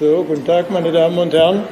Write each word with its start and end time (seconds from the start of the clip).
So, 0.00 0.24
guten 0.24 0.46
Tag, 0.46 0.70
meine 0.70 0.92
Damen 0.92 1.18
und 1.18 1.34
Herren. 1.34 1.62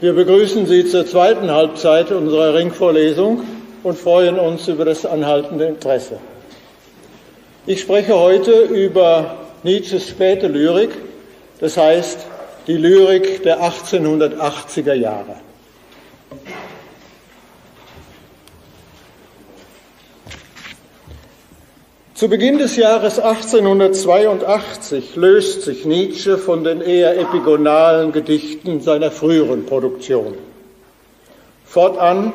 Wir 0.00 0.12
begrüßen 0.12 0.64
Sie 0.64 0.86
zur 0.86 1.04
zweiten 1.04 1.50
Halbzeit 1.50 2.12
unserer 2.12 2.54
Ringvorlesung 2.54 3.42
und 3.82 3.98
freuen 3.98 4.38
uns 4.38 4.68
über 4.68 4.84
das 4.84 5.04
anhaltende 5.04 5.64
Interesse. 5.64 6.20
Ich 7.66 7.80
spreche 7.80 8.16
heute 8.16 8.52
über 8.52 9.38
Nietzsches 9.64 10.08
späte 10.08 10.46
Lyrik, 10.46 10.90
das 11.58 11.76
heißt 11.76 12.24
die 12.68 12.76
Lyrik 12.76 13.42
der 13.42 13.60
1880er 13.60 14.94
Jahre. 14.94 15.34
Zu 22.20 22.28
Beginn 22.28 22.58
des 22.58 22.76
Jahres 22.76 23.18
1882 23.18 25.16
löst 25.16 25.62
sich 25.62 25.86
Nietzsche 25.86 26.36
von 26.36 26.64
den 26.64 26.82
eher 26.82 27.18
epigonalen 27.18 28.12
Gedichten 28.12 28.82
seiner 28.82 29.10
früheren 29.10 29.64
Produktion. 29.64 30.34
Fortan 31.64 32.34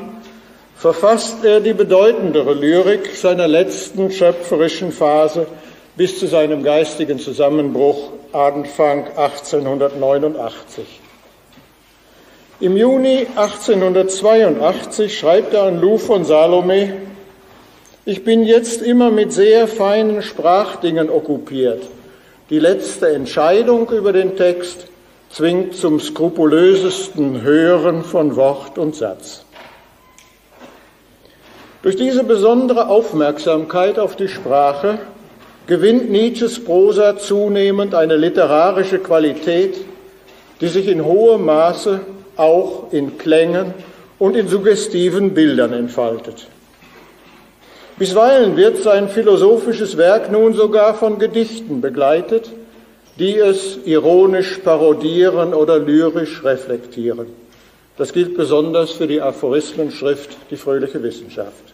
verfasst 0.75 1.45
er 1.45 1.59
die 1.59 1.73
bedeutendere 1.73 2.55
Lyrik 2.55 3.15
seiner 3.15 3.47
letzten 3.47 4.11
schöpferischen 4.11 4.91
Phase 4.91 5.45
bis 5.95 6.17
zu 6.17 6.25
seinem 6.25 6.63
geistigen 6.63 7.19
Zusammenbruch 7.19 8.09
Anfang 8.33 9.05
1889. 9.15 10.99
Im 12.59 12.75
Juni 12.75 13.27
1882 13.35 15.15
schreibt 15.15 15.53
er 15.53 15.65
an 15.65 15.79
Lou 15.79 15.99
von 15.99 16.25
Salome, 16.25 17.14
ich 18.05 18.23
bin 18.23 18.43
jetzt 18.43 18.83
immer 18.83 19.09
mit 19.09 19.33
sehr 19.33 19.67
feinen 19.67 20.21
Sprachdingen 20.21 21.09
okkupiert. 21.09 21.83
Die 22.51 22.59
letzte 22.59 23.09
Entscheidung 23.09 23.89
über 23.89 24.13
den 24.13 24.37
Text 24.37 24.85
zwingt 25.31 25.75
zum 25.75 25.99
skrupulösesten 25.99 27.41
Hören 27.41 28.03
von 28.03 28.35
Wort 28.35 28.77
und 28.77 28.95
Satz. 28.95 29.43
Durch 31.81 31.95
diese 31.95 32.23
besondere 32.23 32.89
Aufmerksamkeit 32.89 33.97
auf 33.97 34.15
die 34.15 34.27
Sprache 34.27 34.99
gewinnt 35.65 36.11
Nietzsches 36.11 36.63
Prosa 36.63 37.17
zunehmend 37.17 37.95
eine 37.95 38.17
literarische 38.17 38.99
Qualität, 38.99 39.77
die 40.61 40.67
sich 40.67 40.87
in 40.87 41.03
hohem 41.03 41.45
Maße 41.45 42.01
auch 42.37 42.91
in 42.91 43.17
Klängen 43.17 43.73
und 44.19 44.35
in 44.35 44.47
suggestiven 44.47 45.33
Bildern 45.33 45.73
entfaltet. 45.73 46.47
Bisweilen 47.97 48.57
wird 48.57 48.83
sein 48.83 49.07
philosophisches 49.07 49.95
Werk 49.95 50.29
nun 50.29 50.53
sogar 50.53 50.95
von 50.95 51.17
Gedichten 51.17 51.79
begleitet, 51.79 52.51
die 53.17 53.37
es 53.37 53.77
ironisch 53.85 54.57
parodieren 54.57 55.53
oder 55.53 55.79
lyrisch 55.79 56.43
reflektieren. 56.43 57.27
Das 57.97 58.11
gilt 58.11 58.35
besonders 58.35 58.91
für 58.91 59.07
die 59.07 59.21
Aphorismenschrift 59.21 60.35
Die 60.51 60.57
fröhliche 60.57 61.01
Wissenschaft. 61.01 61.73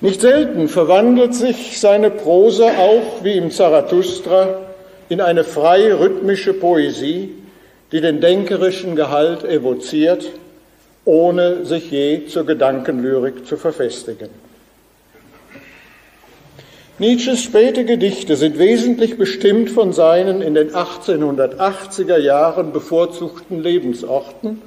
Nicht 0.00 0.20
selten 0.20 0.68
verwandelt 0.68 1.34
sich 1.34 1.80
seine 1.80 2.10
Prosa 2.10 2.68
auch 2.78 3.24
wie 3.24 3.36
im 3.36 3.50
Zarathustra 3.50 4.60
in 5.08 5.20
eine 5.20 5.42
frei 5.42 5.92
rhythmische 5.92 6.52
Poesie, 6.54 7.34
die 7.90 8.00
den 8.00 8.20
denkerischen 8.20 8.94
Gehalt 8.94 9.42
evoziert, 9.44 10.24
ohne 11.04 11.64
sich 11.64 11.90
je 11.90 12.26
zur 12.26 12.46
Gedankenlyrik 12.46 13.46
zu 13.46 13.56
verfestigen. 13.56 14.28
Nietzsches 16.98 17.42
späte 17.42 17.84
Gedichte 17.84 18.36
sind 18.36 18.58
wesentlich 18.58 19.18
bestimmt 19.18 19.70
von 19.70 19.92
seinen 19.92 20.40
in 20.40 20.54
den 20.54 20.70
1880er 20.70 22.18
Jahren 22.18 22.72
bevorzugten 22.72 23.60
Lebensorten, 23.62 24.62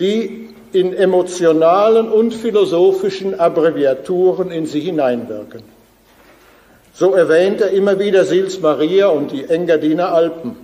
die 0.00 0.48
in 0.72 0.92
emotionalen 0.92 2.10
und 2.10 2.34
philosophischen 2.34 3.38
Abbreviaturen 3.38 4.50
in 4.50 4.66
sie 4.66 4.80
hineinwirken. 4.80 5.62
So 6.92 7.12
erwähnt 7.12 7.60
er 7.60 7.70
immer 7.70 7.98
wieder 8.00 8.24
Sils 8.24 8.60
Maria 8.60 9.08
und 9.08 9.30
die 9.30 9.44
Engadiner 9.44 10.12
Alpen. 10.12 10.56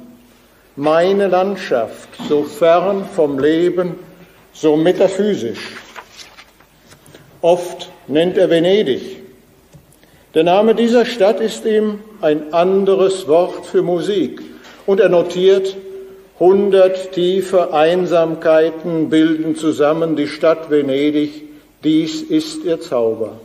Meine 0.75 1.29
Landschaft, 1.29 2.09
so 2.29 2.43
fern 2.45 3.05
vom 3.15 3.39
Leben, 3.39 3.97
so 4.53 4.77
metaphysisch. 4.77 5.77
Oft 7.43 7.91
nennt 8.07 8.37
er 8.37 8.51
Venedig, 8.51 9.21
der 10.35 10.45
Name 10.45 10.77
dieser 10.77 11.07
Stadt 11.07 11.41
ist 11.41 11.65
ihm 11.65 11.99
ein 12.21 12.53
anderes 12.53 13.27
Wort 13.27 13.67
für 13.67 13.83
Musik 13.83 14.41
und 14.87 15.01
er 15.01 15.09
notiert, 15.09 15.77
hundert 16.39 17.11
tiefe 17.13 17.75
Einsamkeiten 17.75 19.11
bilden 19.11 19.57
zusammen 19.57 20.15
die 20.15 20.29
Stadt 20.29 20.71
Venedig, 20.71 21.43
dies 21.83 22.23
ist 22.23 22.65
ihr 22.65 22.81
Zauber. 22.81 23.41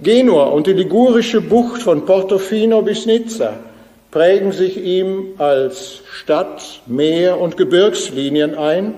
Genua 0.00 0.44
und 0.44 0.66
die 0.66 0.72
ligurische 0.72 1.42
Bucht 1.42 1.82
von 1.82 2.06
Portofino 2.06 2.80
bis 2.80 3.04
Nizza 3.04 3.58
prägen 4.10 4.52
sich 4.52 4.82
ihm 4.82 5.34
als 5.36 6.00
Stadt, 6.10 6.80
Meer 6.86 7.38
und 7.38 7.58
Gebirgslinien 7.58 8.54
ein, 8.54 8.94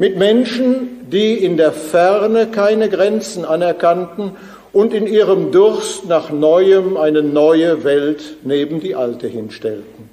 mit 0.00 0.16
Menschen, 0.16 1.10
die 1.10 1.34
in 1.34 1.58
der 1.58 1.72
Ferne 1.72 2.46
keine 2.46 2.88
Grenzen 2.88 3.44
anerkannten 3.44 4.32
und 4.72 4.94
in 4.94 5.06
ihrem 5.06 5.52
Durst 5.52 6.08
nach 6.08 6.30
Neuem 6.30 6.96
eine 6.96 7.22
neue 7.22 7.84
Welt 7.84 8.22
neben 8.42 8.80
die 8.80 8.94
alte 8.94 9.26
hinstellten. 9.26 10.08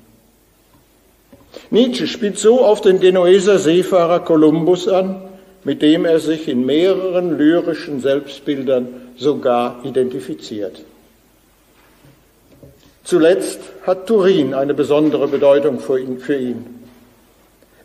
Nietzsche 1.69 2.05
spielt 2.05 2.37
so 2.37 2.65
auf 2.65 2.81
den 2.81 2.99
Genueser 2.99 3.59
Seefahrer 3.59 4.19
Kolumbus 4.19 4.89
an, 4.89 5.21
mit 5.63 5.81
dem 5.81 6.03
er 6.03 6.19
sich 6.19 6.49
in 6.49 6.65
mehreren 6.65 7.37
lyrischen 7.37 8.01
Selbstbildern 8.01 8.89
sogar 9.15 9.79
identifiziert. 9.85 10.81
Zuletzt 13.05 13.61
hat 13.83 14.05
Turin 14.05 14.53
eine 14.53 14.73
besondere 14.73 15.29
Bedeutung 15.29 15.79
für 15.79 16.37
ihn. 16.37 16.81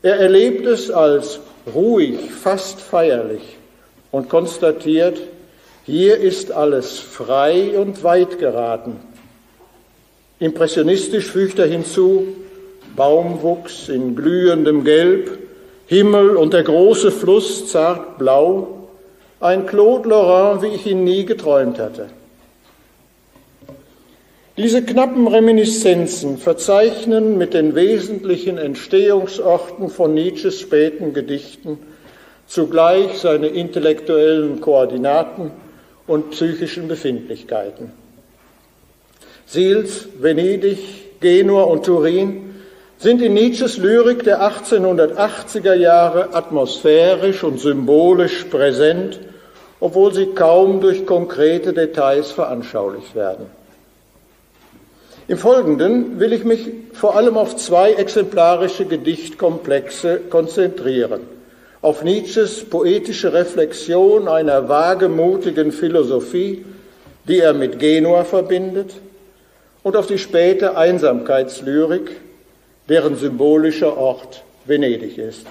Er 0.03 0.17
erlebt 0.17 0.67
es 0.67 0.91
als 0.91 1.39
ruhig, 1.73 2.31
fast 2.31 2.81
feierlich 2.81 3.56
und 4.11 4.28
konstatiert, 4.28 5.21
hier 5.84 6.17
ist 6.17 6.53
alles 6.53 6.99
frei 6.99 7.78
und 7.78 8.05
weit 8.05 8.39
geraten. 8.39 9.00
Impressionistisch 10.39 11.27
fügt 11.27 11.59
er 11.59 11.67
hinzu, 11.67 12.28
Baumwuchs 12.97 13.89
in 13.89 14.15
glühendem 14.15 14.84
Gelb, 14.84 15.39
Himmel 15.87 16.37
und 16.37 16.53
der 16.53 16.62
große 16.62 17.11
Fluss 17.11 17.69
zart 17.69 18.19
blau, 18.19 18.89
ein 19.41 19.67
Claude 19.67 20.09
Lorrain, 20.09 20.62
wie 20.62 20.75
ich 20.75 20.87
ihn 20.87 21.05
nie 21.05 21.25
geträumt 21.25 21.79
hatte. 21.79 22.09
Diese 24.59 24.83
knappen 24.83 25.29
Reminiszenzen 25.29 26.37
verzeichnen 26.37 27.39
mit 27.39 27.55
den 27.55 27.75
wesentlichen 27.75 28.59
Entstehungsorten 28.59 29.89
von 29.89 30.13
Nietzsches 30.13 30.61
späten 30.61 31.15
Gedichten 31.15 31.79
zugleich 32.47 33.19
seine 33.19 33.47
intellektuellen 33.47 34.61
Koordinaten 34.61 35.53
und 36.07 36.33
psychischen 36.33 36.87
Befindlichkeiten. 36.87 37.93
Sils, 39.47 40.07
Venedig, 40.19 41.21
Genua 41.21 41.62
und 41.62 41.87
Turin 41.87 42.55
sind 42.99 43.23
in 43.23 43.33
Nietzsches 43.33 43.79
Lyrik 43.79 44.23
der 44.25 44.43
1880er 44.43 45.73
Jahre 45.73 46.35
atmosphärisch 46.35 47.43
und 47.43 47.59
symbolisch 47.59 48.45
präsent, 48.45 49.19
obwohl 49.81 50.12
sie 50.12 50.27
kaum 50.27 50.83
durch 50.83 51.07
konkrete 51.07 51.73
Details 51.73 52.33
veranschaulicht 52.33 53.15
werden. 53.15 53.62
Im 55.28 55.38
Folgenden 55.38 56.19
will 56.19 56.33
ich 56.33 56.44
mich 56.44 56.69
vor 56.93 57.17
allem 57.17 57.37
auf 57.37 57.56
zwei 57.56 57.93
exemplarische 57.93 58.87
Gedichtkomplexe 58.87 60.20
konzentrieren 60.29 61.20
auf 61.82 62.02
Nietzsches 62.05 62.64
poetische 62.64 63.32
Reflexion 63.32 64.29
einer 64.29 64.69
wagemutigen 64.69 65.73
Philosophie, 65.73 66.64
die 67.26 67.41
er 67.41 67.55
mit 67.55 67.81
Genua 67.81 68.23
verbindet, 68.25 68.94
und 69.82 69.97
auf 69.97 70.06
die 70.06 70.19
späte 70.19 70.76
Einsamkeitslyrik, 70.76 72.20
deren 72.88 73.17
symbolischer 73.17 73.97
Ort 73.97 74.44
Venedig 74.64 75.19
ist. 75.19 75.44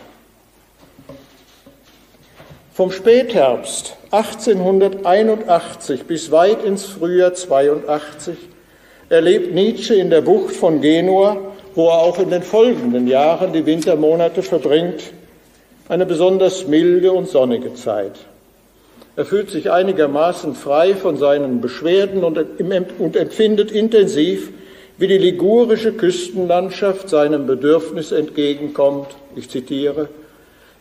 Vom 2.73 2.93
Spätherbst 2.93 3.97
1881 4.11 6.05
bis 6.05 6.31
weit 6.31 6.63
ins 6.63 6.85
Frühjahr 6.85 7.33
82 7.33 8.37
erlebt 9.11 9.53
Nietzsche 9.53 9.95
in 9.95 10.09
der 10.09 10.21
Bucht 10.21 10.55
von 10.55 10.79
Genua, 10.79 11.37
wo 11.75 11.89
er 11.89 11.99
auch 11.99 12.17
in 12.17 12.29
den 12.29 12.41
folgenden 12.41 13.07
Jahren 13.07 13.51
die 13.51 13.65
Wintermonate 13.65 14.41
verbringt, 14.41 15.11
eine 15.89 16.05
besonders 16.05 16.65
milde 16.67 17.11
und 17.11 17.27
sonnige 17.27 17.73
Zeit. 17.73 18.13
Er 19.17 19.25
fühlt 19.25 19.49
sich 19.49 19.69
einigermaßen 19.69 20.55
frei 20.55 20.95
von 20.95 21.17
seinen 21.17 21.59
Beschwerden 21.59 22.23
und, 22.23 22.39
und 22.99 23.15
empfindet 23.17 23.71
intensiv, 23.71 24.51
wie 24.97 25.07
die 25.07 25.17
ligurische 25.17 25.91
Küstenlandschaft 25.91 27.09
seinem 27.09 27.45
Bedürfnis 27.45 28.13
entgegenkommt, 28.13 29.07
ich 29.35 29.49
zitiere, 29.49 30.07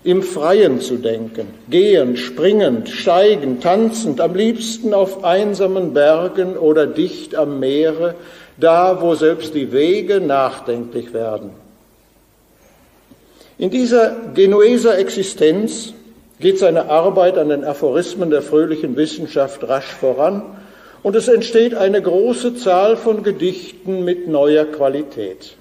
im 0.03 0.23
Freien 0.23 0.81
zu 0.81 0.97
denken, 0.97 1.49
gehend, 1.69 2.19
springend, 2.19 2.89
steigend, 2.89 3.63
tanzend, 3.63 4.21
am 4.21 4.35
liebsten 4.35 4.95
auf 4.95 5.25
einsamen 5.25 5.93
Bergen 5.93 6.57
oder 6.57 6.87
dicht 6.87 7.35
am 7.35 7.61
Meere, 7.61 8.15
da 8.57 9.03
wo 9.03 9.15
selbst 9.15 9.55
die 9.55 9.73
Wege 9.73 10.21
nachdenklich 10.21 11.13
werden. 11.13 11.51
In 13.59 13.71
dieser 13.71 14.17
Genueser 14.35 14.99
Existenz 14.99 15.93
geht 16.41 16.59
seine 16.59 16.89
Arbeit 16.89 17.37
an 17.37 17.51
den 17.51 17.65
Aphorismen 17.65 18.31
der 18.31 18.41
fröhlichen 18.41 18.97
Wissenschaft 18.97 19.69
rasch 19.69 19.93
voran 19.93 20.43
und 21.03 21.15
es 21.15 21.29
entsteht 21.29 21.75
eine 21.75 22.01
große 22.01 22.55
Zahl 22.57 22.97
von 22.97 23.23
Gedichten 23.23 24.05
mit 24.05 24.29
neuer 24.29 24.65
Qualität. 24.65 25.57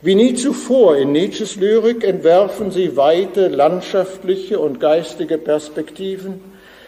Wie 0.00 0.14
nie 0.14 0.34
zuvor 0.34 0.96
in 0.96 1.10
Nietzsches 1.10 1.56
Lyrik 1.56 2.04
entwerfen 2.04 2.70
sie 2.70 2.96
weite 2.96 3.48
landschaftliche 3.48 4.60
und 4.60 4.78
geistige 4.78 5.38
Perspektiven, 5.38 6.40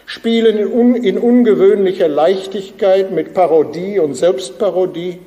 spielen 0.06 0.58
in, 0.58 0.66
un 0.68 0.94
in 0.94 1.18
ungewöhnlicher 1.18 2.06
Leichtigkeit 2.06 3.10
mit 3.10 3.34
Parodie 3.34 3.98
und 3.98 4.14
Selbstparodie 4.14 5.18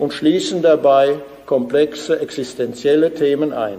und 0.00 0.14
schließen 0.14 0.62
dabei 0.62 1.20
komplexe 1.46 2.18
existenzielle 2.18 3.14
Themen 3.14 3.52
ein. 3.52 3.78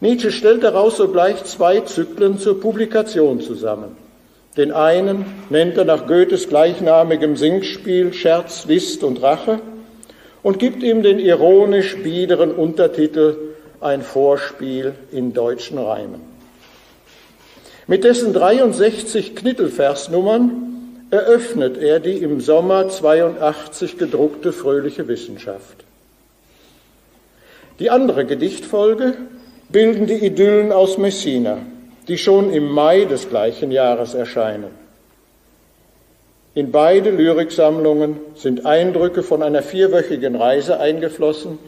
Nietzsche 0.00 0.30
stellt 0.30 0.62
daraus 0.62 0.98
sogleich 0.98 1.42
zwei 1.44 1.80
Zyklen 1.80 2.38
zur 2.38 2.60
Publikation 2.60 3.40
zusammen. 3.40 3.96
Den 4.58 4.72
einen 4.72 5.24
nennt 5.48 5.78
er 5.78 5.86
nach 5.86 6.06
Goethes 6.06 6.50
gleichnamigem 6.50 7.36
Singspiel 7.36 8.12
Scherz, 8.12 8.66
List 8.66 9.02
und 9.02 9.22
Rache 9.22 9.60
und 10.44 10.58
gibt 10.60 10.84
ihm 10.84 11.02
den 11.02 11.18
ironisch 11.18 11.96
biederen 11.96 12.52
Untertitel 12.52 13.36
Ein 13.80 14.02
Vorspiel 14.02 14.94
in 15.10 15.32
deutschen 15.32 15.78
Reimen. 15.78 16.20
Mit 17.86 18.04
dessen 18.04 18.32
63 18.32 19.34
Knittelversnummern 19.34 21.08
eröffnet 21.10 21.78
er 21.78 21.98
die 21.98 22.18
im 22.18 22.40
Sommer 22.40 22.88
82 22.88 23.98
gedruckte 23.98 24.52
Fröhliche 24.52 25.08
Wissenschaft. 25.08 25.84
Die 27.78 27.90
andere 27.90 28.24
Gedichtfolge 28.26 29.14
bilden 29.70 30.06
die 30.06 30.24
Idyllen 30.24 30.72
aus 30.72 30.98
Messina, 30.98 31.58
die 32.06 32.18
schon 32.18 32.52
im 32.52 32.70
Mai 32.70 33.06
des 33.06 33.28
gleichen 33.30 33.70
Jahres 33.70 34.14
erscheinen. 34.14 34.83
In 36.54 36.70
beide 36.70 37.10
Lyriksammlungen 37.10 38.20
sind 38.36 38.64
Eindrücke 38.64 39.24
von 39.24 39.42
einer 39.42 39.62
vierwöchigen 39.62 40.36
Reise 40.36 40.78
eingeflossen, 40.78 41.58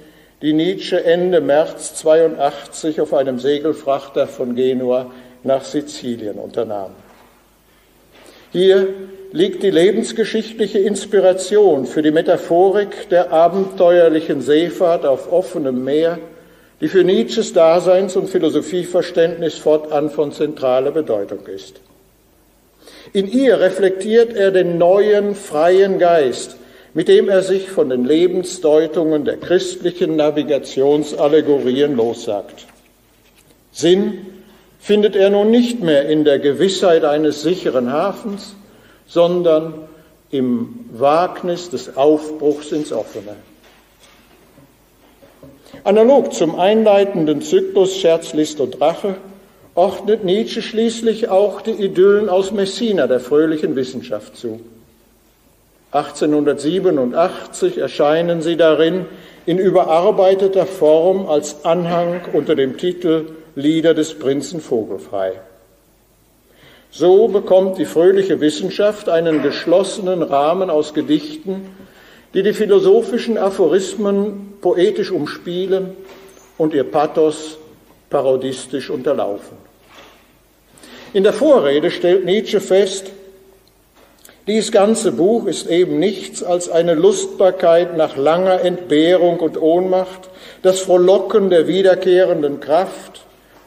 die 0.42 0.52
Nietzsche 0.52 1.02
Ende 1.02 1.40
März 1.40 1.96
82 1.96 3.00
auf 3.00 3.12
einem 3.12 3.40
Segelfrachter 3.40 4.28
von 4.28 4.54
Genua 4.54 5.10
nach 5.42 5.64
Sizilien 5.64 6.36
unternahm. 6.36 6.92
Hier 8.52 8.86
liegt 9.32 9.64
die 9.64 9.70
lebensgeschichtliche 9.70 10.78
Inspiration 10.78 11.86
für 11.86 12.02
die 12.02 12.12
Metaphorik 12.12 13.08
der 13.08 13.32
abenteuerlichen 13.32 14.40
Seefahrt 14.40 15.04
auf 15.04 15.32
offenem 15.32 15.82
Meer, 15.82 16.18
die 16.80 16.88
für 16.88 17.02
Nietzsches 17.02 17.52
Daseins- 17.52 18.14
und 18.14 18.28
Philosophieverständnis 18.28 19.54
fortan 19.54 20.10
von 20.10 20.30
zentraler 20.30 20.92
Bedeutung 20.92 21.44
ist. 21.46 21.80
In 23.12 23.30
ihr 23.30 23.60
reflektiert 23.60 24.34
er 24.34 24.50
den 24.50 24.78
neuen, 24.78 25.34
freien 25.34 25.98
Geist, 25.98 26.56
mit 26.94 27.08
dem 27.08 27.28
er 27.28 27.42
sich 27.42 27.68
von 27.68 27.90
den 27.90 28.04
Lebensdeutungen 28.04 29.24
der 29.24 29.36
christlichen 29.36 30.16
Navigationsallegorien 30.16 31.94
lossagt. 31.94 32.66
Sinn 33.70 34.26
findet 34.78 35.14
er 35.16 35.30
nun 35.30 35.50
nicht 35.50 35.82
mehr 35.82 36.08
in 36.08 36.24
der 36.24 36.38
Gewissheit 36.38 37.04
eines 37.04 37.42
sicheren 37.42 37.92
Hafens, 37.92 38.54
sondern 39.06 39.74
im 40.30 40.86
Wagnis 40.92 41.70
des 41.70 41.96
Aufbruchs 41.96 42.72
ins 42.72 42.92
Offene. 42.92 43.36
Analog 45.84 46.32
zum 46.32 46.58
einleitenden 46.58 47.42
Zyklus 47.42 47.96
Scherz, 47.96 48.32
List 48.32 48.60
und 48.60 48.80
Rache 48.80 49.16
ordnet 49.76 50.24
Nietzsche 50.24 50.62
schließlich 50.62 51.28
auch 51.28 51.60
die 51.60 51.72
Idyllen 51.72 52.28
aus 52.28 52.50
Messina 52.50 53.06
der 53.06 53.20
fröhlichen 53.20 53.76
Wissenschaft 53.76 54.36
zu. 54.36 54.60
1887 55.92 57.78
erscheinen 57.78 58.42
sie 58.42 58.56
darin 58.56 59.04
in 59.44 59.58
überarbeiteter 59.58 60.66
Form 60.66 61.28
als 61.28 61.64
Anhang 61.64 62.22
unter 62.32 62.56
dem 62.56 62.78
Titel 62.78 63.26
Lieder 63.54 63.94
des 63.94 64.18
Prinzen 64.18 64.60
Vogelfrei. 64.60 65.32
So 66.90 67.28
bekommt 67.28 67.78
die 67.78 67.84
fröhliche 67.84 68.40
Wissenschaft 68.40 69.08
einen 69.08 69.42
geschlossenen 69.42 70.22
Rahmen 70.22 70.70
aus 70.70 70.94
Gedichten, 70.94 71.66
die 72.32 72.42
die 72.42 72.54
philosophischen 72.54 73.36
Aphorismen 73.36 74.54
poetisch 74.60 75.10
umspielen 75.10 75.90
und 76.56 76.72
ihr 76.72 76.84
Pathos 76.84 77.58
parodistisch 78.10 78.90
unterlaufen. 78.90 79.56
In 81.12 81.22
der 81.22 81.32
Vorrede 81.32 81.90
stellt 81.90 82.24
Nietzsche 82.24 82.60
fest, 82.60 83.10
dies 84.46 84.70
ganze 84.70 85.10
Buch 85.10 85.46
ist 85.46 85.66
eben 85.66 85.98
nichts 85.98 86.42
als 86.44 86.68
eine 86.68 86.94
Lustbarkeit 86.94 87.96
nach 87.96 88.16
langer 88.16 88.60
Entbehrung 88.60 89.40
und 89.40 89.60
Ohnmacht, 89.60 90.30
das 90.62 90.80
Frohlocken 90.80 91.50
der 91.50 91.66
wiederkehrenden 91.66 92.60
Kraft, 92.60 93.22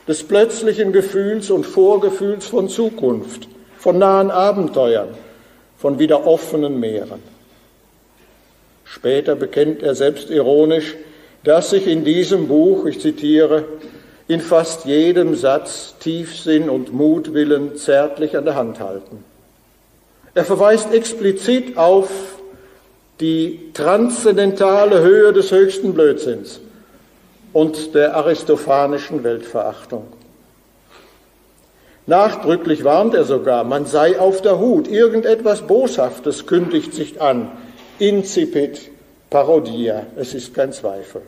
des 0.07 0.23
plötzlichen 0.23 0.93
Gefühls 0.93 1.51
und 1.51 1.65
Vorgefühls 1.65 2.47
von 2.47 2.69
Zukunft, 2.69 3.47
von 3.77 3.99
nahen 3.99 4.31
Abenteuern, 4.31 5.09
von 5.77 5.99
wieder 5.99 6.25
offenen 6.25 6.79
Meeren. 6.79 7.21
Später 8.85 9.35
bekennt 9.35 9.83
er 9.83 9.95
selbst 9.95 10.31
ironisch, 10.31 10.95
dass 11.43 11.69
sich 11.69 11.87
in 11.87 12.05
diesem 12.05 12.47
Buch, 12.47 12.85
ich 12.85 12.99
zitiere, 12.99 13.65
in 14.29 14.41
fast 14.41 14.85
jedem 14.85 15.35
Satz 15.35 15.95
Tiefsinn 15.99 16.69
und 16.69 16.93
Mutwillen 16.93 17.75
zärtlich 17.75 18.37
an 18.37 18.45
der 18.45 18.55
Hand 18.55 18.79
halten. 18.79 19.23
Er 20.35 20.45
verweist 20.45 20.93
explizit 20.93 21.77
auf 21.77 22.09
die 23.19 23.71
transzendentale 23.73 25.01
Höhe 25.01 25.33
des 25.33 25.51
höchsten 25.51 25.95
Blödsinns 25.95 26.61
und 27.53 27.95
der 27.95 28.15
aristophanischen 28.15 29.23
Weltverachtung. 29.23 30.05
Nachdrücklich 32.05 32.83
warnt 32.83 33.15
er 33.15 33.23
sogar, 33.23 33.63
man 33.63 33.87
sei 33.87 34.19
auf 34.19 34.43
der 34.43 34.59
Hut, 34.59 34.87
irgendetwas 34.87 35.63
Boshaftes 35.63 36.45
kündigt 36.45 36.93
sich 36.93 37.19
an, 37.19 37.51
incipit 37.97 38.91
parodia, 39.31 40.05
es 40.15 40.35
ist 40.35 40.53
kein 40.53 40.71
Zweifel. 40.71 41.23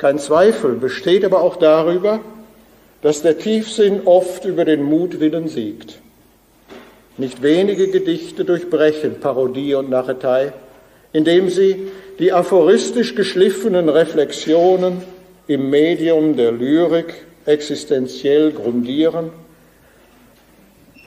Kein 0.00 0.18
Zweifel 0.18 0.76
besteht 0.76 1.26
aber 1.26 1.42
auch 1.42 1.56
darüber, 1.56 2.20
dass 3.02 3.20
der 3.20 3.36
Tiefsinn 3.36 4.06
oft 4.06 4.46
über 4.46 4.64
den 4.64 4.82
Mutwillen 4.82 5.46
siegt. 5.46 5.98
Nicht 7.18 7.42
wenige 7.42 7.88
Gedichte 7.88 8.46
durchbrechen 8.46 9.20
Parodie 9.20 9.74
und 9.74 9.90
Narretei, 9.90 10.54
indem 11.12 11.50
sie 11.50 11.88
die 12.18 12.32
aphoristisch 12.32 13.14
geschliffenen 13.14 13.90
Reflexionen 13.90 15.02
im 15.46 15.68
Medium 15.68 16.34
der 16.34 16.52
Lyrik 16.52 17.26
existenziell 17.44 18.52
grundieren. 18.52 19.30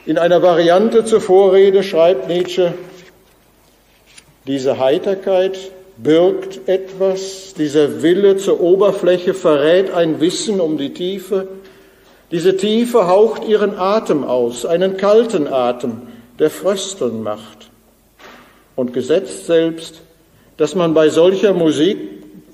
In 0.06 0.20
einer 0.20 0.44
Variante 0.44 1.04
zur 1.04 1.20
Vorrede 1.20 1.82
schreibt 1.82 2.28
Nietzsche, 2.28 2.76
diese 4.46 4.78
Heiterkeit 4.78 5.58
birgt 5.98 6.68
etwas, 6.68 7.54
dieser 7.54 8.02
Wille 8.02 8.38
zur 8.38 8.60
Oberfläche 8.62 9.34
verrät 9.34 9.92
ein 9.92 10.20
Wissen 10.20 10.60
um 10.60 10.78
die 10.78 10.94
Tiefe. 10.94 11.48
Diese 12.32 12.58
Tiefe 12.58 13.08
haucht 13.08 13.48
ihren 13.48 13.78
Atem 13.78 14.24
aus, 14.24 14.66
einen 14.66 14.98
kalten 14.98 15.48
Atem, 15.48 16.02
der 16.40 16.50
frösteln 16.50 17.22
macht. 17.22 17.70
Und 18.76 18.94
gesetzt 18.94 19.46
selbst, 19.46 20.02
dass 20.58 20.74
man 20.74 20.94
bei 20.94 21.10
solcher 21.10 21.54
Musik, 21.54 21.98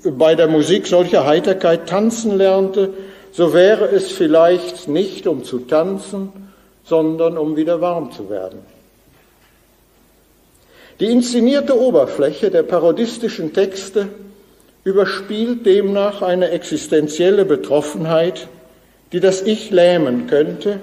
bei 0.04 0.34
der 0.34 0.48
Musik 0.48 0.86
solcher 0.86 1.26
Heiterkeit 1.26 1.88
tanzen 1.88 2.36
lernte, 2.36 2.90
so 3.32 3.54
wäre 3.54 3.86
es 3.86 4.10
vielleicht 4.10 4.88
nicht 4.88 5.26
um 5.26 5.44
zu 5.44 5.60
tanzen, 5.60 6.32
sondern 6.84 7.38
um 7.38 7.56
wieder 7.56 7.80
warm 7.80 8.10
zu 8.12 8.28
werden. 8.28 8.58
Die 11.00 11.06
inszenierte 11.06 11.80
Oberfläche 11.80 12.50
der 12.50 12.62
parodistischen 12.62 13.54
Texte 13.54 14.08
überspielt 14.84 15.64
demnach 15.64 16.20
eine 16.20 16.50
existenzielle 16.50 17.46
Betroffenheit, 17.46 18.48
die 19.12 19.20
das 19.20 19.40
Ich 19.40 19.70
lähmen 19.70 20.26
könnte, 20.26 20.80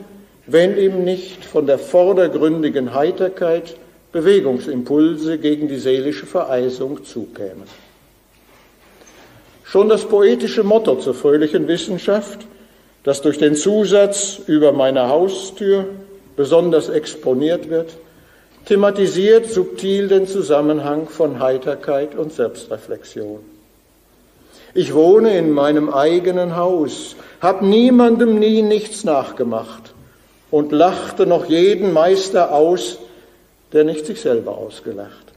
wenn 0.48 0.76
ihm 0.76 1.04
nicht 1.04 1.46
von 1.46 1.68
der 1.68 1.78
vordergründigen 1.78 2.96
Heiterkeit 2.96 3.76
Bewegungsimpulse 4.12 5.38
gegen 5.38 5.68
die 5.68 5.78
seelische 5.78 6.26
Vereisung 6.26 7.04
zukämen. 7.04 7.66
Schon 9.64 9.90
das 9.90 10.06
poetische 10.06 10.64
Motto 10.64 10.96
zur 10.96 11.14
fröhlichen 11.14 11.68
Wissenschaft, 11.68 12.40
das 13.04 13.22
durch 13.22 13.38
den 13.38 13.56
Zusatz 13.56 14.40
über 14.48 14.72
meine 14.72 15.10
Haustür 15.10 15.86
besonders 16.36 16.90
exponiert 16.90 17.70
wird, 17.70 17.98
thematisiert 18.68 19.50
subtil 19.50 20.10
den 20.10 20.28
Zusammenhang 20.28 21.08
von 21.08 21.40
Heiterkeit 21.40 22.16
und 22.16 22.34
Selbstreflexion. 22.34 23.40
Ich 24.74 24.94
wohne 24.94 25.38
in 25.38 25.52
meinem 25.52 25.90
eigenen 25.90 26.58
Haus, 26.58 27.16
hab 27.42 27.62
niemandem 27.62 28.38
nie 28.40 28.62
nichts 28.62 29.06
nachgemacht 29.06 29.94
und 30.52 30.74
lachte 30.74 31.26
noch 31.26 31.46
jeden 31.46 31.94
Meister 31.94 32.52
aus, 32.52 33.00
der 33.72 33.86
nicht 33.86 34.06
sich 34.06 34.20
selber 34.20 34.58
ausgelacht. 34.58 35.28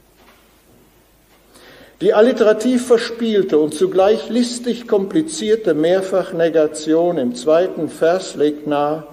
Die 2.01 2.13
alliterativ 2.13 2.85
verspielte 2.85 3.59
und 3.59 3.73
zugleich 3.73 4.29
listig 4.29 4.87
komplizierte 4.87 5.73
Mehrfachnegation 5.73 7.17
im 7.17 7.35
zweiten 7.35 7.89
Vers 7.89 8.35
legt 8.35 8.67
nahe, 8.67 9.03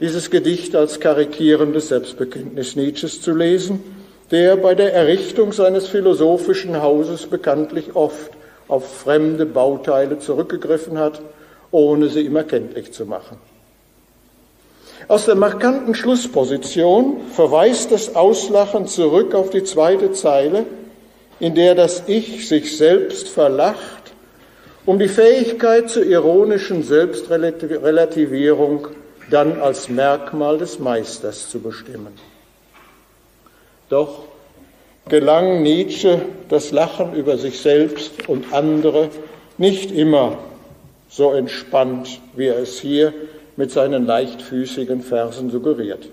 dieses 0.00 0.30
Gedicht 0.30 0.76
als 0.76 1.00
karikierendes 1.00 1.88
Selbstbekenntnis 1.88 2.76
Nietzsches 2.76 3.20
zu 3.20 3.34
lesen, 3.34 3.82
der 4.30 4.56
bei 4.56 4.74
der 4.74 4.94
Errichtung 4.94 5.52
seines 5.52 5.88
philosophischen 5.88 6.80
Hauses 6.80 7.26
bekanntlich 7.26 7.96
oft 7.96 8.30
auf 8.68 8.98
fremde 8.98 9.46
Bauteile 9.46 10.18
zurückgegriffen 10.18 10.98
hat, 10.98 11.22
ohne 11.70 12.08
sie 12.08 12.26
immer 12.26 12.44
kenntlich 12.44 12.92
zu 12.92 13.06
machen. 13.06 13.38
Aus 15.08 15.24
der 15.24 15.36
markanten 15.36 15.94
Schlussposition 15.94 17.22
verweist 17.32 17.92
das 17.92 18.14
Auslachen 18.14 18.86
zurück 18.86 19.34
auf 19.34 19.48
die 19.50 19.64
zweite 19.64 20.12
Zeile, 20.12 20.66
in 21.40 21.54
der 21.54 21.74
das 21.74 22.02
Ich 22.06 22.48
sich 22.48 22.76
selbst 22.76 23.28
verlacht, 23.28 24.12
um 24.84 24.98
die 24.98 25.08
Fähigkeit 25.08 25.88
zur 25.88 26.04
ironischen 26.04 26.82
Selbstrelativierung 26.82 28.88
dann 29.30 29.60
als 29.60 29.88
Merkmal 29.88 30.58
des 30.58 30.78
Meisters 30.78 31.50
zu 31.50 31.60
bestimmen. 31.60 32.14
Doch 33.88 34.24
gelang 35.08 35.62
Nietzsche 35.62 36.20
das 36.48 36.72
Lachen 36.72 37.14
über 37.14 37.38
sich 37.38 37.60
selbst 37.60 38.28
und 38.28 38.52
andere 38.52 39.08
nicht 39.56 39.90
immer 39.90 40.38
so 41.08 41.32
entspannt, 41.32 42.20
wie 42.36 42.46
er 42.46 42.58
es 42.58 42.78
hier 42.78 43.12
mit 43.56 43.70
seinen 43.70 44.06
leichtfüßigen 44.06 45.02
Versen 45.02 45.50
suggeriert. 45.50 46.08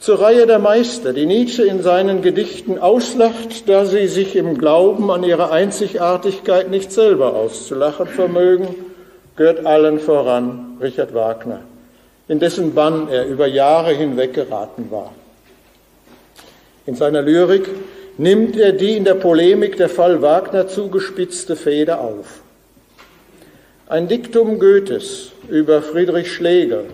Zur 0.00 0.20
Reihe 0.20 0.46
der 0.48 0.58
Meister, 0.58 1.12
die 1.12 1.26
Nietzsche 1.26 1.62
in 1.62 1.80
seinen 1.80 2.22
Gedichten 2.22 2.78
auslacht, 2.78 3.68
da 3.68 3.84
sie 3.84 4.08
sich 4.08 4.34
im 4.34 4.58
Glauben 4.58 5.12
an 5.12 5.22
ihre 5.22 5.52
Einzigartigkeit 5.52 6.70
nicht 6.70 6.90
selber 6.90 7.36
auszulachen 7.36 8.08
vermögen, 8.08 8.74
gehört 9.36 9.64
allen 9.64 10.00
voran 10.00 10.71
Richard 10.82 11.14
Wagner, 11.14 11.60
in 12.28 12.40
dessen 12.40 12.74
Bann 12.74 13.08
er 13.08 13.26
über 13.26 13.46
Jahre 13.46 13.92
hinweg 13.92 14.34
geraten 14.34 14.90
war. 14.90 15.12
In 16.86 16.96
seiner 16.96 17.22
Lyrik 17.22 17.68
nimmt 18.18 18.56
er 18.56 18.72
die 18.72 18.96
in 18.96 19.04
der 19.04 19.14
Polemik 19.14 19.76
der 19.76 19.88
Fall 19.88 20.20
Wagner 20.20 20.68
zugespitzte 20.68 21.56
Feder 21.56 22.00
auf. 22.00 22.40
Ein 23.88 24.08
Diktum 24.08 24.58
Goethes 24.58 25.32
über 25.48 25.82
Friedrich 25.82 26.32
Schlegel 26.32 26.86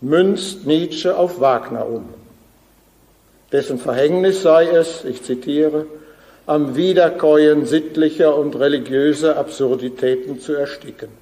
münzt 0.00 0.66
Nietzsche 0.66 1.16
auf 1.16 1.40
Wagner 1.40 1.86
um. 1.86 2.08
Dessen 3.52 3.78
Verhängnis 3.78 4.42
sei 4.42 4.66
es, 4.66 5.04
ich 5.04 5.22
zitiere, 5.22 5.86
am 6.46 6.74
Wiederkäuen 6.74 7.66
sittlicher 7.66 8.36
und 8.36 8.58
religiöser 8.58 9.36
Absurditäten 9.36 10.40
zu 10.40 10.54
ersticken. 10.54 11.21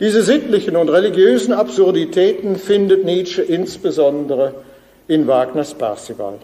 Diese 0.00 0.22
sittlichen 0.22 0.76
und 0.76 0.90
religiösen 0.90 1.52
Absurditäten 1.52 2.54
findet 2.54 3.04
Nietzsche 3.04 3.42
insbesondere 3.42 4.54
in 5.08 5.26
Wagners 5.26 5.74
Parzival. 5.74 6.34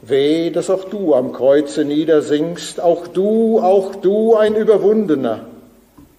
Weh, 0.00 0.48
dass 0.48 0.70
auch 0.70 0.84
du 0.84 1.14
am 1.14 1.32
Kreuze 1.32 1.84
niedersingst, 1.84 2.80
auch 2.80 3.06
du, 3.06 3.60
auch 3.60 3.96
du 3.96 4.34
ein 4.34 4.54
Überwundener. 4.54 5.40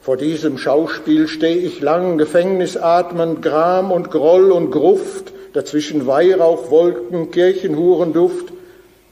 Vor 0.02 0.18
diesem 0.18 0.60
Schauspiel 0.60 1.28
steh 1.28 1.54
ich 1.54 1.82
lang, 1.82 2.20
gefängnisatmend, 2.20 3.42
Gram 3.42 3.92
und 3.92 4.12
Groll 4.12 4.52
und 4.52 4.70
Gruft, 4.70 5.34
dazwischen 5.54 6.06
Weihrauchwolken, 6.06 7.32
Kirchenhurenduft. 7.32 8.54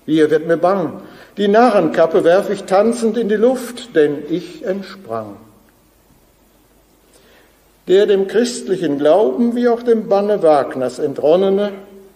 Hier 0.05 0.29
wird 0.29 0.45
mir 0.45 0.57
bang. 0.57 1.01
Die 1.37 1.47
Narrenkappe 1.47 2.23
werf 2.23 2.51
ich 2.51 2.65
tanzend 2.65 3.17
in 3.17 3.27
die 3.27 3.35
Luft, 3.35 3.95
denn 3.95 4.19
ich 4.29 4.63
entsprang 4.63 5.37
der 7.91 8.05
dem 8.05 8.27
christlichen 8.27 8.99
Glauben 8.99 9.53
wie 9.53 9.67
auch 9.67 9.83
dem 9.83 10.07
Banne 10.07 10.41
Wagners 10.41 10.97
entronnene, 10.97 11.73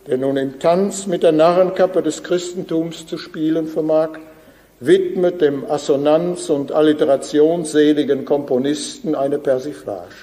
der 0.08 0.18
nun 0.18 0.38
im 0.38 0.58
Tanz 0.58 1.06
mit 1.06 1.22
der 1.22 1.34
Narrenkappe 1.34 2.02
des 2.02 2.24
Christentums 2.24 3.06
zu 3.06 3.18
spielen 3.18 3.68
vermag, 3.68 4.12
widmet 4.80 5.42
dem 5.42 5.66
Assonanz- 5.70 6.50
und 6.50 6.72
Alliterationsseligen 6.72 8.24
Komponisten 8.24 9.16
eine 9.16 9.38
Persiflage. 9.38 10.16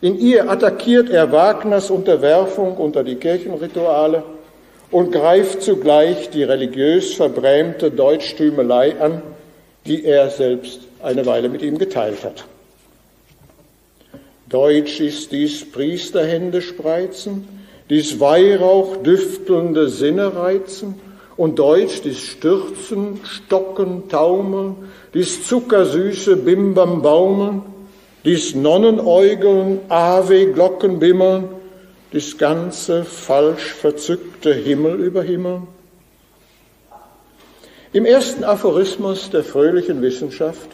In 0.00 0.18
ihr 0.18 0.50
attackiert 0.50 1.10
er 1.10 1.30
Wagners 1.32 1.90
Unterwerfung 1.90 2.78
unter 2.78 3.04
die 3.04 3.16
Kirchenrituale 3.16 4.22
und 4.90 5.12
greift 5.12 5.60
zugleich 5.60 6.30
die 6.30 6.44
religiös 6.44 7.12
verbrämte 7.12 7.90
Deutschtümelei 7.90 8.98
an, 8.98 9.20
die 9.84 10.06
er 10.06 10.30
selbst 10.30 10.80
eine 11.02 11.26
Weile 11.26 11.50
mit 11.50 11.60
ihm 11.60 11.76
geteilt 11.76 12.24
hat. 12.24 12.46
Deutsch 14.48 15.00
ist 15.00 15.32
dies 15.32 15.70
Priesterhände 15.70 16.62
spreizen, 16.62 17.48
dies 17.90 18.20
Weihrauch 18.20 18.96
düftelnde 18.98 19.88
Sinne 19.88 20.34
reizen, 20.36 20.94
und 21.36 21.58
Deutsch 21.58 22.00
dies 22.02 22.18
Stürzen, 22.18 23.20
Stocken, 23.24 24.08
Taumeln, 24.08 24.76
dies 25.12 25.46
zuckersüße 25.46 26.36
Bimbam 26.36 27.02
baumeln, 27.02 27.62
dies 28.24 28.54
Nonnenäugeln, 28.54 29.80
Ave 29.88 30.52
Glocken 30.52 30.98
bimmeln, 30.98 31.48
dies 32.12 32.38
ganze 32.38 33.04
falsch 33.04 33.74
verzückte 33.74 34.54
Himmel 34.54 34.94
über 35.00 35.22
Himmel. 35.22 35.62
Im 37.92 38.04
ersten 38.04 38.44
Aphorismus 38.44 39.30
der 39.30 39.44
fröhlichen 39.44 40.02
Wissenschaft 40.02 40.70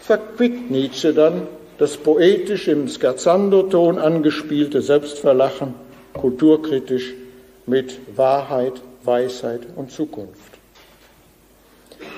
verquickt 0.00 0.70
Nietzsche 0.70 1.12
dann 1.12 1.46
das 1.80 1.96
poetisch 1.96 2.68
im 2.68 2.86
Scherzando-Ton 2.88 3.98
angespielte 3.98 4.82
Selbstverlachen 4.82 5.74
kulturkritisch 6.12 7.14
mit 7.64 7.98
Wahrheit, 8.14 8.74
Weisheit 9.02 9.62
und 9.76 9.90
Zukunft. 9.90 10.58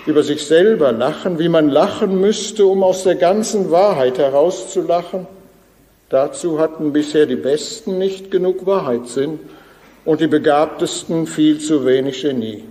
Über 0.05 0.25
sich 0.25 0.45
selber 0.45 0.91
lachen, 0.91 1.39
wie 1.39 1.49
man 1.49 1.69
lachen 1.69 2.21
müsste, 2.21 2.67
um 2.67 2.83
aus 2.83 3.05
der 3.05 3.15
ganzen 3.15 3.71
Wahrheit 3.71 4.19
herauszulachen, 4.19 5.29
dazu 6.09 6.59
hatten 6.59 6.93
bisher 6.93 7.27
die 7.27 7.37
Besten 7.37 7.99
nicht 7.99 8.33
genug 8.33 8.67
Wahrheitssinn 8.67 9.39
und 10.05 10.21
die 10.21 10.27
Begabtesten 10.27 11.29
viel 11.29 11.61
zu 11.61 11.87
wenig 11.87 12.23
Genie. 12.23 12.65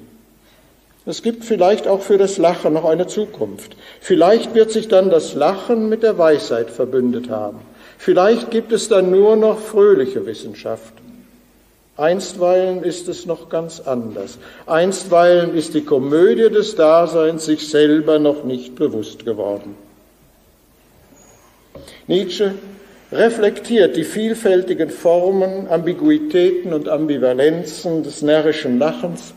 Es 1.05 1.23
gibt 1.23 1.45
vielleicht 1.45 1.87
auch 1.87 2.01
für 2.01 2.19
das 2.19 2.37
Lachen 2.37 2.73
noch 2.73 2.85
eine 2.85 3.07
Zukunft. 3.07 3.75
Vielleicht 3.99 4.53
wird 4.53 4.71
sich 4.71 4.87
dann 4.87 5.09
das 5.09 5.33
Lachen 5.33 5.89
mit 5.89 6.03
der 6.03 6.17
Weisheit 6.17 6.69
verbündet 6.69 7.29
haben. 7.29 7.59
Vielleicht 7.97 8.51
gibt 8.51 8.71
es 8.71 8.87
dann 8.87 9.09
nur 9.09 9.35
noch 9.35 9.59
fröhliche 9.59 10.25
Wissenschaft. 10.27 10.93
Einstweilen 11.97 12.83
ist 12.83 13.07
es 13.09 13.25
noch 13.25 13.49
ganz 13.49 13.79
anders. 13.79 14.37
Einstweilen 14.65 15.55
ist 15.55 15.73
die 15.73 15.83
Komödie 15.83 16.49
des 16.49 16.75
Daseins 16.75 17.45
sich 17.45 17.67
selber 17.67 18.19
noch 18.19 18.43
nicht 18.43 18.75
bewusst 18.75 19.25
geworden. 19.25 19.75
Nietzsche 22.07 22.53
reflektiert 23.11 23.95
die 23.95 24.03
vielfältigen 24.03 24.89
Formen, 24.89 25.67
Ambiguitäten 25.67 26.73
und 26.73 26.87
Ambivalenzen 26.87 28.03
des 28.03 28.21
närrischen 28.21 28.79
Lachens 28.79 29.33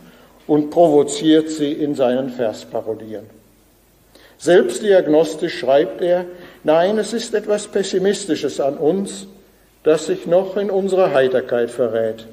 und 0.46 0.70
provoziert 0.70 1.50
sie 1.50 1.72
in 1.72 1.94
seinen 1.94 2.30
Versparodien. 2.30 3.24
Selbstdiagnostisch 4.38 5.58
schreibt 5.58 6.02
er, 6.02 6.26
nein, 6.64 6.98
es 6.98 7.12
ist 7.12 7.34
etwas 7.34 7.68
Pessimistisches 7.68 8.60
an 8.60 8.76
uns, 8.76 9.26
das 9.84 10.06
sich 10.06 10.26
noch 10.26 10.56
in 10.56 10.70
unserer 10.70 11.14
Heiterkeit 11.14 11.70
verrät. 11.70 12.26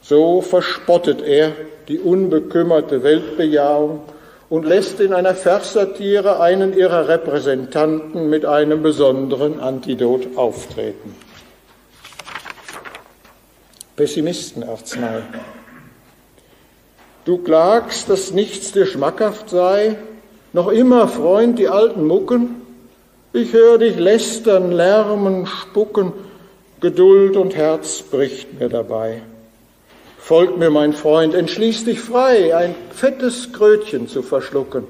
So 0.00 0.40
verspottet 0.40 1.22
er 1.22 1.52
die 1.88 1.98
unbekümmerte 1.98 3.02
Weltbejahung 3.02 4.00
und 4.48 4.66
lässt 4.66 5.00
in 5.00 5.12
einer 5.12 5.34
Verssatire 5.34 6.40
einen 6.40 6.76
ihrer 6.76 7.08
Repräsentanten 7.08 8.28
mit 8.28 8.44
einem 8.44 8.82
besonderen 8.82 9.60
Antidot 9.60 10.36
auftreten. 10.36 11.14
Pessimistenarznei. 13.96 15.22
Du 17.24 17.38
klagst, 17.38 18.08
dass 18.08 18.32
nichts 18.32 18.72
dir 18.72 18.86
schmackhaft 18.86 19.48
sei, 19.50 19.96
noch 20.52 20.68
immer, 20.68 21.06
Freund, 21.06 21.58
die 21.58 21.68
alten 21.68 22.06
Mucken. 22.06 22.62
Ich 23.32 23.52
höre 23.52 23.78
dich 23.78 23.96
lästern, 23.96 24.72
lärmen, 24.72 25.46
spucken, 25.46 26.12
Geduld 26.80 27.36
und 27.36 27.54
Herz 27.54 28.02
bricht 28.02 28.58
mir 28.58 28.68
dabei. 28.68 29.22
Folg 30.18 30.58
mir, 30.58 30.70
mein 30.70 30.92
Freund, 30.92 31.32
entschließ 31.32 31.84
dich 31.84 32.00
frei, 32.00 32.56
ein 32.56 32.74
fettes 32.92 33.52
Krötchen 33.52 34.08
zu 34.08 34.22
verschlucken, 34.22 34.84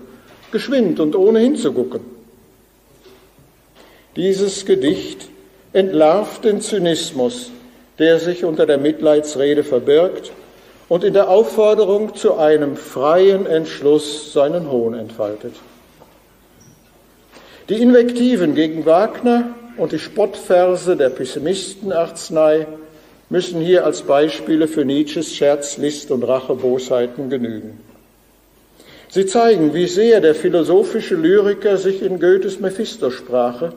geschwind 0.53 1.01
und 1.01 1.15
ohne 1.15 1.41
hinzugucken. 1.41 2.01
Dieses 4.17 4.65
Gedicht 4.65 5.29
entlarvt 5.75 6.45
den 6.45 6.62
Zynismus, 6.62 7.51
der 7.99 8.19
sich 8.19 8.45
unter 8.45 8.65
der 8.65 8.79
Mitleidsrede 8.79 9.65
verbirgt 9.65 10.33
und 10.93 11.05
in 11.05 11.15
der 11.15 11.31
Aufforderung 11.31 12.15
zu 12.17 12.37
einem 12.37 12.77
freien 12.77 13.47
Entschluss 13.47 14.35
seinen 14.35 14.71
Hohn 14.71 14.93
entfaltet. 14.93 15.55
Die 17.71 17.81
Invektiven 17.81 18.55
gegen 18.55 18.85
Wagner 18.85 19.55
und 19.79 19.93
die 19.93 19.99
Spottverse 19.99 20.95
der 20.99 21.09
Pessimistenarznei 21.09 22.67
müssen 23.31 23.63
hier 23.63 23.87
als 23.87 24.03
Beispiele 24.03 24.69
für 24.69 24.85
Nietzsches 24.85 25.35
Scherz, 25.35 25.79
List 25.79 26.11
und 26.11 26.25
Rachebosheiten 26.25 27.31
genügen. 27.31 27.81
Sie 29.09 29.25
zeigen, 29.25 29.73
wie 29.73 29.87
sehr 29.87 30.21
der 30.21 30.35
philosophische 30.35 31.15
Lyriker 31.15 31.79
sich 31.79 32.03
in 32.03 32.21
Goethes 32.21 32.61
Mephistosprache 32.61 33.73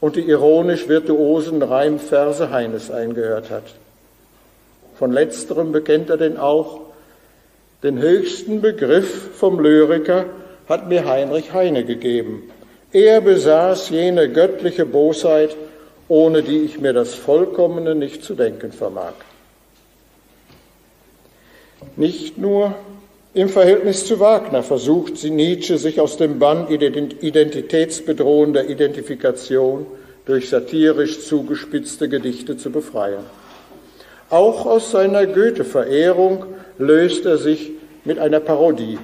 und 0.00 0.16
die 0.16 0.22
ironisch 0.22 0.88
virtuosen 0.88 1.60
Reimverse 1.60 2.48
Heines 2.48 2.90
eingehört 2.90 3.50
hat. 3.50 3.64
Von 4.94 5.12
letzterem 5.12 5.72
bekennt 5.72 6.10
er 6.10 6.16
denn 6.16 6.36
auch, 6.36 6.80
den 7.82 7.98
höchsten 7.98 8.60
Begriff 8.60 9.30
vom 9.34 9.60
Lyriker 9.60 10.26
hat 10.68 10.88
mir 10.88 11.04
Heinrich 11.04 11.52
Heine 11.52 11.84
gegeben. 11.84 12.50
Er 12.92 13.20
besaß 13.20 13.90
jene 13.90 14.30
göttliche 14.30 14.86
Bosheit, 14.86 15.56
ohne 16.08 16.42
die 16.42 16.60
ich 16.60 16.80
mir 16.80 16.92
das 16.92 17.14
Vollkommene 17.14 17.94
nicht 17.94 18.24
zu 18.24 18.34
denken 18.34 18.72
vermag. 18.72 19.14
Nicht 21.96 22.38
nur 22.38 22.74
im 23.34 23.48
Verhältnis 23.48 24.06
zu 24.06 24.20
Wagner 24.20 24.62
versucht 24.62 25.22
Nietzsche, 25.24 25.76
sich 25.76 26.00
aus 26.00 26.16
dem 26.16 26.38
Bann 26.38 26.68
identitätsbedrohender 26.68 28.68
Identifikation 28.68 29.86
durch 30.24 30.48
satirisch 30.48 31.26
zugespitzte 31.26 32.08
Gedichte 32.08 32.56
zu 32.56 32.70
befreien. 32.70 33.24
Auch 34.34 34.66
aus 34.66 34.90
seiner 34.90 35.28
Goethe-Verehrung 35.28 36.46
löst 36.76 37.24
er 37.24 37.38
sich 37.38 37.70
mit 38.04 38.18
einer 38.18 38.40
Parodie. 38.40 38.98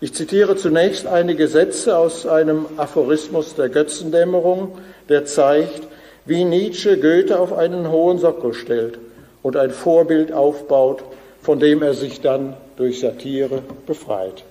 Ich 0.00 0.14
zitiere 0.14 0.56
zunächst 0.56 1.06
einige 1.06 1.46
Sätze 1.46 1.98
aus 1.98 2.24
einem 2.24 2.64
Aphorismus 2.78 3.54
der 3.54 3.68
Götzendämmerung, 3.68 4.78
der 5.10 5.26
zeigt, 5.26 5.82
wie 6.24 6.44
Nietzsche 6.44 6.96
Goethe 6.96 7.38
auf 7.38 7.52
einen 7.52 7.90
hohen 7.90 8.18
Sockel 8.18 8.54
stellt 8.54 8.98
und 9.42 9.58
ein 9.58 9.72
Vorbild 9.72 10.32
aufbaut, 10.32 11.04
von 11.42 11.60
dem 11.60 11.82
er 11.82 11.92
sich 11.92 12.22
dann 12.22 12.56
durch 12.78 13.00
Satire 13.00 13.60
befreit. 13.86 14.42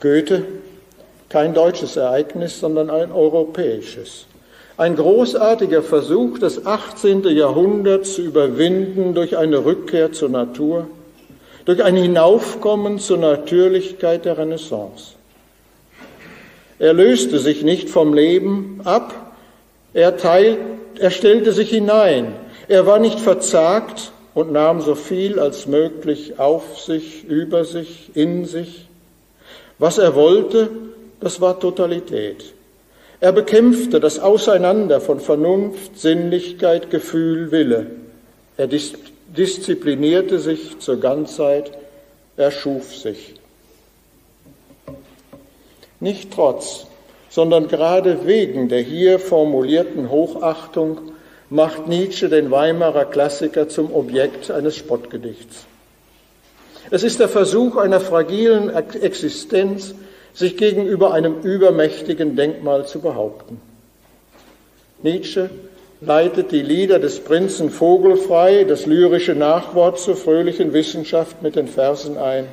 Goethe, 0.00 0.42
kein 1.28 1.54
deutsches 1.54 1.94
Ereignis, 1.94 2.58
sondern 2.58 2.90
ein 2.90 3.12
europäisches. 3.12 4.26
Ein 4.76 4.96
großartiger 4.96 5.82
Versuch, 5.84 6.38
das 6.38 6.66
18. 6.66 7.22
Jahrhundert 7.28 8.06
zu 8.06 8.22
überwinden 8.22 9.14
durch 9.14 9.36
eine 9.36 9.64
Rückkehr 9.64 10.10
zur 10.10 10.30
Natur, 10.30 10.88
durch 11.64 11.84
ein 11.84 11.94
Hinaufkommen 11.94 12.98
zur 12.98 13.18
Natürlichkeit 13.18 14.24
der 14.24 14.36
Renaissance. 14.36 15.12
Er 16.80 16.92
löste 16.92 17.38
sich 17.38 17.62
nicht 17.62 17.88
vom 17.88 18.14
Leben 18.14 18.80
ab, 18.82 19.34
er, 19.92 20.16
teilt, 20.16 20.58
er 20.98 21.12
stellte 21.12 21.52
sich 21.52 21.70
hinein, 21.70 22.34
er 22.66 22.84
war 22.84 22.98
nicht 22.98 23.20
verzagt 23.20 24.10
und 24.34 24.50
nahm 24.50 24.80
so 24.80 24.96
viel 24.96 25.38
als 25.38 25.66
möglich 25.66 26.40
auf 26.40 26.80
sich, 26.80 27.22
über 27.22 27.64
sich, 27.64 28.10
in 28.14 28.44
sich. 28.44 28.88
Was 29.78 29.98
er 29.98 30.16
wollte, 30.16 30.68
das 31.20 31.40
war 31.40 31.60
Totalität. 31.60 32.53
Er 33.24 33.32
bekämpfte 33.32 34.00
das 34.00 34.18
Auseinander 34.18 35.00
von 35.00 35.18
Vernunft, 35.18 35.98
Sinnlichkeit, 35.98 36.90
Gefühl, 36.90 37.50
Wille. 37.52 37.86
Er 38.58 38.66
disziplinierte 38.66 40.38
sich 40.38 40.78
zur 40.80 41.00
Ganzheit, 41.00 41.72
er 42.36 42.50
schuf 42.50 42.94
sich. 42.94 43.32
Nicht 46.00 46.34
trotz, 46.34 46.86
sondern 47.30 47.66
gerade 47.68 48.26
wegen 48.26 48.68
der 48.68 48.82
hier 48.82 49.18
formulierten 49.18 50.10
Hochachtung 50.10 50.98
macht 51.48 51.88
Nietzsche 51.88 52.28
den 52.28 52.50
Weimarer 52.50 53.06
Klassiker 53.06 53.70
zum 53.70 53.94
Objekt 53.94 54.50
eines 54.50 54.76
Spottgedichts. 54.76 55.64
Es 56.90 57.02
ist 57.02 57.20
der 57.20 57.30
Versuch 57.30 57.78
einer 57.78 58.00
fragilen 58.00 58.68
Existenz, 58.68 59.94
sich 60.34 60.56
gegenüber 60.56 61.14
einem 61.14 61.40
übermächtigen 61.40 62.36
Denkmal 62.36 62.86
zu 62.86 63.00
behaupten. 63.00 63.60
Nietzsche 65.02 65.48
leitet 66.00 66.52
die 66.52 66.62
Lieder 66.62 66.98
des 66.98 67.20
Prinzen 67.20 67.70
Vogelfrei, 67.70 68.64
das 68.64 68.86
lyrische 68.86 69.34
Nachwort 69.34 69.98
zur 69.98 70.16
fröhlichen 70.16 70.72
Wissenschaft 70.72 71.40
mit 71.42 71.56
den 71.56 71.68
Versen 71.68 72.18
ein. 72.18 72.46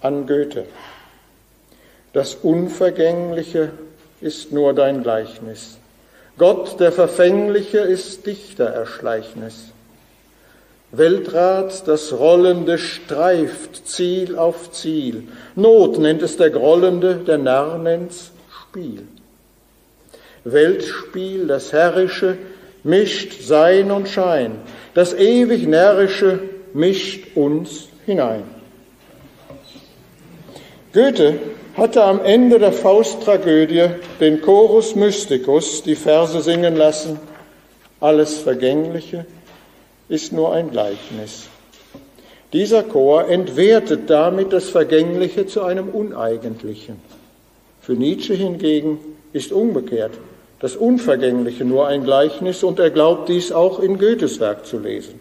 An 0.00 0.26
Goethe. 0.26 0.64
Das 2.12 2.34
Unvergängliche 2.34 3.70
ist 4.20 4.50
nur 4.50 4.72
dein 4.72 5.02
Gleichnis. 5.02 5.78
Gott, 6.38 6.80
der 6.80 6.90
Verfängliche, 6.90 7.78
ist 7.78 8.26
Dichtererschleichnis. 8.26 9.72
Weltrat, 10.92 11.86
das 11.86 12.12
Rollende 12.12 12.76
streift 12.76 13.86
Ziel 13.86 14.36
auf 14.36 14.72
Ziel. 14.72 15.28
Not 15.54 15.98
nennt 15.98 16.20
es 16.22 16.36
der 16.36 16.50
Grollende, 16.50 17.14
der 17.14 17.38
Narr 17.38 17.78
nennt's 17.78 18.32
Spiel. 18.50 19.06
Weltspiel, 20.42 21.46
das 21.46 21.72
Herrische, 21.72 22.38
mischt 22.82 23.40
Sein 23.42 23.92
und 23.92 24.08
Schein. 24.08 24.56
Das 24.94 25.14
ewig 25.14 25.68
Närrische 25.68 26.40
mischt 26.72 27.36
uns 27.36 27.88
hinein. 28.06 28.42
Goethe 30.92 31.38
hatte 31.76 32.02
am 32.02 32.20
Ende 32.24 32.58
der 32.58 32.72
Fausttragödie 32.72 33.90
den 34.18 34.40
Chorus 34.40 34.96
Mysticus 34.96 35.84
die 35.84 35.94
Verse 35.94 36.40
singen 36.42 36.74
lassen, 36.74 37.20
alles 38.00 38.38
Vergängliche 38.38 39.24
ist 40.10 40.34
nur 40.34 40.52
ein 40.52 40.70
Gleichnis. 40.70 41.48
Dieser 42.52 42.82
Chor 42.82 43.28
entwertet 43.28 44.10
damit 44.10 44.52
das 44.52 44.68
Vergängliche 44.68 45.46
zu 45.46 45.62
einem 45.62 45.88
Uneigentlichen. 45.88 47.00
Für 47.80 47.94
Nietzsche 47.94 48.34
hingegen 48.34 48.98
ist 49.32 49.52
umgekehrt 49.52 50.12
das 50.60 50.76
Unvergängliche 50.76 51.64
nur 51.64 51.88
ein 51.88 52.04
Gleichnis 52.04 52.62
und 52.62 52.78
er 52.78 52.90
glaubt 52.90 53.30
dies 53.30 53.50
auch 53.50 53.80
in 53.80 53.98
Goethes 53.98 54.40
Werk 54.40 54.66
zu 54.66 54.78
lesen. 54.78 55.18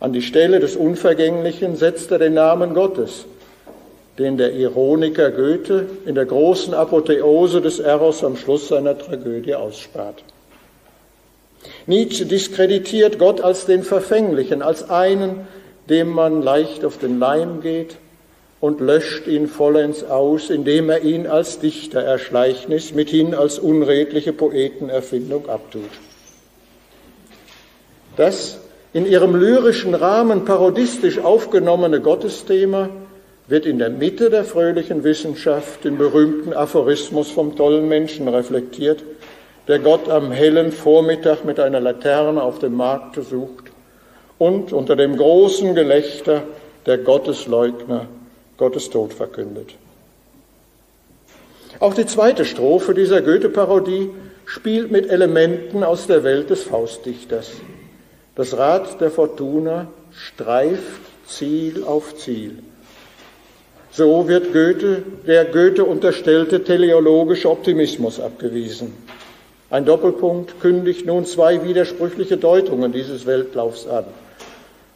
An 0.00 0.12
die 0.12 0.22
Stelle 0.22 0.58
des 0.58 0.74
Unvergänglichen 0.74 1.76
setzt 1.76 2.10
er 2.10 2.18
den 2.18 2.34
Namen 2.34 2.74
Gottes, 2.74 3.24
den 4.18 4.36
der 4.36 4.52
Ironiker 4.52 5.30
Goethe 5.30 5.86
in 6.06 6.16
der 6.16 6.26
großen 6.26 6.74
Apotheose 6.74 7.60
des 7.60 7.78
Eros 7.78 8.24
am 8.24 8.36
Schluss 8.36 8.66
seiner 8.66 8.98
Tragödie 8.98 9.54
ausspart. 9.54 10.24
Nietzsche 11.86 12.26
diskreditiert 12.26 13.18
Gott 13.18 13.40
als 13.40 13.66
den 13.66 13.82
Verfänglichen, 13.82 14.62
als 14.62 14.88
einen, 14.88 15.46
dem 15.88 16.10
man 16.10 16.42
leicht 16.42 16.84
auf 16.84 16.98
den 16.98 17.18
Leim 17.18 17.60
geht 17.60 17.96
und 18.60 18.80
löscht 18.80 19.26
ihn 19.26 19.48
vollends 19.48 20.04
aus, 20.04 20.48
indem 20.48 20.88
er 20.88 21.02
ihn 21.02 21.26
als 21.26 21.58
Dichtererschleichnis 21.58 22.94
mithin 22.94 23.34
als 23.34 23.58
unredliche 23.58 24.32
Poetenerfindung 24.32 25.48
abtut. 25.48 25.90
Das 28.16 28.58
in 28.92 29.06
ihrem 29.06 29.34
lyrischen 29.34 29.94
Rahmen 29.94 30.44
parodistisch 30.44 31.18
aufgenommene 31.18 32.00
Gottesthema 32.00 32.90
wird 33.48 33.66
in 33.66 33.78
der 33.78 33.90
Mitte 33.90 34.30
der 34.30 34.44
fröhlichen 34.44 35.02
Wissenschaft 35.02 35.84
im 35.84 35.98
berühmten 35.98 36.52
Aphorismus 36.52 37.30
vom 37.30 37.56
tollen 37.56 37.88
Menschen 37.88 38.28
reflektiert, 38.28 39.02
der 39.68 39.78
Gott 39.78 40.08
am 40.08 40.32
hellen 40.32 40.72
Vormittag 40.72 41.44
mit 41.44 41.60
einer 41.60 41.80
Laterne 41.80 42.42
auf 42.42 42.58
dem 42.58 42.74
Markte 42.74 43.22
sucht 43.22 43.64
und 44.38 44.72
unter 44.72 44.96
dem 44.96 45.16
großen 45.16 45.74
Gelächter 45.74 46.42
der 46.86 46.98
Gottesleugner 46.98 48.06
Gottes 48.56 48.90
Tod 48.90 49.12
verkündet. 49.12 49.74
Auch 51.78 51.94
die 51.94 52.06
zweite 52.06 52.44
Strophe 52.44 52.94
dieser 52.94 53.22
Goethe-Parodie 53.22 54.10
spielt 54.44 54.90
mit 54.90 55.08
Elementen 55.08 55.84
aus 55.84 56.06
der 56.06 56.24
Welt 56.24 56.50
des 56.50 56.62
Faustdichters. 56.64 57.52
Das 58.34 58.56
Rad 58.56 59.00
der 59.00 59.10
Fortuna 59.10 59.86
streift 60.10 61.00
Ziel 61.26 61.84
auf 61.84 62.16
Ziel. 62.16 62.58
So 63.90 64.26
wird 64.26 64.52
Goethe, 64.52 65.02
der 65.26 65.44
Goethe 65.46 65.84
unterstellte 65.84 66.64
teleologische 66.64 67.50
Optimismus 67.50 68.20
abgewiesen. 68.20 68.94
Ein 69.72 69.86
Doppelpunkt 69.86 70.60
kündigt 70.60 71.06
nun 71.06 71.24
zwei 71.24 71.64
widersprüchliche 71.64 72.36
Deutungen 72.36 72.92
dieses 72.92 73.24
Weltlaufs 73.24 73.86
an. 73.86 74.04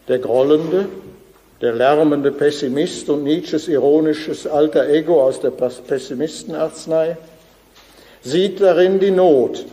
Der 0.06 0.18
grollende, 0.18 0.86
der 1.62 1.72
lärmende 1.72 2.30
Pessimist 2.30 3.08
und 3.08 3.24
Nietzsches 3.24 3.68
ironisches 3.68 4.46
alter 4.46 4.86
Ego 4.86 5.22
aus 5.22 5.40
der 5.40 5.48
Pessimistenarznei 5.48 7.16
sieht 8.20 8.60
darin 8.60 9.00
die 9.00 9.12
Not, 9.12 9.64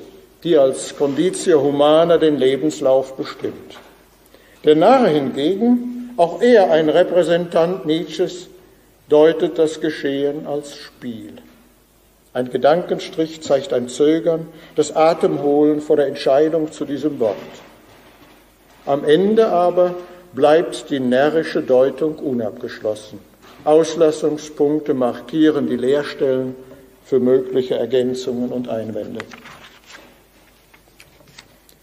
die 0.46 0.58
als 0.58 0.96
Conditio 0.96 1.62
Humana 1.62 2.18
den 2.18 2.38
Lebenslauf 2.38 3.18
bestimmt. 3.18 3.78
Der 4.63 4.78
Narr 4.78 5.10
hingegen, 5.10 6.13
auch 6.16 6.42
er 6.42 6.72
ein 6.72 6.88
Repräsentant 6.88 7.86
Nietzsches, 7.86 8.48
deutet 9.10 9.60
das 9.60 9.82
Geschehen 9.82 10.48
als 10.48 10.78
Spiel. 10.78 11.42
Ein 12.34 12.50
Gedankenstrich 12.50 13.41
zeigt 13.41 13.74
ein 13.74 13.89
Zögern, 13.89 14.48
das 14.76 14.96
Atemholen 14.96 15.82
vor 15.82 15.98
der 15.98 16.08
Entscheidung 16.08 16.72
zu 16.72 16.84
diesem 16.86 17.19
Wort. 17.19 17.38
Am 18.86 19.06
Ende 19.06 19.50
aber 19.50 19.96
bleibt 20.34 20.89
die 20.89 21.00
närrische 21.00 21.62
Deutung 21.62 22.15
unabgeschlossen. 22.15 23.19
Auslassungspunkte 23.65 24.96
markieren 24.96 25.67
die 25.67 25.78
Leerstellen 25.78 26.56
für 27.06 27.19
mögliche 27.19 27.76
Ergänzungen 27.76 28.52
und 28.52 28.67
Einwände. 28.67 29.19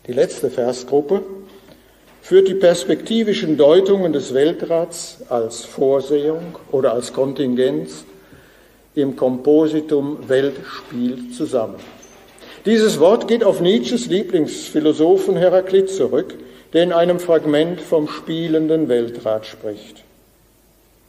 Die 0.08 0.12
letzte 0.12 0.50
Versgruppe 0.50 1.22
führt 2.22 2.48
die 2.48 2.54
perspektivischen 2.54 3.56
Deutungen 3.56 4.12
des 4.12 4.34
Weltrats 4.34 5.18
als 5.28 5.64
Vorsehung 5.64 6.56
oder 6.72 6.92
als 6.92 7.12
Kontingenz 7.12 8.04
im 8.94 9.16
Kompositum 9.16 10.28
Weltspiel 10.28 11.30
zusammen. 11.36 11.76
Dieses 12.66 13.00
Wort 13.00 13.28
geht 13.28 13.44
auf 13.44 13.60
Nietzsches 13.60 14.06
Lieblingsphilosophen 14.06 15.36
Heraklit 15.36 15.88
zurück, 15.88 16.34
der 16.72 16.82
in 16.82 16.92
einem 16.92 17.18
Fragment 17.18 17.80
vom 17.80 18.08
spielenden 18.08 18.88
Weltrat 18.88 19.46
spricht. 19.46 20.04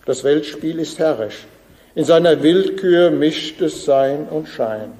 Das 0.05 0.23
Weltspiel 0.23 0.79
ist 0.79 0.99
herrisch. 0.99 1.45
In 1.93 2.05
seiner 2.05 2.41
Willkür 2.41 3.11
mischt 3.11 3.61
es 3.61 3.83
Sein 3.83 4.27
und 4.29 4.47
Schein. 4.47 4.93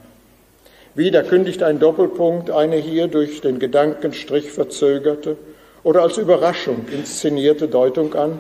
Wieder 0.94 1.24
kündigt 1.24 1.64
ein 1.64 1.80
Doppelpunkt 1.80 2.52
eine 2.52 2.76
hier 2.76 3.08
durch 3.08 3.40
den 3.40 3.60
Gedankenstrich 3.60 4.52
verzögerte 4.52 5.38
oder 5.84 6.02
als 6.02 6.18
Überraschung 6.18 6.86
inszenierte 6.92 7.70
Deutung 7.70 8.14
an, 8.14 8.40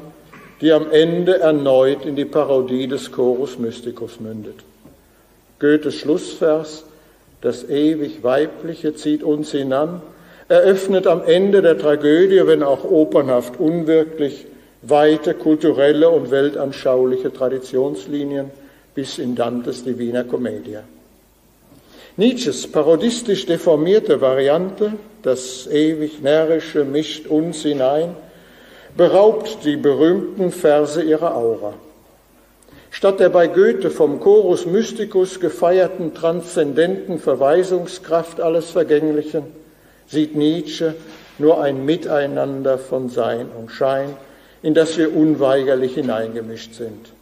die 0.62 0.71
am 0.71 0.91
Ende 0.91 1.39
erneut 1.39 2.06
in 2.06 2.15
die 2.15 2.26
Parodie 2.26 2.88
des 2.88 3.12
Chorus 3.12 3.58
Mysticus 3.58 4.19
mündet. 4.19 4.56
Goethes 5.60 5.95
Schlussvers, 5.95 6.84
das 7.41 7.67
ewig 7.67 8.24
Weibliche 8.24 8.95
zieht 8.95 9.24
uns 9.24 9.52
hinan, 9.52 10.02
eröffnet 10.47 11.08
am 11.08 11.24
Ende 11.24 11.62
der 11.62 11.78
Tragödie, 11.78 12.45
wenn 12.45 12.62
auch 12.62 12.84
opernhaft 12.84 13.60
unwirklich, 13.60 14.45
weite 14.84 15.34
kulturelle 15.34 16.10
und 16.10 16.32
weltanschauliche 16.32 17.34
Traditionslinien 17.34 18.52
bis 18.93 19.17
in 19.17 19.36
Dantes 19.36 19.84
Divina 19.84 20.24
Commedia. 20.24 20.84
Nietzsches 22.17 22.67
parodistisch 22.67 23.45
deformierte 23.45 24.19
Variante, 24.21 24.93
das 25.24 25.67
ewig 25.67 26.21
närrische 26.21 26.84
mischt 26.84 27.28
uns 27.28 27.62
hinein, 27.62 28.15
beraubt 28.98 29.64
die 29.64 29.78
berühmten 29.78 30.52
Verse 30.52 31.02
ihrer 31.02 31.36
Aura. 31.36 31.74
Statt 32.92 33.20
der 33.20 33.30
bei 33.30 33.48
Goethe 33.48 33.90
vom 33.90 34.20
Chorus 34.20 34.66
Mysticus 34.66 35.40
gefeierten 35.40 36.14
transzendenten 36.14 37.20
Verweisungskraft 37.20 38.42
alles 38.42 38.70
Vergänglichen 38.70 39.44
sieht 40.08 40.36
Nietzsche 40.36 40.96
nur 41.38 41.62
ein 41.62 41.86
Miteinander 41.86 42.78
von 42.78 43.10
Sein 43.10 43.48
und 43.58 43.72
Schein, 43.72 44.16
in 44.62 44.74
das 44.74 44.98
wir 44.98 45.16
unweigerlich 45.16 45.96
hineingemischt 45.96 46.74
sind. 46.74 47.14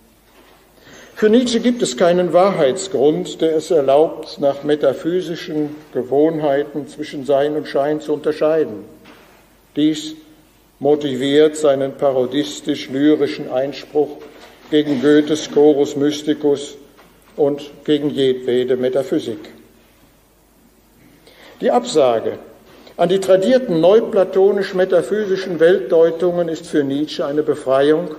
Für 1.15 1.29
Nietzsche 1.29 1.59
gibt 1.59 1.81
es 1.81 1.97
keinen 1.97 2.33
Wahrheitsgrund, 2.33 3.41
der 3.41 3.55
es 3.55 3.71
erlaubt, 3.71 4.39
nach 4.39 4.63
metaphysischen 4.63 5.75
Gewohnheiten 5.93 6.87
zwischen 6.87 7.25
Sein 7.25 7.55
und 7.55 7.67
Schein 7.67 8.01
zu 8.01 8.13
unterscheiden. 8.13 8.85
Dies 9.75 10.15
motiviert 10.79 11.57
seinen 11.57 11.93
parodistisch-lyrischen 11.93 13.51
Einspruch 13.51 14.17
gegen 14.71 15.01
Goethes 15.01 15.51
Chorus 15.51 15.95
Mysticus 15.95 16.75
und 17.35 17.69
gegen 17.83 18.09
jedwede 18.09 18.77
Metaphysik. 18.77 19.39
Die 21.61 21.71
Absage 21.71 22.39
an 22.95 23.07
die 23.07 23.19
tradierten 23.19 23.79
neuplatonisch-metaphysischen 23.79 25.59
Weltdeutungen 25.59 26.49
ist 26.49 26.67
für 26.67 26.83
Nietzsche 26.83 27.25
eine 27.25 27.43
Befreiung, 27.43 28.09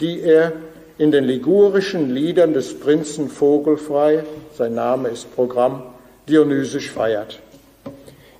die 0.00 0.20
er 0.20 0.52
in 0.98 1.12
den 1.12 1.24
ligurischen 1.24 2.12
Liedern 2.12 2.52
des 2.52 2.78
Prinzen 2.78 3.28
Vogelfrei, 3.28 4.24
sein 4.56 4.74
Name 4.74 5.10
ist 5.10 5.32
Programm, 5.36 5.84
dionysisch 6.28 6.90
feiert. 6.90 7.38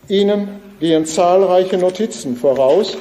Ihnen 0.08 0.60
gehen 0.80 1.06
zahlreiche 1.06 1.78
Notizen 1.78 2.36
voraus, 2.36 2.96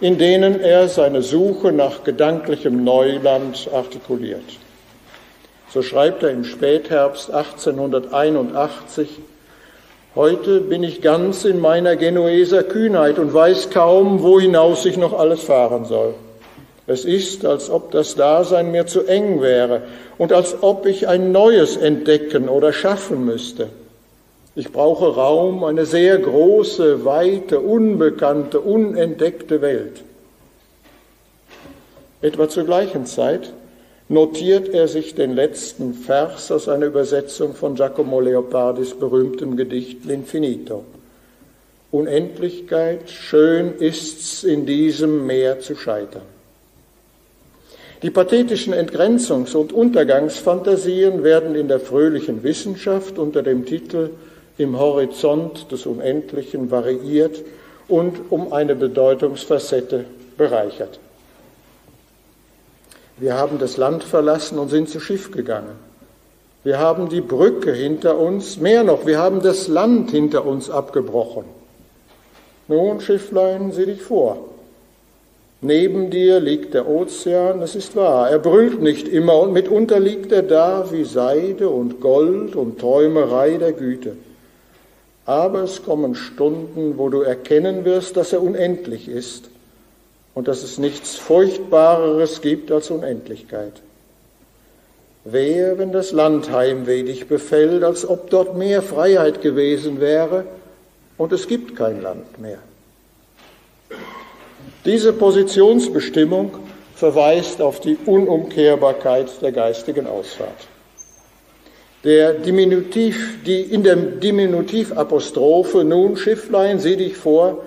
in 0.00 0.18
denen 0.18 0.60
er 0.60 0.88
seine 0.88 1.22
Suche 1.22 1.72
nach 1.72 2.04
gedanklichem 2.04 2.84
Neuland 2.84 3.68
artikuliert. 3.72 4.58
So 5.72 5.82
schreibt 5.82 6.22
er 6.22 6.30
im 6.30 6.44
Spätherbst 6.44 7.30
1881, 7.30 9.08
Heute 10.14 10.62
bin 10.62 10.82
ich 10.82 11.02
ganz 11.02 11.44
in 11.44 11.60
meiner 11.60 11.94
Genueser 11.96 12.62
Kühnheit 12.62 13.18
und 13.18 13.34
weiß 13.34 13.68
kaum, 13.68 14.22
wo 14.22 14.40
hinaus 14.40 14.86
ich 14.86 14.96
noch 14.96 15.12
alles 15.18 15.42
fahren 15.42 15.84
soll. 15.84 16.14
Es 16.86 17.04
ist, 17.04 17.44
als 17.44 17.68
ob 17.68 17.90
das 17.90 18.14
Dasein 18.14 18.70
mir 18.70 18.86
zu 18.86 19.04
eng 19.04 19.42
wäre 19.42 19.82
und 20.16 20.32
als 20.32 20.62
ob 20.62 20.86
ich 20.86 21.06
ein 21.06 21.32
neues 21.32 21.76
entdecken 21.76 22.48
oder 22.48 22.72
schaffen 22.72 23.26
müsste. 23.26 23.68
Ich 24.58 24.72
brauche 24.72 25.14
Raum, 25.14 25.64
eine 25.64 25.84
sehr 25.84 26.16
große, 26.16 27.04
weite, 27.04 27.60
unbekannte, 27.60 28.58
unentdeckte 28.58 29.60
Welt. 29.60 30.02
Etwa 32.22 32.48
zur 32.48 32.64
gleichen 32.64 33.04
Zeit 33.04 33.52
notiert 34.08 34.70
er 34.70 34.88
sich 34.88 35.14
den 35.14 35.34
letzten 35.34 35.92
Vers 35.92 36.50
aus 36.50 36.70
einer 36.70 36.86
Übersetzung 36.86 37.54
von 37.54 37.74
Giacomo 37.74 38.18
Leopardis 38.18 38.94
berühmtem 38.94 39.58
Gedicht 39.58 40.06
L'Infinito. 40.06 40.84
Unendlichkeit, 41.90 43.10
schön 43.10 43.74
ist's 43.78 44.42
in 44.42 44.64
diesem 44.64 45.26
Meer 45.26 45.60
zu 45.60 45.76
scheitern. 45.76 46.22
Die 48.02 48.10
pathetischen 48.10 48.72
Entgrenzungs- 48.72 49.54
und 49.54 49.74
Untergangsfantasien 49.74 51.22
werden 51.24 51.54
in 51.54 51.68
der 51.68 51.80
fröhlichen 51.80 52.42
Wissenschaft 52.42 53.18
unter 53.18 53.42
dem 53.42 53.66
Titel 53.66 54.12
Im 54.58 54.78
Horizont 54.78 55.70
des 55.70 55.86
Unendlichen 55.86 56.70
variiert 56.70 57.44
und 57.88 58.30
um 58.30 58.52
eine 58.52 58.74
Bedeutungsfacette 58.74 60.04
bereichert. 60.36 60.98
Wir 63.18 63.34
haben 63.34 63.58
das 63.58 63.76
Land 63.76 64.04
verlassen 64.04 64.58
und 64.58 64.68
sind 64.68 64.88
zu 64.88 65.00
Schiff 65.00 65.30
gegangen. 65.30 65.76
Wir 66.64 66.78
haben 66.78 67.08
die 67.08 67.20
Brücke 67.20 67.72
hinter 67.72 68.18
uns, 68.18 68.58
mehr 68.58 68.82
noch, 68.82 69.06
wir 69.06 69.18
haben 69.18 69.40
das 69.40 69.68
Land 69.68 70.10
hinter 70.10 70.44
uns 70.44 70.68
abgebrochen. 70.68 71.44
Nun, 72.68 73.00
Schifflein, 73.00 73.70
sieh 73.72 73.86
dich 73.86 74.02
vor. 74.02 74.38
Neben 75.60 76.10
dir 76.10 76.40
liegt 76.40 76.74
der 76.74 76.88
Ozean, 76.88 77.62
es 77.62 77.74
ist 77.74 77.96
wahr, 77.96 78.28
er 78.28 78.38
brüllt 78.38 78.82
nicht 78.82 79.08
immer 79.08 79.38
und 79.38 79.52
mitunter 79.52 79.98
liegt 80.00 80.32
er 80.32 80.42
da 80.42 80.90
wie 80.90 81.04
Seide 81.04 81.70
und 81.70 82.00
Gold 82.00 82.56
und 82.56 82.78
Träumerei 82.78 83.56
der 83.56 83.72
Güte. 83.72 84.16
Aber 85.26 85.64
es 85.64 85.84
kommen 85.84 86.14
Stunden, 86.14 86.98
wo 86.98 87.08
du 87.08 87.20
erkennen 87.20 87.84
wirst, 87.84 88.16
dass 88.16 88.32
er 88.32 88.42
unendlich 88.42 89.08
ist 89.08 89.50
und 90.34 90.46
dass 90.46 90.62
es 90.62 90.78
nichts 90.78 91.16
Furchtbareres 91.16 92.40
gibt 92.40 92.70
als 92.70 92.90
Unendlichkeit. 92.90 93.72
Wer, 95.24 95.78
wenn 95.78 95.90
das 95.90 96.12
Land 96.12 96.52
Heimweh 96.52 97.02
dich 97.02 97.26
befällt, 97.26 97.82
als 97.82 98.08
ob 98.08 98.30
dort 98.30 98.56
mehr 98.56 98.80
Freiheit 98.80 99.42
gewesen 99.42 100.00
wäre 100.00 100.44
und 101.18 101.32
es 101.32 101.48
gibt 101.48 101.74
kein 101.74 102.00
Land 102.00 102.38
mehr. 102.40 102.58
Diese 104.84 105.12
Positionsbestimmung 105.12 106.52
verweist 106.94 107.60
auf 107.60 107.80
die 107.80 107.98
Unumkehrbarkeit 108.06 109.42
der 109.42 109.50
geistigen 109.50 110.06
Ausfahrt. 110.06 110.68
Der 112.06 112.34
Diminutiv, 112.34 113.42
die 113.44 113.62
in 113.62 113.82
der 113.82 113.96
Diminutivapostrophe 113.96 115.82
nun 115.82 116.16
Schifflein, 116.16 116.78
sieh 116.78 116.94
dich 116.94 117.16
vor, 117.16 117.64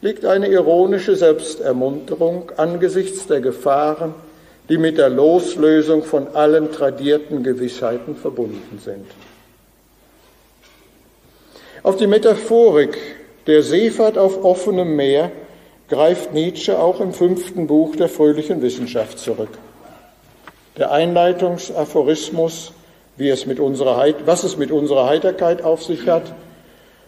liegt 0.00 0.24
eine 0.24 0.48
ironische 0.48 1.14
Selbstermunterung 1.14 2.52
angesichts 2.56 3.26
der 3.26 3.42
Gefahren, 3.42 4.14
die 4.70 4.78
mit 4.78 4.96
der 4.96 5.10
Loslösung 5.10 6.04
von 6.04 6.28
allen 6.28 6.72
tradierten 6.72 7.42
Gewissheiten 7.42 8.16
verbunden 8.16 8.80
sind. 8.82 9.04
Auf 11.82 11.98
die 11.98 12.06
Metaphorik 12.06 12.96
der 13.46 13.62
Seefahrt 13.62 14.16
auf 14.16 14.42
offenem 14.42 14.96
Meer 14.96 15.30
greift 15.90 16.32
Nietzsche 16.32 16.78
auch 16.78 16.98
im 17.02 17.12
fünften 17.12 17.66
Buch 17.66 17.94
der 17.94 18.08
fröhlichen 18.08 18.62
Wissenschaft 18.62 19.18
zurück. 19.18 19.50
Der 20.78 20.92
Einleitungsaphorismus, 20.92 22.72
wie 23.16 23.28
es 23.28 23.46
mit 23.46 23.60
unserer, 23.60 24.04
was 24.24 24.44
es 24.44 24.56
mit 24.56 24.70
unserer 24.70 25.06
Heiterkeit 25.08 25.62
auf 25.62 25.82
sich 25.84 26.06
hat, 26.06 26.34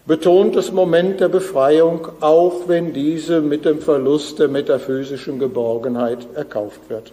betont 0.06 0.56
das 0.56 0.72
Moment 0.72 1.20
der 1.20 1.28
Befreiung, 1.28 2.08
auch 2.20 2.62
wenn 2.66 2.94
diese 2.94 3.42
mit 3.42 3.66
dem 3.66 3.80
Verlust 3.80 4.38
der 4.38 4.48
metaphysischen 4.48 5.38
Geborgenheit 5.38 6.26
erkauft 6.34 6.80
wird. 6.88 7.12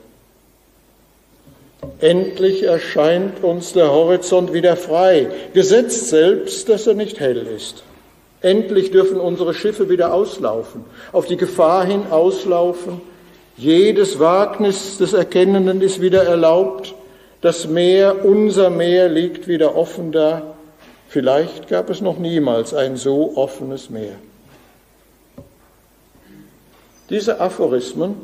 Endlich 2.00 2.64
erscheint 2.64 3.44
uns 3.44 3.74
der 3.74 3.92
Horizont 3.92 4.54
wieder 4.54 4.76
frei, 4.78 5.28
gesetzt 5.54 6.08
selbst, 6.10 6.70
dass 6.70 6.88
er 6.88 6.94
nicht 6.94 7.20
hell 7.20 7.46
ist. 7.56 7.84
Endlich 8.42 8.92
dürfen 8.92 9.20
unsere 9.20 9.54
Schiffe 9.54 9.90
wieder 9.90 10.14
auslaufen, 10.14 10.86
auf 11.12 11.26
die 11.26 11.38
Gefahr 11.38 11.86
hin 11.86 12.04
auslaufen. 12.10 13.02
Jedes 13.58 14.20
Wagnis 14.20 14.98
des 14.98 15.14
Erkennenden 15.14 15.82
ist 15.82 16.02
wieder 16.02 16.24
erlaubt. 16.24 16.94
Das 17.42 17.68
Meer, 17.68 18.26
unser 18.26 18.70
Meer, 18.70 19.10
liegt 19.10 19.48
wieder 19.48 19.76
offen 19.76 20.12
da. 20.12 20.56
Vielleicht 21.10 21.68
gab 21.68 21.90
es 21.90 22.02
noch 22.02 22.18
niemals 22.18 22.74
ein 22.74 22.98
so 22.98 23.34
offenes 23.36 23.90
Meer. 23.90 24.16
Diese 27.10 27.40
Aphorismen 27.40 28.16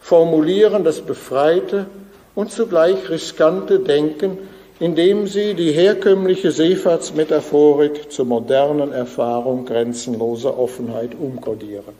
formulieren 0.00 0.84
das 0.84 1.00
befreite 1.00 1.86
und 2.34 2.52
zugleich 2.52 3.10
riskante 3.10 3.80
Denken, 3.80 4.38
indem 4.78 5.26
sie 5.26 5.54
die 5.54 5.72
herkömmliche 5.72 6.50
Seefahrtsmetaphorik 6.50 8.10
zur 8.10 8.26
modernen 8.26 8.92
Erfahrung 8.92 9.64
grenzenloser 9.64 10.58
Offenheit 10.58 11.10
umkodieren. 11.18 11.94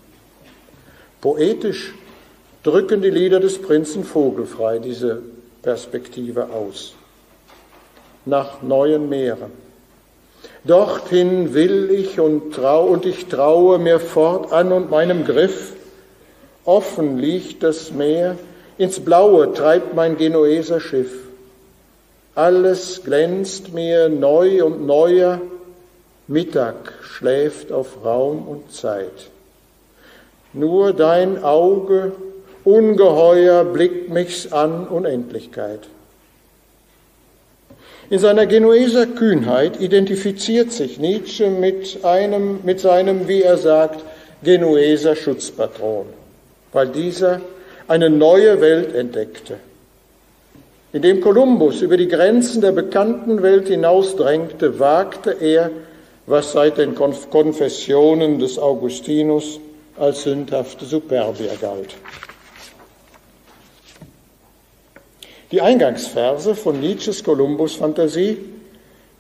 Poetisch 1.21 1.95
drücken 2.63 3.03
die 3.03 3.11
Lieder 3.11 3.41
des 3.41 3.61
Prinzen 3.61 4.05
Vogelfrei 4.05 4.79
diese 4.79 5.23
Perspektive 5.63 6.51
aus. 6.51 6.95
Nach 8.25 8.63
neuen 8.63 9.09
Meeren 9.09 9.63
Dorthin 10.65 11.55
will 11.55 11.91
ich 11.91 12.21
und 12.21 12.55
trau 12.55 12.87
und 12.87 13.05
ich 13.05 13.27
traue 13.27 13.79
mir 13.79 13.99
fortan 13.99 14.71
und 14.71 14.91
meinem 14.91 15.25
Griff. 15.25 15.73
Offen 16.65 17.19
liegt 17.19 17.65
das 17.65 17.91
Meer, 17.91 18.37
ins 18.79 19.01
Blaue 19.01 19.53
treibt 19.53 19.95
mein 19.95 20.17
Genueser 20.17 20.79
Schiff. 20.79 21.13
Alles 22.37 23.03
glänzt 23.05 23.73
mir 23.73 24.09
neu 24.09 24.65
und 24.65 24.87
neuer, 24.87 25.41
Mittag 26.29 26.93
schläft 27.03 27.73
auf 27.73 28.05
Raum 28.05 28.47
und 28.47 28.73
Zeit. 28.73 29.31
Nur 30.53 30.93
dein 30.93 31.43
Auge, 31.43 32.13
ungeheuer, 32.65 33.65
blickt 33.65 34.11
mich's 34.11 34.53
an 34.53 34.87
Unendlichkeit. 34.87 35.81
In 38.11 38.19
seiner 38.19 38.47
Genueser 38.47 39.07
Kühnheit 39.07 39.81
identifiziert 39.81 40.71
sich 40.71 40.99
Nietzsche 40.99 41.49
mit, 41.49 42.05
einem, 42.05 42.61
mit 42.63 42.81
seinem, 42.81 43.27
wie 43.27 43.43
er 43.43 43.57
sagt, 43.57 44.05
Genueser 44.43 45.17
Schutzpatron, 45.17 46.07
weil 46.73 46.89
dieser 46.89 47.41
eine 47.89 48.11
neue 48.11 48.61
Welt 48.61 48.95
entdeckte. 48.95 49.57
Indem 50.93 51.23
Kolumbus 51.23 51.81
über 51.81 51.97
die 51.97 52.09
Grenzen 52.09 52.61
der 52.61 52.73
bekannten 52.73 53.43
Welt 53.43 53.69
hinausdrängte, 53.69 54.79
wagte 54.79 55.31
er, 55.41 55.71
was 56.27 56.53
seit 56.53 56.77
den 56.79 56.95
Konfessionen 56.95 58.39
des 58.39 58.59
Augustinus 58.59 59.59
als 59.99 60.25
sündhafte 60.25 60.85
Superbia 60.85 61.53
galt. 61.61 61.95
Die 65.53 65.61
Eingangsverse 65.61 66.55
von 66.55 66.81
Nietzsches 66.81 67.25
Kolumbus-Fantasie 67.25 68.39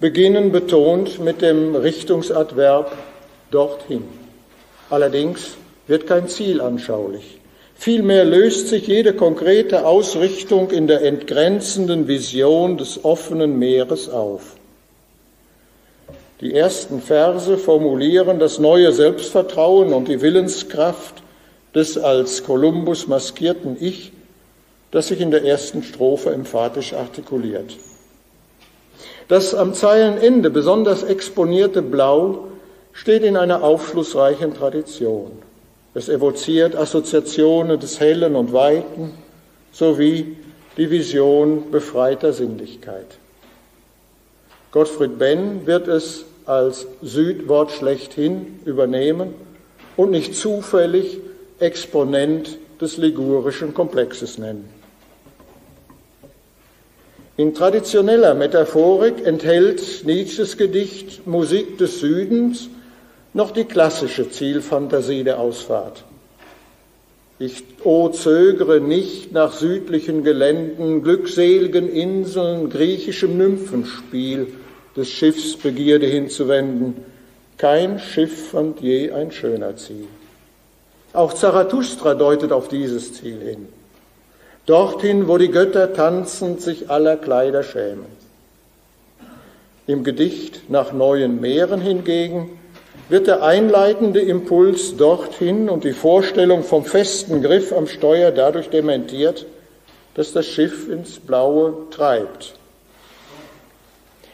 beginnen 0.00 0.50
betont 0.50 1.20
mit 1.20 1.42
dem 1.42 1.76
Richtungsadverb 1.76 2.90
dorthin. 3.50 4.04
Allerdings 4.88 5.58
wird 5.86 6.06
kein 6.06 6.28
Ziel 6.28 6.62
anschaulich. 6.62 7.38
Vielmehr 7.74 8.24
löst 8.24 8.68
sich 8.68 8.86
jede 8.86 9.12
konkrete 9.12 9.84
Ausrichtung 9.84 10.70
in 10.70 10.86
der 10.86 11.02
entgrenzenden 11.02 12.08
Vision 12.08 12.78
des 12.78 13.04
offenen 13.04 13.58
Meeres 13.58 14.08
auf. 14.08 14.56
Die 16.40 16.54
ersten 16.54 17.02
Verse 17.02 17.58
formulieren 17.58 18.38
das 18.38 18.58
neue 18.58 18.92
Selbstvertrauen 18.94 19.92
und 19.92 20.08
die 20.08 20.22
Willenskraft 20.22 21.22
des 21.74 21.98
als 21.98 22.42
Kolumbus 22.42 23.06
maskierten 23.06 23.76
Ich, 23.78 24.12
das 24.92 25.08
sich 25.08 25.20
in 25.20 25.30
der 25.30 25.44
ersten 25.44 25.82
Strophe 25.82 26.30
emphatisch 26.30 26.92
artikuliert. 26.92 27.76
Das 29.26 29.54
am 29.54 29.74
Zeilenende 29.74 30.50
besonders 30.50 31.02
exponierte 31.02 31.82
Blau 31.82 32.48
steht 32.92 33.22
in 33.22 33.36
einer 33.36 33.64
aufschlussreichen 33.64 34.54
Tradition. 34.54 35.32
Es 35.94 36.08
evoziert 36.08 36.76
Assoziationen 36.76 37.80
des 37.80 38.00
Hellen 38.00 38.36
und 38.36 38.52
Weiten 38.52 39.14
sowie 39.72 40.36
die 40.76 40.90
Vision 40.90 41.70
befreiter 41.70 42.32
Sinnlichkeit. 42.32 43.18
Gottfried 44.70 45.18
Benn 45.18 45.66
wird 45.66 45.88
es 45.88 46.24
als 46.44 46.86
Südwort 47.02 47.70
schlechthin 47.70 48.60
übernehmen 48.64 49.34
und 49.96 50.10
nicht 50.10 50.34
zufällig 50.34 51.18
Exponent 51.58 52.58
des 52.80 52.96
ligurischen 52.96 53.74
Komplexes 53.74 54.38
nennen. 54.38 54.81
In 57.38 57.54
traditioneller 57.54 58.34
Metaphorik 58.34 59.26
enthält 59.26 60.04
Nietzsches 60.04 60.58
Gedicht 60.58 61.26
Musik 61.26 61.78
des 61.78 61.98
Südens 62.00 62.68
noch 63.32 63.52
die 63.52 63.64
klassische 63.64 64.30
Zielfantasie 64.30 65.24
der 65.24 65.40
Ausfahrt. 65.40 66.04
Ich, 67.38 67.64
o 67.84 68.04
oh, 68.04 68.08
zögere 68.10 68.80
nicht 68.80 69.32
nach 69.32 69.54
südlichen 69.54 70.24
Geländen, 70.24 71.02
glückseligen 71.02 71.90
Inseln, 71.90 72.68
griechischem 72.68 73.38
Nymphenspiel 73.38 74.48
des 74.94 75.08
Schiffs 75.08 75.56
Begierde 75.56 76.06
hinzuwenden. 76.06 76.96
Kein 77.56 77.98
Schiff 77.98 78.50
fand 78.50 78.82
je 78.82 79.10
ein 79.10 79.32
schöner 79.32 79.74
Ziel. 79.76 80.06
Auch 81.14 81.32
Zarathustra 81.32 82.12
deutet 82.14 82.52
auf 82.52 82.68
dieses 82.68 83.14
Ziel 83.14 83.40
hin 83.40 83.68
dorthin, 84.66 85.28
wo 85.28 85.38
die 85.38 85.50
Götter 85.50 85.92
tanzend 85.92 86.60
sich 86.60 86.90
aller 86.90 87.16
Kleider 87.16 87.62
schämen. 87.62 88.06
Im 89.86 90.04
Gedicht 90.04 90.70
nach 90.70 90.92
neuen 90.92 91.40
Meeren 91.40 91.80
hingegen 91.80 92.58
wird 93.08 93.26
der 93.26 93.42
einleitende 93.42 94.20
Impuls 94.20 94.96
dorthin 94.96 95.68
und 95.68 95.84
die 95.84 95.92
Vorstellung 95.92 96.62
vom 96.62 96.84
festen 96.84 97.42
Griff 97.42 97.72
am 97.72 97.86
Steuer 97.86 98.30
dadurch 98.30 98.70
dementiert, 98.70 99.44
dass 100.14 100.32
das 100.32 100.46
Schiff 100.46 100.88
ins 100.88 101.18
Blaue 101.18 101.74
treibt. 101.90 102.54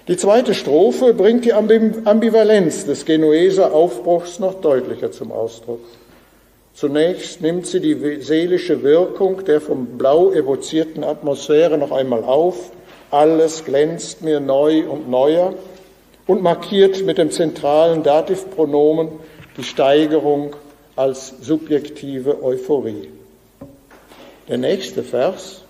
Die 0.07 0.17
zweite 0.17 0.55
Strophe 0.55 1.13
bringt 1.13 1.45
die 1.45 1.53
Ambivalenz 1.53 2.87
des 2.87 3.05
Genueser 3.05 3.73
Aufbruchs 3.73 4.39
noch 4.39 4.61
deutlicher 4.61 5.13
zum 5.13 5.33
Ausdruck. 5.33 5.81
Zunächst 6.79 7.41
nimmt 7.41 7.67
sie 7.67 7.81
die 7.81 8.21
seelische 8.21 8.85
Wirkung 8.85 9.45
der 9.45 9.61
vom 9.61 9.99
Blau 9.99 10.31
evozierten 10.31 11.03
Atmosphäre 11.03 11.77
noch 11.77 11.91
einmal 11.91 12.23
auf. 12.23 12.71
Alles 13.11 13.65
glänzt 13.65 14.23
mir 14.23 14.39
neu 14.39 14.89
und 14.89 15.11
neuer 15.11 15.55
und 16.29 16.41
markiert 16.41 17.05
mit 17.05 17.19
dem 17.19 17.33
zentralen 17.33 18.05
Dativpronomen 18.05 19.09
die 19.57 19.65
Steigerung 19.65 20.55
als 20.95 21.35
subjektive 21.41 22.45
Euphorie. 22.45 23.09
Der 24.47 24.59
nächste 24.59 25.03
Vers, 25.03 25.63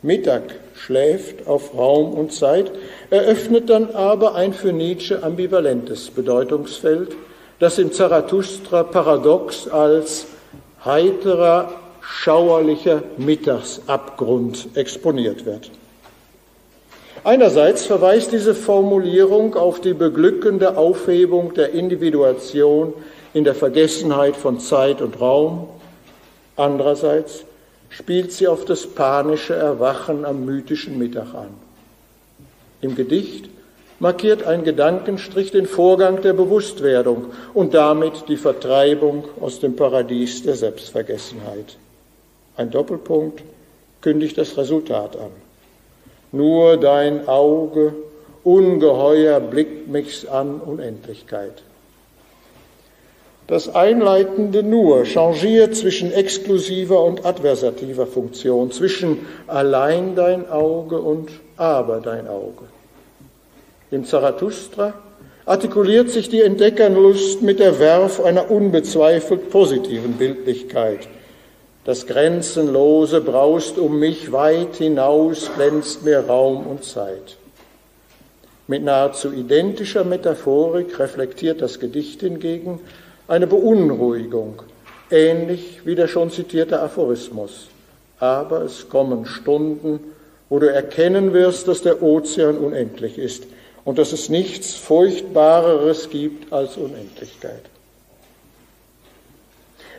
Mittag 0.00 0.44
schläft 0.72 1.46
auf 1.46 1.76
Raum 1.76 2.14
und 2.14 2.32
Zeit, 2.32 2.72
eröffnet 3.10 3.68
dann 3.68 3.90
aber 3.90 4.34
ein 4.34 4.54
für 4.54 4.72
Nietzsche 4.72 5.22
ambivalentes 5.22 6.08
Bedeutungsfeld, 6.08 7.14
das 7.58 7.78
im 7.78 7.92
Zarathustra 7.92 8.82
paradox 8.82 9.68
als 9.68 10.27
heiterer, 10.84 11.72
schauerlicher 12.00 13.02
Mittagsabgrund 13.16 14.68
exponiert 14.74 15.44
wird. 15.44 15.70
Einerseits 17.24 17.84
verweist 17.84 18.32
diese 18.32 18.54
Formulierung 18.54 19.54
auf 19.54 19.80
die 19.80 19.92
beglückende 19.92 20.76
Aufhebung 20.76 21.52
der 21.54 21.72
Individuation 21.72 22.94
in 23.34 23.44
der 23.44 23.54
Vergessenheit 23.54 24.36
von 24.36 24.60
Zeit 24.60 25.02
und 25.02 25.20
Raum. 25.20 25.68
Andererseits 26.56 27.44
spielt 27.90 28.32
sie 28.32 28.46
auf 28.46 28.64
das 28.64 28.86
panische 28.86 29.54
Erwachen 29.54 30.24
am 30.24 30.44
mythischen 30.44 30.96
Mittag 30.98 31.34
an. 31.34 31.50
Im 32.80 32.94
Gedicht 32.94 33.50
markiert 33.98 34.44
ein 34.44 34.64
Gedankenstrich 34.64 35.50
den 35.50 35.66
Vorgang 35.66 36.22
der 36.22 36.32
Bewusstwerdung 36.32 37.26
und 37.54 37.74
damit 37.74 38.28
die 38.28 38.36
Vertreibung 38.36 39.24
aus 39.40 39.60
dem 39.60 39.76
Paradies 39.76 40.42
der 40.42 40.54
Selbstvergessenheit. 40.54 41.76
Ein 42.56 42.70
Doppelpunkt 42.70 43.42
kündigt 44.00 44.38
das 44.38 44.56
Resultat 44.56 45.16
an. 45.16 45.30
Nur 46.30 46.76
dein 46.76 47.26
Auge, 47.26 47.94
ungeheuer, 48.44 49.40
blickt 49.40 49.88
mich 49.88 50.30
an 50.30 50.60
Unendlichkeit. 50.60 51.62
Das 53.46 53.74
einleitende 53.74 54.62
Nur 54.62 55.06
changiert 55.06 55.74
zwischen 55.74 56.12
exklusiver 56.12 57.02
und 57.02 57.24
adversativer 57.24 58.06
Funktion, 58.06 58.70
zwischen 58.70 59.26
allein 59.46 60.14
dein 60.14 60.50
Auge 60.50 61.00
und 61.00 61.30
aber 61.56 62.00
dein 62.00 62.28
Auge. 62.28 62.64
Im 63.90 64.04
Zarathustra 64.04 64.94
artikuliert 65.46 66.10
sich 66.10 66.28
die 66.28 66.42
Entdeckerlust 66.42 67.40
mit 67.40 67.58
der 67.58 67.78
Werf 67.78 68.20
einer 68.20 68.50
unbezweifelt 68.50 69.48
positiven 69.48 70.12
Bildlichkeit. 70.12 71.08
Das 71.84 72.06
Grenzenlose 72.06 73.22
braust 73.22 73.78
um 73.78 73.98
mich 73.98 74.30
weit 74.30 74.76
hinaus, 74.76 75.50
glänzt 75.56 76.04
mir 76.04 76.20
Raum 76.20 76.66
und 76.66 76.84
Zeit. 76.84 77.38
Mit 78.66 78.84
nahezu 78.84 79.32
identischer 79.32 80.04
Metaphorik 80.04 80.98
reflektiert 80.98 81.62
das 81.62 81.80
Gedicht 81.80 82.20
hingegen 82.20 82.80
eine 83.26 83.46
Beunruhigung, 83.46 84.60
ähnlich 85.10 85.80
wie 85.86 85.94
der 85.94 86.08
schon 86.08 86.30
zitierte 86.30 86.80
Aphorismus. 86.80 87.68
Aber 88.20 88.60
es 88.60 88.90
kommen 88.90 89.24
Stunden, 89.24 90.00
wo 90.50 90.58
du 90.58 90.70
erkennen 90.70 91.32
wirst, 91.32 91.68
dass 91.68 91.80
der 91.80 92.02
Ozean 92.02 92.58
unendlich 92.58 93.16
ist 93.16 93.44
und 93.88 93.96
dass 93.96 94.12
es 94.12 94.28
nichts 94.28 94.74
Furchtbareres 94.74 96.10
gibt 96.10 96.52
als 96.52 96.76
Unendlichkeit. 96.76 97.62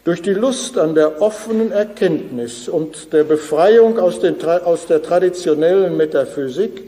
Durch 0.04 0.21
die 0.21 0.36
Lust 0.36 0.78
an 0.78 0.93
der 0.93 1.23
offenen 1.23 1.71
Erkenntnis 1.71 2.69
und 2.69 3.12
der 3.13 3.23
Befreiung 3.23 3.97
aus, 3.97 4.19
den, 4.19 4.36
aus 4.45 4.86
der 4.86 5.02
traditionellen 5.02 5.97
Metaphysik 5.97 6.84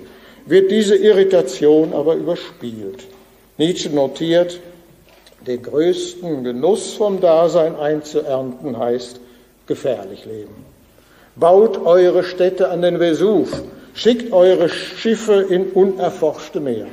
wird 0.45 0.69
diese 0.69 0.95
Irritation 0.95 1.91
aber 1.93 2.13
überspielt. 2.13 3.07
Nietzsche 3.57 3.89
notiert, 3.89 4.59
den 5.47 5.63
größten 5.63 6.43
Genuss 6.43 6.93
vom 6.93 7.19
Dasein 7.19 7.75
einzuernten 7.77 8.77
heißt 8.77 9.19
gefährlich 9.65 10.25
leben. 10.25 10.53
Baut 11.35 11.83
eure 11.83 12.23
Städte 12.23 12.69
an 12.69 12.83
den 12.83 12.99
Vesuv, 12.99 13.63
schickt 13.93 14.33
eure 14.33 14.69
Schiffe 14.69 15.45
in 15.49 15.71
unerforschte 15.71 16.59
Meere. 16.59 16.87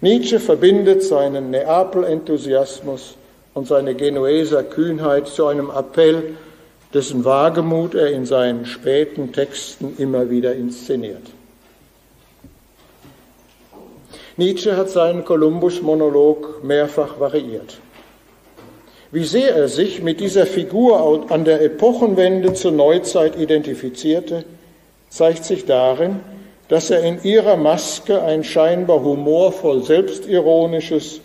Nietzsche 0.00 0.38
verbindet 0.38 1.02
seinen 1.02 1.50
Neapel-Enthusiasmus 1.50 3.16
und 3.54 3.66
seine 3.66 3.94
Genueser 3.94 4.62
Kühnheit 4.62 5.26
zu 5.26 5.46
einem 5.46 5.70
Appell, 5.70 6.36
dessen 6.94 7.24
Wagemut 7.24 7.94
er 7.94 8.12
in 8.12 8.24
seinen 8.24 8.64
späten 8.64 9.32
Texten 9.32 9.96
immer 9.98 10.30
wieder 10.30 10.54
inszeniert. 10.54 11.22
Nietzsche 14.36 14.76
hat 14.76 14.88
seinen 14.88 15.24
Kolumbus-Monolog 15.24 16.62
mehrfach 16.62 17.18
variiert. 17.18 17.78
Wie 19.10 19.24
sehr 19.24 19.56
er 19.56 19.68
sich 19.68 20.00
mit 20.02 20.20
dieser 20.20 20.46
Figur 20.46 21.26
an 21.30 21.44
der 21.44 21.60
Epochenwende 21.60 22.52
zur 22.52 22.70
Neuzeit 22.70 23.36
identifizierte, 23.36 24.44
zeigt 25.08 25.44
sich 25.44 25.64
darin, 25.64 26.20
dass 26.68 26.90
er 26.90 27.02
in 27.02 27.22
ihrer 27.22 27.56
Maske 27.56 28.22
ein 28.22 28.44
scheinbar 28.44 29.02
humorvoll 29.02 29.82
selbstironisches, 29.82 31.20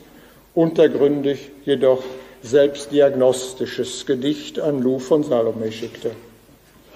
untergründig 0.55 1.51
jedoch 1.65 2.03
selbstdiagnostisches 2.43 4.05
Gedicht 4.05 4.59
an 4.59 4.81
Lou 4.81 4.99
von 4.99 5.23
Salome 5.23 5.71
schickte. 5.71 6.11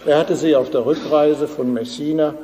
Er 0.05 0.19
hatte 0.19 0.35
sie 0.35 0.55
auf 0.55 0.69
der 0.69 0.85
Rückreise 0.85 1.47
von 1.47 1.73
Messina 1.73 2.35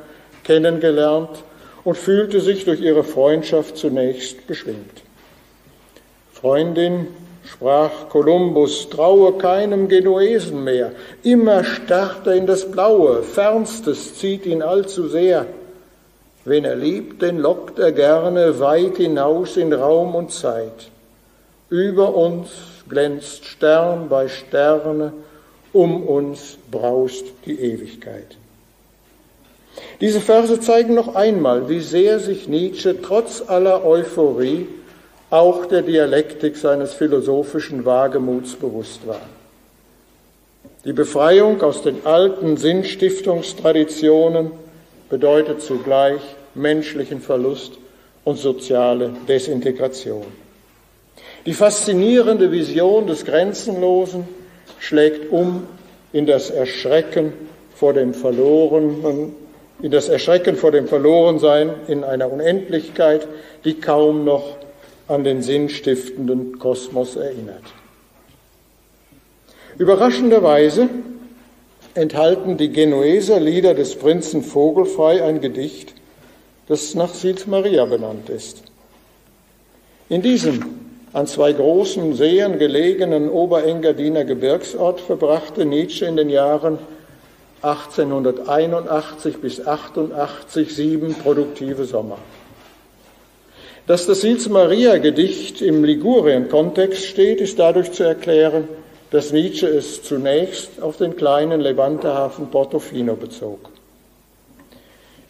kennengelernt 0.44 1.44
und 1.84 1.98
fühlte 1.98 2.42
sich 2.42 2.66
durch 2.66 2.82
ihre 2.82 3.04
Freundschaft 3.04 3.78
zunächst 3.78 4.48
beschwingt. 4.48 5.04
Freundin, 6.32 7.08
sprach 7.46 8.10
Kolumbus, 8.10 8.90
traue 8.90 9.34
keinem 9.38 9.88
Genuesen 9.88 10.64
mehr, 10.64 10.92
immer 11.24 11.64
starrt 11.64 12.28
er 12.28 12.36
in 12.36 12.48
das 12.48 12.70
Blaue, 12.72 13.24
Fernstes 13.24 14.16
zieht 14.16 14.46
ihn 14.46 14.62
allzu 14.62 15.08
sehr. 15.08 15.46
Wen 16.46 16.66
er 16.66 16.76
liebt, 16.76 17.22
den 17.22 17.40
lockt 17.40 17.80
er 17.80 17.92
gerne 17.92 18.60
weit 18.60 18.98
hinaus 18.98 19.56
in 19.56 19.72
Raum 19.72 20.16
und 20.16 20.32
Zeit. 20.32 20.90
Über 21.70 22.14
uns 22.16 22.50
glänzt 22.90 23.46
Stern 23.46 24.10
bei 24.10 24.28
Sterne, 24.28 25.14
um 25.72 26.04
uns 26.04 26.58
braust 26.70 27.26
die 27.46 27.60
Ewigkeit. 27.60 28.38
Diese 30.02 30.22
Verse 30.22 30.60
zeigen 30.60 30.94
noch 30.94 31.16
einmal, 31.16 31.70
wie 31.70 31.80
sehr 31.80 32.20
sich 32.20 32.48
Nietzsche 32.48 33.02
trotz 33.02 33.42
aller 33.48 33.86
Euphorie 33.86 34.68
auch 35.34 35.66
der 35.66 35.82
Dialektik 35.82 36.56
seines 36.56 36.94
philosophischen 36.94 37.86
Wagemuts 37.86 38.54
bewusst 38.54 39.08
war. 39.08 39.22
Die 40.86 40.94
Befreiung 40.94 41.60
aus 41.64 41.82
den 41.82 42.06
alten 42.06 42.56
Sinnstiftungstraditionen 42.56 44.52
bedeutet 45.10 45.64
zugleich 45.64 46.22
menschlichen 46.54 47.20
Verlust 47.20 47.80
und 48.24 48.38
soziale 48.38 49.10
Desintegration. 49.28 50.28
Die 51.48 51.54
faszinierende 51.54 52.52
Vision 52.52 53.08
des 53.08 53.26
Grenzenlosen 53.26 54.28
schlägt 54.78 55.32
um 55.32 55.66
in 56.12 56.28
das 56.28 56.52
Erschrecken 56.52 57.34
vor 57.74 57.94
dem 57.94 58.14
Verlorenen, 58.14 59.34
in 59.82 59.90
das 59.90 60.10
Erschrecken 60.10 60.58
vor 60.58 60.72
dem 60.72 60.88
Verlorensein 60.88 61.72
in 61.88 62.04
einer 62.04 62.32
Unendlichkeit, 62.32 63.28
die 63.66 63.74
kaum 63.74 64.26
noch 64.26 64.63
an 65.08 65.24
den 65.24 65.42
sinnstiftenden 65.42 66.60
Kosmos 66.60 67.16
erinnert. 67.16 67.64
Überraschenderweise 69.78 70.90
enthalten 71.96 72.58
die 72.58 72.72
Genueser 72.72 73.40
Lieder 73.40 73.74
des 73.74 73.96
Prinzen 73.96 74.44
Vogelfrei 74.44 75.24
ein 75.24 75.42
Gedicht, 75.42 75.94
das 76.68 76.96
nach 76.96 77.14
Sils 77.14 77.48
Maria 77.48 77.86
benannt 77.86 78.30
ist. 78.30 78.64
In 80.10 80.22
diesem 80.22 80.64
an 81.14 81.28
zwei 81.28 81.54
großen 81.54 82.16
Seen 82.16 82.58
gelegenen 82.58 83.30
Oberengadiner 83.30 84.26
Gebirgsort 84.26 85.00
verbrachte 85.00 85.66
Nietzsche 85.66 86.06
in 86.06 86.18
den 86.18 86.30
Jahren 86.30 86.80
1881 87.62 89.38
bis 89.38 89.66
88 89.66 90.76
sieben 90.76 91.14
produktive 91.14 91.86
Sommer. 91.86 92.18
Dass 93.86 94.06
das 94.06 94.22
Sils 94.22 94.48
Maria 94.48 94.98
Gedicht 94.98 95.62
im 95.62 95.84
Ligurien-Kontext 95.84 97.06
steht, 97.06 97.42
ist 97.42 97.60
dadurch 97.60 97.92
zu 97.92 98.04
erklären, 98.04 98.68
dass 99.12 99.34
Nietzsche 99.34 99.68
es 99.68 100.02
zunächst 100.04 100.82
auf 100.82 100.98
den 100.98 101.18
kleinen 101.18 101.60
Levantehafen 101.60 102.50
Portofino 102.50 103.16
bezog. 103.16 103.70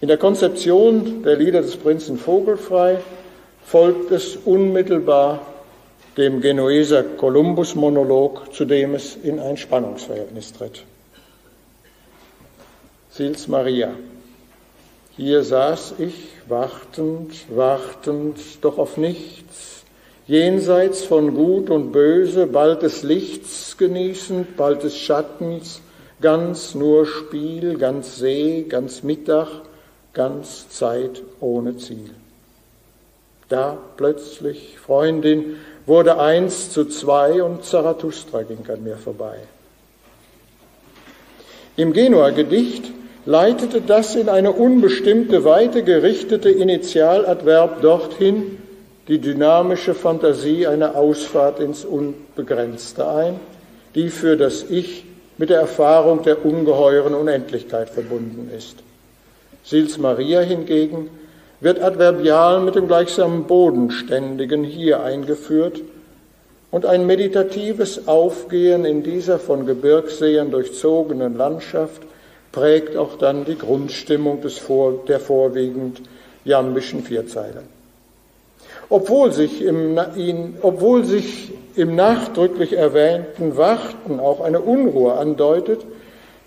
In 0.01 0.07
der 0.07 0.17
Konzeption 0.17 1.23
der 1.23 1.37
Lieder 1.37 1.63
des 1.63 1.77
Prinzen 1.77 2.17
Vogelfrei 2.17 2.99
folgt 3.65 4.11
es 4.11 4.35
unmittelbar 4.45 5.47
dem 6.17 6.39
Genueser 6.39 7.03
Kolumbus-Monolog, 7.03 8.53
zu 8.53 8.65
dem 8.65 8.93
es 8.93 9.15
in 9.15 9.39
ein 9.39 9.57
Spannungsverhältnis 9.57 10.53
tritt. 10.53 10.83
Sils 13.09 13.47
Maria. 13.47 13.93
Hier 15.15 15.43
saß 15.43 15.95
ich, 15.99 16.15
wartend, 16.47 17.33
wartend, 17.55 18.39
doch 18.61 18.79
auf 18.79 18.97
nichts, 18.97 19.83
jenseits 20.25 21.03
von 21.03 21.35
Gut 21.35 21.69
und 21.69 21.91
Böse, 21.91 22.47
bald 22.47 22.81
des 22.81 23.03
Lichts 23.03 23.77
genießend, 23.77 24.57
bald 24.57 24.81
des 24.81 24.97
Schattens, 24.97 25.81
ganz 26.19 26.73
nur 26.73 27.05
Spiel, 27.05 27.77
ganz 27.77 28.17
See, 28.17 28.65
ganz 28.67 29.03
Mittag, 29.03 29.49
ganz 30.13 30.69
Zeit 30.69 31.21
ohne 31.39 31.77
Ziel. 31.77 32.09
Da 33.49 33.77
plötzlich, 33.97 34.79
Freundin, 34.79 35.57
wurde 35.85 36.19
eins 36.19 36.71
zu 36.71 36.85
zwei 36.85 37.43
und 37.43 37.63
Zarathustra 37.63 38.41
ging 38.41 38.67
an 38.67 38.83
mir 38.83 38.97
vorbei. 38.97 39.37
Im 41.75 41.93
Genua-Gedicht 41.93 42.91
leitete 43.25 43.81
das 43.81 44.15
in 44.15 44.29
eine 44.29 44.51
unbestimmte 44.51 45.45
Weite 45.45 45.83
gerichtete 45.83 46.49
Initialadverb 46.49 47.81
dorthin 47.81 48.57
die 49.07 49.19
dynamische 49.19 49.93
Fantasie 49.93 50.67
einer 50.67 50.95
Ausfahrt 50.95 51.59
ins 51.59 51.83
Unbegrenzte 51.85 53.07
ein, 53.07 53.39
die 53.95 54.09
für 54.09 54.37
das 54.37 54.65
Ich 54.69 55.05
mit 55.37 55.49
der 55.49 55.59
Erfahrung 55.59 56.23
der 56.23 56.45
ungeheuren 56.45 57.13
Unendlichkeit 57.13 57.89
verbunden 57.89 58.49
ist. 58.55 58.77
Sils 59.63 59.97
Maria 59.97 60.41
hingegen 60.41 61.09
wird 61.59 61.81
adverbial 61.81 62.61
mit 62.61 62.75
dem 62.75 62.87
gleichsamen 62.87 63.45
Bodenständigen 63.45 64.63
hier 64.63 65.01
eingeführt 65.01 65.81
und 66.71 66.85
ein 66.85 67.05
meditatives 67.05 68.07
Aufgehen 68.07 68.83
in 68.83 69.03
dieser 69.03 69.39
von 69.39 69.65
Gebirgsseen 69.65 70.51
durchzogenen 70.51 71.37
Landschaft 71.37 72.01
prägt 72.53 72.95
auch 72.95 73.17
dann 73.17 73.43
die 73.43 73.57
Grundstimmung 73.57 74.39
des 74.39 74.57
vor, 74.57 75.03
der 75.07 75.19
vorwiegend 75.19 76.01
jambischen 76.45 77.03
Vierzeiler. 77.03 77.63
Obwohl 78.89 79.33
sich, 79.33 79.61
im, 79.61 79.99
obwohl 80.61 81.03
sich 81.03 81.51
im 81.75 81.95
nachdrücklich 81.95 82.73
erwähnten 82.73 83.57
Warten 83.57 84.19
auch 84.19 84.39
eine 84.39 84.61
Unruhe 84.61 85.13
andeutet, 85.15 85.81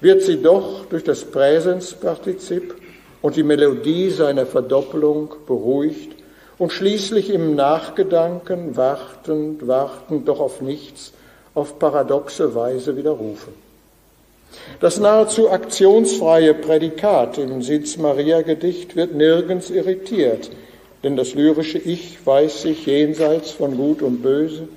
wird 0.00 0.22
sie 0.22 0.40
doch 0.40 0.86
durch 0.86 1.02
das 1.02 1.24
Präsenspartizip 1.24 2.74
und 3.20 3.36
die 3.36 3.42
Melodie 3.42 4.10
seiner 4.10 4.46
Verdoppelung 4.46 5.34
beruhigt 5.46 6.12
und 6.58 6.72
schließlich 6.72 7.30
im 7.30 7.56
Nachgedanken, 7.56 8.76
wartend, 8.76 9.66
wartend, 9.66 10.28
doch 10.28 10.38
auf 10.38 10.60
nichts, 10.60 11.12
auf 11.54 11.78
paradoxe 11.78 12.54
Weise 12.54 12.96
widerrufen. 12.96 13.65
Das 14.80 14.98
nahezu 14.98 15.50
aktionsfreie 15.50 16.54
Prädikat 16.54 17.38
im 17.38 17.62
Sitz-Maria-Gedicht 17.62 18.96
wird 18.96 19.14
nirgends 19.14 19.70
irritiert, 19.70 20.50
denn 21.02 21.16
das 21.16 21.34
lyrische 21.34 21.78
Ich 21.78 22.24
weiß 22.24 22.62
sich 22.62 22.86
jenseits 22.86 23.50
von 23.50 23.76
Gut 23.76 24.02
und 24.02 24.22
Böse 24.22 24.68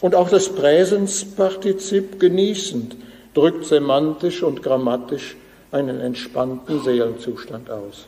und 0.00 0.14
auch 0.14 0.28
das 0.28 0.50
Präsenspartizip 0.50 2.20
genießend 2.20 2.96
drückt 3.34 3.64
semantisch 3.64 4.42
und 4.42 4.62
grammatisch 4.62 5.36
einen 5.70 6.00
entspannten 6.00 6.82
Seelenzustand 6.82 7.70
aus. 7.70 8.06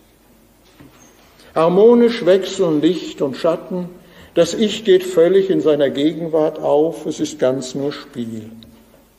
Harmonisch 1.55 2.25
wechseln 2.27 2.81
Licht 2.81 3.23
und 3.23 3.37
Schatten, 3.37 3.89
das 4.35 4.55
Ich 4.55 4.85
geht 4.85 5.03
völlig 5.03 5.51
in 5.51 5.61
seiner 5.61 5.91
Gegenwart 5.91 6.59
auf, 6.61 7.07
es 7.07 7.18
ist 7.18 7.39
ganz 7.39 7.75
nur 7.75 7.93
Spiel. 7.93 8.51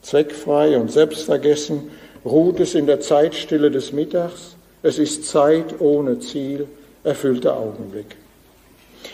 Zweckfrei 0.02 0.78
und 0.78 0.92
selbstvergessen 0.92 1.92
ruht 2.26 2.60
es 2.60 2.76
in 2.76 2.88
der 2.88 3.00
Zeitstille 3.00 3.72
des 3.72 3.94
Mittags, 3.94 4.56
es 4.84 4.98
ist 4.98 5.26
Zeit 5.26 5.80
ohne 5.80 6.20
Ziel, 6.20 6.68
erfüllter 7.04 7.58
Augenblick. 7.58 8.16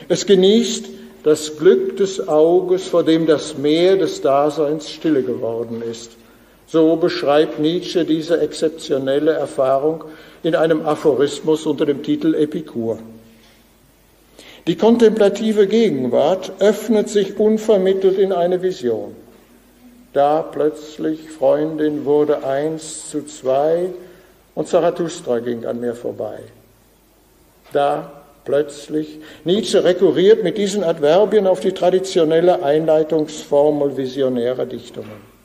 Es 0.07 0.25
genießt 0.25 0.85
das 1.23 1.57
Glück 1.57 1.97
des 1.97 2.27
Auges, 2.27 2.87
vor 2.87 3.03
dem 3.03 3.25
das 3.25 3.57
Meer 3.57 3.97
des 3.97 4.21
Daseins 4.21 4.89
stille 4.89 5.23
geworden 5.23 5.81
ist. 5.81 6.11
So 6.67 6.95
beschreibt 6.95 7.59
Nietzsche 7.59 8.05
diese 8.05 8.39
exzeptionelle 8.39 9.31
Erfahrung 9.31 10.03
in 10.43 10.55
einem 10.55 10.85
Aphorismus 10.85 11.65
unter 11.65 11.85
dem 11.85 12.03
Titel 12.03 12.33
Epikur. 12.33 12.99
Die 14.67 14.75
kontemplative 14.75 15.67
Gegenwart 15.67 16.51
öffnet 16.59 17.09
sich 17.09 17.39
unvermittelt 17.39 18.17
in 18.17 18.33
eine 18.33 18.61
Vision. 18.61 19.15
Da 20.13 20.41
plötzlich, 20.41 21.29
Freundin, 21.29 22.05
wurde 22.05 22.43
eins 22.45 23.09
zu 23.09 23.25
zwei 23.25 23.89
und 24.55 24.67
Zarathustra 24.67 25.39
ging 25.39 25.65
an 25.65 25.79
mir 25.79 25.93
vorbei. 25.93 26.39
Da 27.73 28.11
plötzlich, 28.45 29.19
Nietzsche 29.43 29.83
rekurriert 29.83 30.43
mit 30.43 30.57
diesen 30.57 30.83
Adverbien 30.83 31.45
auf 31.45 31.59
die 31.59 31.73
traditionelle 31.73 32.63
Einleitungsformel 32.63 33.97
visionärer 33.97 34.65
Dichtungen. 34.65 35.37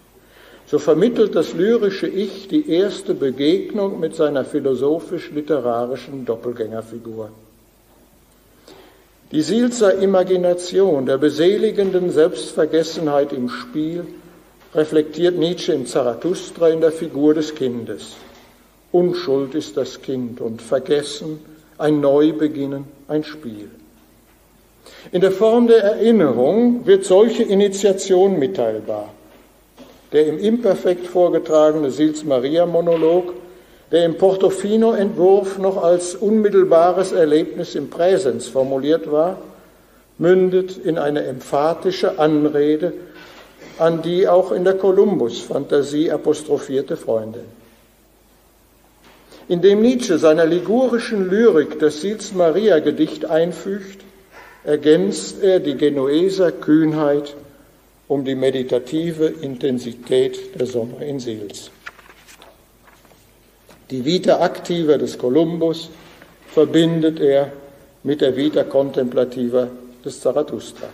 So 0.67 0.79
vermittelt 0.79 1.35
das 1.35 1.53
lyrische 1.53 2.07
Ich 2.07 2.49
die 2.49 2.71
erste 2.71 3.13
Begegnung 3.13 4.01
mit 4.01 4.15
seiner 4.15 4.45
philosophisch-literarischen 4.45 6.25
Doppelgängerfigur. 6.25 7.31
Die 9.33 9.43
Silzer 9.43 9.97
Imagination 9.97 11.05
der 11.05 11.19
beseligenden 11.19 12.11
Selbstvergessenheit 12.11 13.33
im 13.33 13.49
Spiel 13.49 14.07
reflektiert 14.75 15.37
Nietzsche 15.37 15.73
im 15.73 15.87
Zarathustra 15.87 16.69
in 16.69 16.81
der 16.81 16.93
Figur 16.93 17.35
des 17.35 17.55
Kindes. 17.55 18.17
Unschuld 18.91 19.55
ist 19.55 19.77
das 19.77 20.03
Kind 20.03 20.41
und 20.41 20.63
Vergessen, 20.63 21.41
ein 21.79 22.01
Neubeginnen, 22.01 22.85
ein 23.09 23.25
Spiel. 23.25 23.71
In 25.11 25.21
der 25.21 25.33
Form 25.33 25.67
der 25.67 25.83
Erinnerung 25.83 26.87
wird 26.87 27.05
solche 27.05 27.43
Initiation 27.43 28.39
mitteilbar 28.39 29.09
der 30.13 30.27
im 30.27 30.39
Imperfekt 30.39 31.07
vorgetragene 31.07 31.91
Sils-Maria-Monolog, 31.91 33.33
der 33.91 34.05
im 34.05 34.17
Portofino-Entwurf 34.17 35.59
noch 35.59 35.83
als 35.83 36.15
unmittelbares 36.15 37.13
Erlebnis 37.13 37.75
im 37.75 37.91
Präsens 37.91 38.49
formuliert 38.49 39.11
war, 39.11 39.39
mündet 40.19 40.77
in 40.77 40.99
eine 40.99 41.25
emphatische 41.25 42.19
Anrede 42.19 42.93
an 43.79 44.03
die 44.03 44.29
auch 44.29 44.53
in 44.53 44.65
der 44.65 44.75
Kolumbus-Fantasie 44.75 46.11
apostrophierte 46.11 46.97
Freundin. 46.97 47.45
Indem 49.49 49.83
Nietzsche 49.83 50.19
seiner 50.19 50.47
ligurischen 50.47 51.29
Lyrik 51.29 51.79
das 51.79 52.01
Sils-Maria-Gedicht 52.01 53.27
einfügt, 53.27 54.01
ergänzt 54.65 55.43
er 55.43 55.61
die 55.61 55.77
Genueser 55.77 56.53
Kühnheit 56.53 57.35
um 58.09 58.25
die 58.25 58.35
meditative 58.35 59.27
Intensität 59.27 60.59
der 60.59 60.67
Sommer 60.67 61.01
in 61.03 61.19
Sils. 61.19 61.71
Die 63.91 64.05
Vita 64.05 64.45
Activa 64.45 64.97
des 64.97 65.19
Kolumbus 65.19 65.91
verbindet 66.47 67.21
er 67.21 67.53
mit 68.03 68.21
der 68.21 68.37
Vita 68.37 68.65
Contemplativa 68.65 69.69
des 70.05 70.21
Zarathustra. 70.21 70.89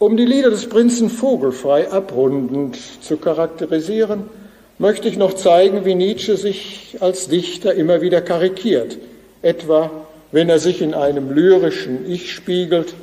Um 0.00 0.16
die 0.16 0.24
Lieder 0.24 0.48
des 0.48 0.66
Prinzen 0.66 1.10
vogelfrei 1.10 1.92
abrundend 1.92 2.78
zu 3.02 3.18
charakterisieren, 3.18 4.30
möchte 4.78 5.08
ich 5.08 5.18
noch 5.18 5.34
zeigen, 5.34 5.84
wie 5.84 5.94
Nietzsche 5.94 6.38
sich 6.38 6.96
als 7.00 7.28
Dichter 7.28 7.74
immer 7.74 8.00
wieder 8.00 8.22
karikiert, 8.22 8.96
etwa 9.42 9.90
wenn 10.32 10.48
er 10.48 10.58
sich 10.58 10.80
in 10.80 10.94
einem 10.94 11.30
lyrischen 11.30 12.10
Ich 12.10 12.32
spiegelt, 12.32 12.94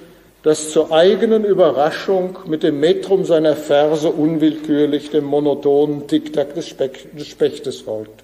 das 0.42 0.72
zur 0.72 0.92
eigenen 0.92 1.46
Überraschung 1.46 2.40
mit 2.48 2.64
dem 2.64 2.80
Metrum 2.80 3.26
seiner 3.26 3.56
Verse 3.56 4.10
unwillkürlich 4.10 5.12
dem 5.12 5.26
monotonen 5.26 6.08
Ticktack 6.08 6.56
des, 6.56 6.76
des 6.78 7.28
Spechtes 7.28 7.82
folgt. 7.82 8.24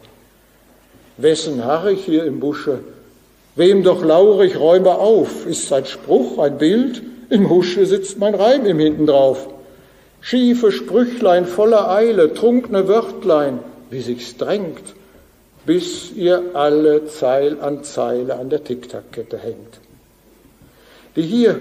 Wessen 1.18 1.64
harre 1.64 1.92
ich 1.92 2.06
hier 2.06 2.26
im 2.26 2.40
Busche? 2.40 2.80
Wem 3.56 3.84
doch 3.84 4.04
laurig 4.04 4.60
räume 4.60 4.96
auf? 4.98 5.46
Ist 5.46 5.68
sein 5.68 5.86
Spruch 5.86 6.40
ein 6.40 6.58
Bild? 6.58 7.04
Im 7.34 7.50
Husche 7.50 7.88
sitzt 7.88 8.20
mein 8.20 8.36
Reim 8.36 8.64
im 8.68 8.78
Hintendrauf. 8.78 9.48
Schiefe 10.22 10.72
Sprüchlein 10.72 11.48
voller 11.48 11.90
Eile, 11.90 12.36
trunkne 12.36 12.88
Wörtlein, 12.88 13.58
wie 13.90 14.02
sich's 14.02 14.38
drängt, 14.38 14.94
bis 15.66 16.12
ihr 16.16 16.52
alle 16.54 17.08
Zeil 17.08 17.60
an 17.60 17.84
Zeile 17.84 18.36
an 18.36 18.52
der 18.52 18.64
Ticktackkette 18.64 19.40
hängt. 19.40 19.80
Die 21.16 21.24
hier 21.24 21.60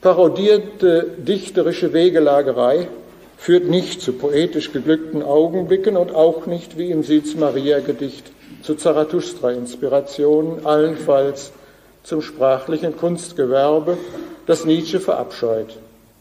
parodierte 0.00 1.06
dichterische 1.18 1.92
Wegelagerei 1.92 2.88
führt 3.36 3.68
nicht 3.68 4.00
zu 4.00 4.14
poetisch 4.14 4.72
geglückten 4.72 5.22
Augenblicken 5.22 5.98
und 5.98 6.14
auch 6.14 6.46
nicht 6.46 6.78
wie 6.78 6.90
im 6.90 7.02
Sitz-Maria-Gedicht 7.02 8.32
zu 8.62 8.74
Zarathustra-Inspirationen, 8.74 10.64
allenfalls 10.64 11.52
zum 12.04 12.22
sprachlichen 12.22 12.96
Kunstgewerbe, 12.96 13.98
das 14.46 14.64
Nietzsche 14.64 15.00
verabscheut. 15.00 15.78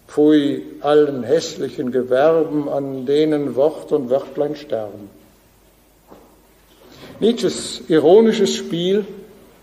Pfui 0.07 0.63
allen 0.81 1.23
hässlichen 1.23 1.91
Gewerben, 1.91 2.69
an 2.69 3.05
denen 3.05 3.55
Wort 3.55 3.91
und 3.91 4.09
Wörtlein 4.09 4.55
sterben. 4.55 5.09
Nietzsches 7.19 7.81
ironisches 7.87 8.53
Spiel 8.55 9.05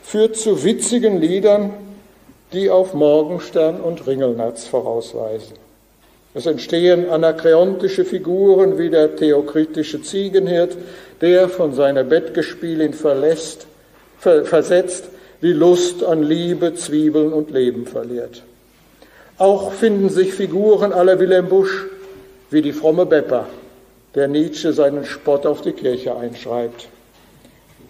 führt 0.02 0.36
zu 0.36 0.64
witzigen 0.64 1.20
Liedern, 1.20 1.72
die 2.52 2.70
auf 2.70 2.94
Morgenstern 2.94 3.80
und 3.80 4.06
Ringelnatz 4.06 4.66
vorausweisen. 4.66 5.56
Es 6.32 6.46
entstehen 6.46 7.10
anakreontische 7.10 8.04
Figuren 8.04 8.78
wie 8.78 8.88
der 8.88 9.16
theokritische 9.16 10.02
Ziegenhirt, 10.02 10.76
der 11.20 11.48
von 11.48 11.74
seiner 11.74 12.04
Bettgespielin 12.04 12.94
verlässt, 12.94 13.66
ver, 14.18 14.44
versetzt, 14.44 15.04
die 15.42 15.52
Lust 15.52 16.04
an 16.04 16.22
Liebe, 16.22 16.74
Zwiebeln 16.74 17.32
und 17.32 17.50
Leben 17.50 17.86
verliert. 17.86 18.42
Auch 19.40 19.72
finden 19.72 20.10
sich 20.10 20.34
Figuren 20.34 20.92
aller 20.92 21.18
Wilhelm 21.18 21.48
Busch, 21.48 21.86
wie 22.50 22.60
die 22.60 22.74
fromme 22.74 23.06
Beppa, 23.06 23.46
der 24.14 24.28
Nietzsche 24.28 24.74
seinen 24.74 25.06
Spott 25.06 25.46
auf 25.46 25.62
die 25.62 25.72
Kirche 25.72 26.14
einschreibt. 26.14 26.88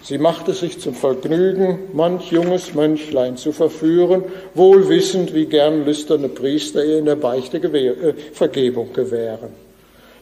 Sie 0.01 0.19
machte 0.19 0.53
sich 0.53 0.79
zum 0.79 0.95
Vergnügen, 0.95 1.81
manch 1.93 2.31
junges 2.31 2.73
Mönchlein 2.73 3.37
zu 3.37 3.51
verführen, 3.51 4.23
wohl 4.55 4.89
wissend, 4.89 5.35
wie 5.35 5.47
gern 5.47 5.85
lüsterne 5.85 6.29
Priester 6.29 6.85
ihr 6.85 6.99
in 6.99 7.07
der 7.07 7.17
Beichte 7.17 7.57
äh, 7.57 8.15
Vergebung 8.33 8.93
gewähren. 8.93 9.51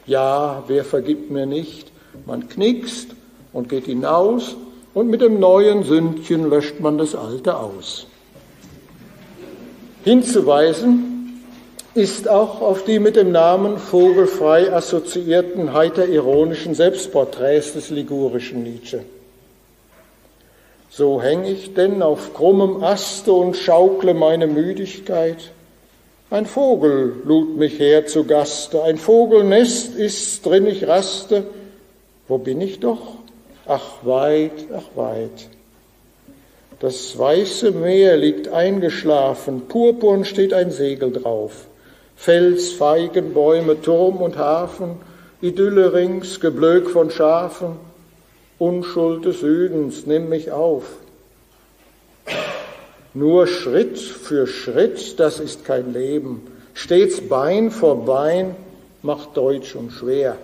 Ja, 0.07 0.63
wer 0.65 0.83
vergibt 0.83 1.29
mir 1.29 1.45
nicht? 1.45 1.91
Man 2.25 2.49
knickst 2.49 3.09
und 3.53 3.69
geht 3.69 3.85
hinaus 3.85 4.55
und 4.95 5.11
mit 5.11 5.21
dem 5.21 5.39
neuen 5.39 5.83
Sündchen 5.83 6.49
löscht 6.49 6.79
man 6.79 6.97
das 6.97 7.13
alte 7.13 7.55
aus. 7.55 8.07
Hinzuweisen 10.03 11.08
ist 11.95 12.27
auch 12.27 12.61
auf 12.61 12.85
die 12.85 12.99
mit 12.99 13.15
dem 13.15 13.31
Namen 13.31 13.77
vogelfrei 13.77 14.71
assoziierten 14.71 15.73
heiter-ironischen 15.73 16.75
Selbstporträts 16.75 17.73
des 17.73 17.89
ligurischen 17.89 18.63
Nietzsche. 18.63 19.03
So 20.91 21.21
häng 21.21 21.45
ich 21.45 21.73
denn 21.73 22.01
auf 22.01 22.33
krummem 22.33 22.83
Aste 22.83 23.31
und 23.31 23.55
schaukle 23.55 24.13
meine 24.13 24.47
Müdigkeit. 24.47 25.51
Ein 26.31 26.45
Vogel 26.45 27.21
lud 27.25 27.57
mich 27.57 27.79
her 27.79 28.05
zu 28.05 28.23
Gaste, 28.23 28.83
ein 28.83 28.97
Vogelnest 28.97 29.95
ist 29.95 30.45
drin 30.45 30.67
ich 30.67 30.87
raste. 30.87 31.45
Wo 32.27 32.37
bin 32.37 32.61
ich 32.61 32.79
doch? 32.79 33.15
Ach 33.65 34.03
weit, 34.03 34.51
ach 34.75 34.95
weit. 34.95 35.49
Das 36.79 37.17
weiße 37.17 37.71
Meer 37.71 38.17
liegt 38.17 38.47
eingeschlafen, 38.47 39.67
purpurn 39.67 40.23
steht 40.23 40.53
ein 40.53 40.71
Segel 40.71 41.11
drauf. 41.11 41.68
Fels, 42.19 42.73
Feigenbäume, 42.73 43.81
Turm 43.81 44.17
und 44.17 44.37
Hafen, 44.37 44.97
Idylle 45.41 45.93
rings, 45.93 46.41
Geblök 46.41 46.89
von 46.89 47.09
Schafen. 47.09 47.77
Unschuld 48.57 49.23
des 49.23 49.39
Südens, 49.39 50.05
nimm 50.05 50.27
mich 50.27 50.51
auf. 50.51 50.83
Nur 53.13 53.47
Schritt 53.47 53.97
für 53.97 54.47
Schritt, 54.47 55.17
das 55.17 55.39
ist 55.39 55.63
kein 55.63 55.93
Leben. 55.93 56.41
Stets 56.73 57.21
Bein 57.21 57.71
vor 57.71 58.05
Bein 58.05 58.53
macht 59.01 59.37
deutsch 59.37 59.73
und 59.77 59.93
schwer. 59.93 60.35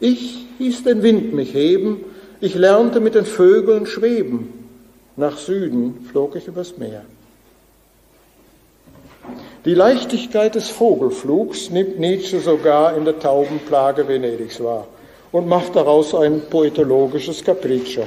Ich 0.00 0.46
hieß 0.56 0.84
den 0.84 1.02
Wind 1.02 1.34
mich 1.34 1.52
heben, 1.52 2.00
ich 2.40 2.54
lernte 2.54 3.00
mit 3.00 3.14
den 3.14 3.26
Vögeln 3.26 3.84
schweben. 3.84 4.54
Nach 5.16 5.36
Süden 5.36 6.06
flog 6.10 6.34
ich 6.34 6.48
übers 6.48 6.78
Meer. 6.78 7.04
Die 9.64 9.74
Leichtigkeit 9.74 10.54
des 10.54 10.68
Vogelflugs 10.70 11.70
nimmt 11.70 11.98
Nietzsche 11.98 12.38
sogar 12.38 12.96
in 12.96 13.04
der 13.04 13.18
Taubenplage 13.18 14.06
Venedigs 14.06 14.62
wahr 14.62 14.86
und 15.32 15.48
macht 15.48 15.74
daraus 15.74 16.14
ein 16.14 16.42
poetologisches 16.48 17.42
Capriccio. 17.42 18.04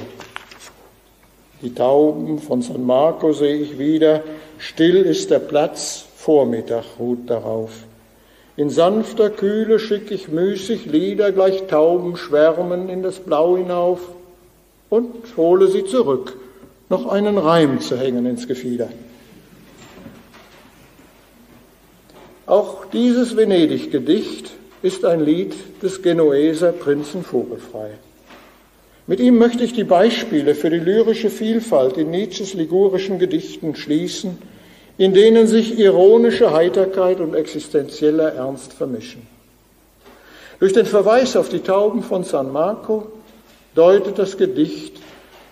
Die 1.60 1.74
Tauben 1.74 2.38
von 2.38 2.62
San 2.62 2.86
Marco 2.86 3.32
sehe 3.32 3.56
ich 3.56 3.78
wieder, 3.78 4.22
still 4.56 5.02
ist 5.02 5.30
der 5.30 5.40
Platz, 5.40 6.06
Vormittag 6.16 6.84
ruht 6.98 7.28
darauf. 7.28 7.70
In 8.56 8.70
sanfter 8.70 9.28
Kühle 9.28 9.78
schick 9.78 10.10
ich 10.10 10.28
müßig 10.28 10.86
Lieder 10.86 11.32
gleich 11.32 11.66
Tauben 11.66 12.16
schwärmen 12.16 12.88
in 12.88 13.02
das 13.02 13.20
Blau 13.20 13.58
hinauf 13.58 14.00
und 14.88 15.36
hole 15.36 15.68
sie 15.68 15.84
zurück, 15.84 16.36
noch 16.88 17.06
einen 17.08 17.36
Reim 17.36 17.80
zu 17.80 17.98
hängen 17.98 18.24
ins 18.24 18.48
Gefieder. 18.48 18.88
Auch 22.52 22.84
dieses 22.92 23.34
Venedig-Gedicht 23.34 24.50
ist 24.82 25.06
ein 25.06 25.24
Lied 25.24 25.54
des 25.82 26.02
Genueser 26.02 26.72
Prinzen 26.72 27.24
Vogelfrei. 27.24 27.92
Mit 29.06 29.20
ihm 29.20 29.38
möchte 29.38 29.64
ich 29.64 29.72
die 29.72 29.84
Beispiele 29.84 30.54
für 30.54 30.68
die 30.68 30.78
lyrische 30.78 31.30
Vielfalt 31.30 31.96
in 31.96 32.10
Nietzsches 32.10 32.52
ligurischen 32.52 33.18
Gedichten 33.18 33.74
schließen, 33.74 34.36
in 34.98 35.14
denen 35.14 35.46
sich 35.46 35.78
ironische 35.78 36.52
Heiterkeit 36.52 37.20
und 37.20 37.32
existenzieller 37.32 38.34
Ernst 38.34 38.74
vermischen. 38.74 39.26
Durch 40.58 40.74
den 40.74 40.84
Verweis 40.84 41.36
auf 41.36 41.48
die 41.48 41.60
Tauben 41.60 42.02
von 42.02 42.22
San 42.22 42.52
Marco 42.52 43.12
deutet 43.74 44.18
das 44.18 44.36
Gedicht 44.36 45.00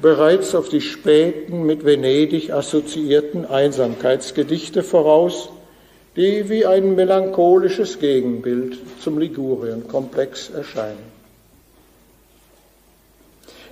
bereits 0.00 0.54
auf 0.54 0.68
die 0.68 0.82
späten 0.82 1.62
mit 1.62 1.82
Venedig 1.82 2.52
assoziierten 2.52 3.46
Einsamkeitsgedichte 3.46 4.82
voraus, 4.82 5.48
die 6.16 6.48
wie 6.48 6.66
ein 6.66 6.94
melancholisches 6.94 7.98
Gegenbild 7.98 8.78
zum 9.00 9.18
Ligurienkomplex 9.18 10.50
erscheinen. 10.50 11.20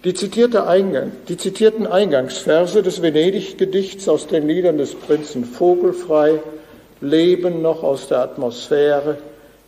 Die, 0.04 0.14
zitierte 0.14 0.68
Eingang, 0.68 1.10
die 1.28 1.36
zitierten 1.36 1.86
Eingangsverse 1.86 2.84
des 2.84 3.02
Venedig-Gedichts 3.02 4.08
aus 4.08 4.28
den 4.28 4.46
Liedern 4.46 4.78
des 4.78 4.94
Prinzen 4.94 5.44
Vogelfrei 5.44 6.40
leben 7.00 7.62
noch 7.62 7.82
aus 7.82 8.06
der 8.06 8.20
Atmosphäre, 8.20 9.18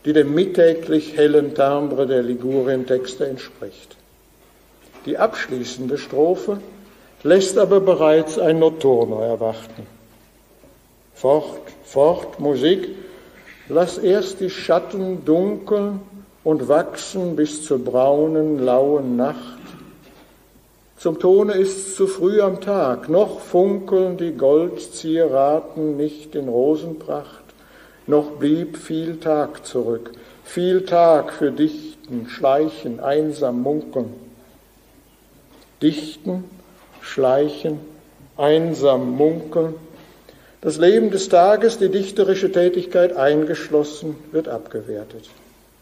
die 0.05 0.13
dem 0.13 0.33
mittäglich 0.33 1.17
hellen 1.17 1.55
Timbre 1.55 2.07
der 2.07 2.23
Ligurientexte 2.23 3.27
entspricht. 3.27 3.97
Die 5.05 5.19
abschließende 5.19 5.99
Strophe 5.99 6.61
lässt 7.25 7.59
aber 7.59 7.81
bereits 7.81 8.39
ein 8.39 8.61
Noturno 8.61 9.21
erwarten. 9.23 9.87
Fort, 11.15 11.61
fort, 11.91 12.39
Musik, 12.39 12.89
lass 13.69 13.99
erst 13.99 14.41
die 14.41 14.51
Schatten 14.51 15.25
dunkeln 15.25 16.01
und 16.45 16.69
wachsen 16.69 17.35
bis 17.35 17.65
zur 17.65 17.85
braunen, 17.85 18.61
lauen 18.61 19.17
Nacht. 19.17 19.59
Zum 20.97 21.19
Tone 21.19 21.55
ist's 21.55 21.97
zu 21.97 22.07
früh 22.07 22.41
am 22.43 22.61
Tag, 22.61 23.09
noch 23.09 23.41
funkeln 23.41 24.19
die 24.19 24.33
Goldzieraten 24.33 25.97
nicht 25.97 26.37
in 26.37 26.49
Rosenpracht, 26.49 27.43
noch 28.07 28.33
blieb 28.33 28.77
viel 28.77 29.19
Tag 29.19 29.67
zurück, 29.67 30.13
viel 30.45 30.85
Tag 30.85 31.33
für 31.33 31.51
Dichten, 31.51 32.29
Schleichen, 32.29 33.01
einsam 33.01 33.63
munkeln. 33.63 34.15
Dichten, 35.83 36.45
Schleichen, 37.01 37.81
einsam 38.37 39.17
munkeln. 39.17 39.75
Das 40.63 40.77
Leben 40.77 41.11
des 41.11 41.31
Tages, 41.31 41.79
die 41.79 41.89
dichterische 41.89 42.53
Tätigkeit 42.53 43.17
eingeschlossen, 43.17 44.17
wird 44.31 44.47
abgewertet. 44.47 45.31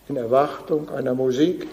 In 0.09 0.17
Erwartung 0.17 0.89
einer 0.91 1.15
Musik, 1.15 1.67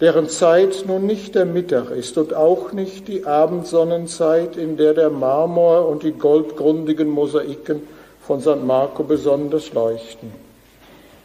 deren 0.00 0.30
Zeit 0.30 0.84
nun 0.86 1.04
nicht 1.04 1.34
der 1.34 1.44
Mittag 1.44 1.90
ist 1.90 2.16
und 2.16 2.32
auch 2.32 2.72
nicht 2.72 3.08
die 3.08 3.26
Abendsonnenzeit, 3.26 4.56
in 4.56 4.78
der 4.78 4.94
der 4.94 5.10
Marmor 5.10 5.86
und 5.86 6.02
die 6.02 6.12
goldgrundigen 6.12 7.08
Mosaiken 7.08 7.82
von 8.22 8.40
St. 8.40 8.64
Marco 8.64 9.04
besonders 9.04 9.74
leuchten. 9.74 10.32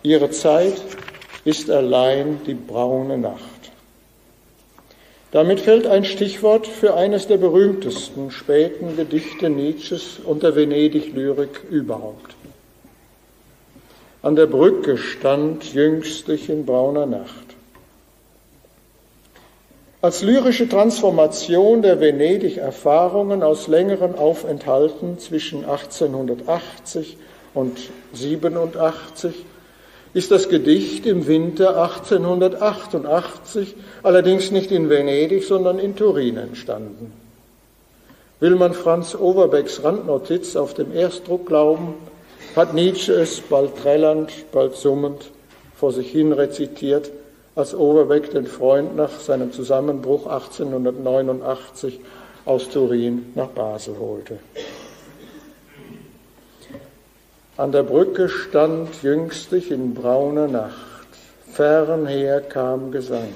Ihre 0.03 0.31
Zeit 0.31 0.81
ist 1.45 1.71
allein 1.71 2.41
die 2.45 2.55
braune 2.55 3.17
Nacht. 3.17 3.50
Damit 5.31 5.61
fällt 5.61 5.87
ein 5.87 6.03
Stichwort 6.03 6.67
für 6.67 6.95
eines 6.95 7.27
der 7.27 7.37
berühmtesten 7.37 8.31
späten 8.31 8.97
Gedichte 8.97 9.49
Nietzsches 9.49 10.19
und 10.23 10.43
der 10.43 10.55
Venedig-Lyrik 10.55 11.61
überhaupt. 11.69 12.35
An 14.21 14.35
der 14.35 14.45
Brücke 14.45 14.97
stand 14.97 15.73
jüngstlich 15.73 16.49
in 16.49 16.65
brauner 16.65 17.05
Nacht. 17.05 17.55
Als 20.01 20.21
lyrische 20.21 20.67
Transformation 20.67 21.81
der 21.81 21.99
Venedig-Erfahrungen 21.99 23.41
aus 23.41 23.67
längeren 23.67 24.15
Aufenthalten 24.15 25.17
zwischen 25.17 25.63
1880 25.63 27.17
und 27.53 27.77
87 28.13 29.45
ist 30.13 30.31
das 30.31 30.49
Gedicht 30.49 31.05
im 31.05 31.27
Winter 31.27 31.81
1888 31.81 33.75
allerdings 34.03 34.51
nicht 34.51 34.71
in 34.71 34.89
Venedig, 34.89 35.43
sondern 35.43 35.79
in 35.79 35.95
Turin 35.95 36.37
entstanden. 36.37 37.13
Will 38.39 38.55
man 38.55 38.73
Franz 38.73 39.15
Overbecks 39.15 39.83
Randnotiz 39.83 40.55
auf 40.55 40.73
dem 40.73 40.93
Erstdruck 40.93 41.45
glauben, 41.45 41.93
hat 42.55 42.73
Nietzsche 42.73 43.13
es 43.13 43.39
bald 43.39 43.77
trällernd, 43.77 44.31
bald 44.51 44.75
summend 44.75 45.31
vor 45.75 45.93
sich 45.93 46.11
hin 46.11 46.33
rezitiert, 46.33 47.11
als 47.55 47.75
Overbeck 47.75 48.31
den 48.31 48.47
Freund 48.47 48.95
nach 48.95 49.19
seinem 49.19 49.51
Zusammenbruch 49.51 50.25
1889 50.27 51.99
aus 52.45 52.69
Turin 52.69 53.31
nach 53.35 53.49
Basel 53.49 53.95
holte. 53.99 54.39
An 57.61 57.71
der 57.71 57.83
Brücke 57.83 58.27
stand 58.27 59.03
jüngstlich 59.03 59.69
in 59.69 59.93
brauner 59.93 60.47
Nacht, 60.47 61.09
fernher 61.51 62.41
kam 62.41 62.91
Gesang. 62.91 63.35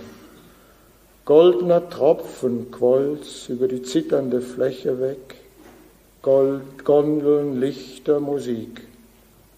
Goldener 1.26 1.92
Tropfen 1.92 2.72
quolls 2.72 3.48
über 3.50 3.68
die 3.68 3.84
zitternde 3.84 4.42
Fläche 4.42 5.00
weg, 5.00 5.36
Gold, 6.24 6.84
Gondeln, 6.84 7.60
Lichter, 7.60 8.20
Musik, 8.20 8.88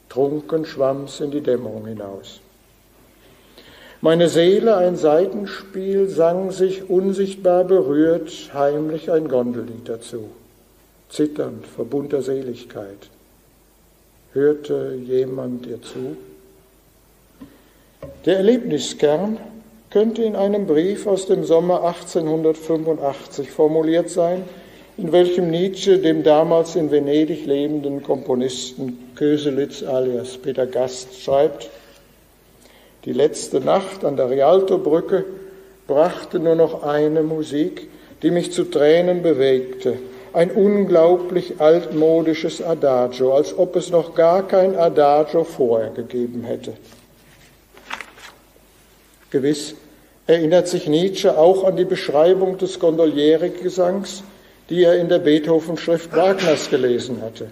trunken 0.10 0.66
schwamm's 0.66 1.22
in 1.22 1.32
die 1.32 1.40
Dämmerung 1.40 1.86
hinaus. 1.86 2.42
Meine 4.02 4.28
Seele 4.28 4.76
ein 4.76 4.98
Seitenspiel, 4.98 6.10
sang 6.10 6.52
sich 6.52 6.90
unsichtbar 6.90 7.64
berührt, 7.64 8.50
heimlich 8.54 9.10
ein 9.14 9.30
Gondellied 9.30 9.88
dazu, 9.88 10.30
zitternd 11.08 11.66
vor 11.66 11.86
bunter 11.86 12.22
Seligkeit. 12.22 13.10
Hörte 14.34 14.98
jemand 15.06 15.66
ihr 15.66 15.82
zu? 15.82 16.18
Der 18.26 18.38
Erlebniskern 18.38 19.38
könnte 19.90 20.22
in 20.24 20.36
einem 20.36 20.68
Brief 20.68 21.08
aus 21.08 21.28
dem 21.28 21.44
Sommer 21.44 21.84
1885 21.84 23.50
formuliert 23.52 24.10
sein, 24.10 24.44
in 24.98 25.12
welchem 25.12 25.50
Nietzsche 25.50 26.00
dem 26.00 26.24
damals 26.24 26.76
in 26.76 26.92
Venedig 26.92 27.46
lebenden 27.46 28.04
Komponisten 28.04 29.12
Köselitz 29.16 29.84
alias 29.84 30.38
Peter 30.38 30.66
Gast 30.66 31.22
schreibt, 31.22 31.70
die 33.06 33.14
letzte 33.14 33.62
Nacht 33.62 34.04
an 34.04 34.18
der 34.18 34.30
Rialtobrücke 34.30 35.24
brachte 35.88 36.40
nur 36.40 36.56
noch 36.56 36.84
eine 36.84 37.24
Musik, 37.24 37.88
die 38.22 38.32
mich 38.32 38.52
zu 38.52 38.66
Tränen 38.66 39.22
bewegte, 39.22 39.98
ein 40.38 40.52
unglaublich 40.52 41.60
altmodisches 41.60 42.62
Adagio, 42.62 43.34
als 43.36 43.58
ob 43.58 43.76
es 43.76 43.90
noch 43.90 44.14
gar 44.14 44.48
kein 44.48 44.76
Adagio 44.76 45.44
vorher 45.44 45.90
gegeben 45.90 46.44
hätte. 46.44 46.74
Gewiss 49.32 49.74
erinnert 50.28 50.68
sich 50.68 50.88
Nietzsche 50.88 51.36
auch 51.36 51.64
an 51.64 51.76
die 51.76 51.86
Beschreibung 51.86 52.60
des 52.60 52.80
Gondolieri-Gesangs, 52.80 54.22
die 54.70 54.84
er 54.84 55.00
in 55.00 55.10
der 55.10 55.18
Beethoven-Schrift 55.18 56.16
Wagners 56.16 56.70
gelesen 56.70 57.24
hatte. 57.24 57.50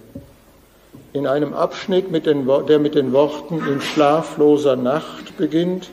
In 1.12 1.26
einem 1.26 1.56
Abschnitt, 1.56 2.12
mit 2.12 2.28
den, 2.28 2.48
der 2.68 2.78
mit 2.78 2.94
den 2.94 3.14
Worten 3.14 3.64
in 3.68 3.82
schlafloser 3.82 4.76
Nacht 4.76 5.36
beginnt, 5.38 5.90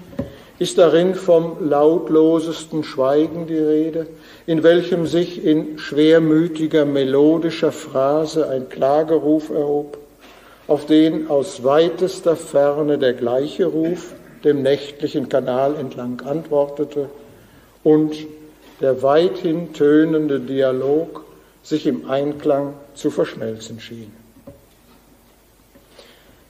ist 0.63 0.79
darin 0.79 1.17
vom 1.17 1.57
lautlosesten 1.69 2.85
Schweigen 2.85 3.49
die 3.49 3.59
Rede, 3.59 4.07
in 4.47 4.63
welchem 4.63 5.09
sich 5.09 5.45
in 5.45 5.77
schwermütiger 5.77 6.85
melodischer 6.85 7.73
Phrase 7.73 8.49
ein 8.49 8.69
Klageruf 8.69 9.51
erhob, 9.51 9.99
auf 10.69 10.87
den 10.87 11.29
aus 11.29 11.65
weitester 11.65 12.37
Ferne 12.37 12.97
der 12.97 13.15
gleiche 13.15 13.67
Ruf 13.67 14.15
dem 14.45 14.63
nächtlichen 14.63 15.29
Kanal 15.29 15.75
entlang 15.75 16.21
antwortete 16.21 17.09
und 17.83 18.15
der 18.81 19.03
weithin 19.03 19.73
tönende 19.73 20.39
Dialog 20.39 21.25
sich 21.65 21.89
im 21.89 22.09
Einklang 22.09 22.75
zu 22.95 23.11
verschmelzen 23.11 23.81
schien. 23.81 24.22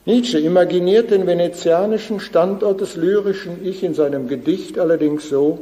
Nietzsche 0.04 0.38
imaginiert 0.38 1.10
den 1.10 1.26
venezianischen 1.26 2.18
Standort 2.18 2.80
des 2.80 2.96
lyrischen 2.96 3.64
Ich 3.64 3.84
in 3.84 3.94
seinem 3.94 4.28
Gedicht 4.28 4.78
allerdings 4.78 5.28
so, 5.28 5.60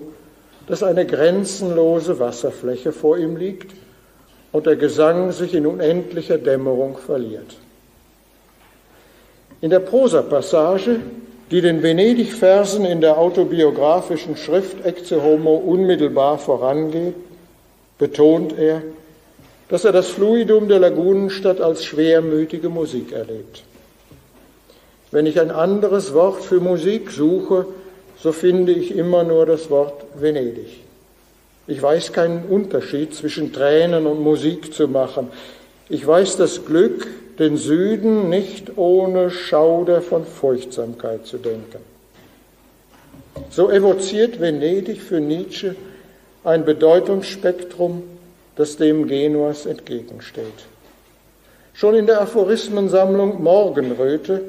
dass 0.67 0.83
eine 0.83 1.05
grenzenlose 1.05 2.19
Wasserfläche 2.19 2.93
vor 2.93 3.19
ihm 3.19 3.37
liegt 3.37 3.73
und 4.53 4.67
der 4.67 4.77
Gesang 4.77 5.33
sich 5.33 5.55
in 5.55 5.67
unendlicher 5.67 6.39
Dämmerung 6.39 6.97
verliert. 6.97 7.57
In 9.61 9.71
der 9.71 9.81
Prosapassage 9.81 11.01
die 11.51 11.61
den 11.61 11.83
Venedig-Versen 11.83 12.85
in 12.85 13.01
der 13.01 13.19
autobiografischen 13.19 14.37
Schrift 14.37 14.85
Ecce 14.85 15.21
Homo 15.23 15.57
unmittelbar 15.57 16.39
vorangeht, 16.39 17.15
betont 17.99 18.57
er, 18.57 18.83
dass 19.69 19.85
er 19.85 19.93
das 19.93 20.09
Fluidum 20.09 20.69
der 20.69 20.79
Lagunenstadt 20.79 21.61
als 21.61 21.85
schwermütige 21.85 22.69
Musik 22.69 23.13
erlebt. 23.13 23.65
Wenn 25.11 25.27
ich 25.27 25.41
ein 25.41 25.51
anderes 25.51 26.15
Wort 26.15 26.43
für 26.43 26.61
Musik 26.61 27.11
suche, 27.11 27.67
so 28.23 28.33
finde 28.33 28.73
ich 28.73 28.95
immer 28.95 29.25
nur 29.25 29.47
das 29.47 29.71
Wort 29.71 30.05
Venedig. 30.15 30.85
Ich 31.67 31.83
weiß 31.83 32.13
keinen 32.13 32.45
Unterschied 32.45 33.15
zwischen 33.15 33.53
Tränen 33.53 34.07
und 34.07 34.21
Musik 34.21 34.75
zu 34.75 34.89
machen. 34.89 35.29
Ich 35.89 36.07
weiß 36.07 36.37
das 36.37 36.65
Glück, 36.65 37.07
den 37.39 37.57
Süden 37.57 38.29
nicht 38.29 38.77
ohne 38.77 39.31
Schauder 39.31 40.03
von 40.03 40.25
Furchtsamkeit 40.25 41.27
zu 41.27 41.39
denken. 41.39 41.79
So 43.51 43.71
evoziert 43.71 44.41
Venedig 44.41 45.01
für 45.01 45.21
Nietzsche 45.21 45.75
ein 46.45 46.65
Bedeutungsspektrum, 46.65 48.03
das 48.57 48.77
dem 48.77 49.09
Genuas 49.09 49.67
entgegensteht. 49.67 50.45
Schon 51.73 51.95
in 51.95 52.07
der 52.07 52.21
Aphorismensammlung 52.21 53.43
Morgenröte 53.43 54.43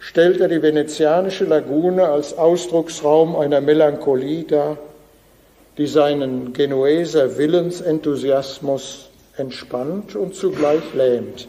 stellt 0.00 0.40
er 0.40 0.48
die 0.48 0.62
venezianische 0.62 1.44
Lagune 1.44 2.08
als 2.08 2.36
Ausdrucksraum 2.36 3.36
einer 3.36 3.60
Melancholie 3.60 4.44
dar, 4.44 4.78
die 5.78 5.86
seinen 5.86 6.52
Genueser 6.52 7.36
Willensenthusiasmus 7.38 9.10
entspannt 9.36 10.16
und 10.16 10.34
zugleich 10.34 10.82
lähmt. 10.94 11.46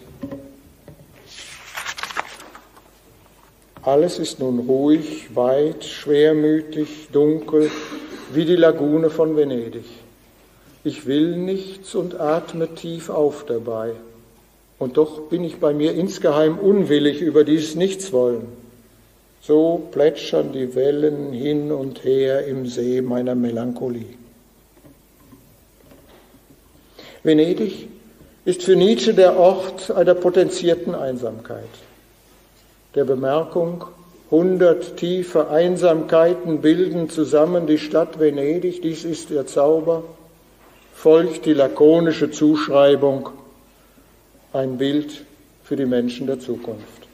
Alles 3.82 4.20
ist 4.20 4.40
nun 4.40 4.60
ruhig, 4.60 5.36
weit, 5.36 5.84
schwermütig, 5.84 7.08
dunkel, 7.12 7.72
wie 8.32 8.46
die 8.46 8.56
Lagune 8.56 9.10
von 9.10 9.36
Venedig. 9.36 9.86
Ich 10.84 11.08
will 11.08 11.36
nichts 11.36 11.96
und 11.96 12.20
atme 12.20 12.76
tief 12.76 13.10
auf 13.10 13.46
dabei. 13.46 13.94
Und 14.82 14.98
doch 14.98 15.30
bin 15.30 15.44
ich 15.44 15.60
bei 15.60 15.76
mir 15.76 15.94
insgeheim 15.94 16.58
unwillig 16.58 17.22
über 17.22 17.44
dieses 17.44 17.76
Nichtswollen. 17.76 18.48
So 19.40 19.88
plätschern 19.92 20.54
die 20.54 20.74
Wellen 20.74 21.32
hin 21.34 21.72
und 21.72 22.04
her 22.04 22.48
im 22.48 22.66
See 22.66 23.00
meiner 23.04 23.36
Melancholie. 23.36 24.16
Venedig 27.22 27.90
ist 28.44 28.64
für 28.64 28.76
Nietzsche 28.76 29.14
der 29.14 29.38
Ort 29.38 29.92
einer 29.92 30.16
potenzierten 30.16 30.96
Einsamkeit 30.96 31.70
der 32.96 33.04
Bemerkung, 33.04 33.86
hundert 34.32 34.98
tiefe 34.98 35.50
Einsamkeiten 35.50 36.62
bilden 36.62 37.08
zusammen 37.08 37.68
die 37.68 37.78
Stadt 37.78 38.20
Venedig, 38.20 38.82
dies 38.82 39.06
ist 39.06 39.30
ihr 39.30 39.46
Zauber, 39.46 40.02
folgt 40.96 41.46
die 41.46 41.54
lakonische 41.54 42.32
Zuschreibung, 42.32 43.30
ein 44.54 44.78
Bild 44.78 45.24
für 45.64 45.76
die 45.76 45.86
Menschen 45.86 46.28
der 46.28 46.40
Zukunft. 46.40 47.08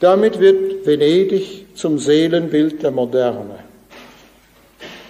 Damit 0.00 0.40
wird 0.40 0.86
Venedig 0.86 1.66
zum 1.74 1.98
Seelenbild 1.98 2.82
der 2.82 2.90
Moderne. 2.90 3.60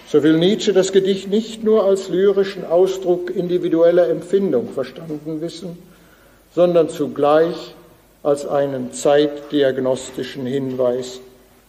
So 0.07 0.23
will 0.23 0.37
Nietzsche 0.37 0.71
das 0.71 0.91
Gedicht 0.91 1.27
nicht 1.27 1.63
nur 1.63 1.83
als 1.83 2.09
lyrischen 2.09 2.63
Ausdruck 2.63 3.35
individueller 3.35 4.07
Empfindung 4.07 4.69
verstanden 4.69 5.41
wissen, 5.41 5.77
sondern 6.53 6.89
zugleich 6.89 7.75
als 8.23 8.47
einen 8.47 8.93
zeitdiagnostischen 8.93 10.45
Hinweis 10.45 11.19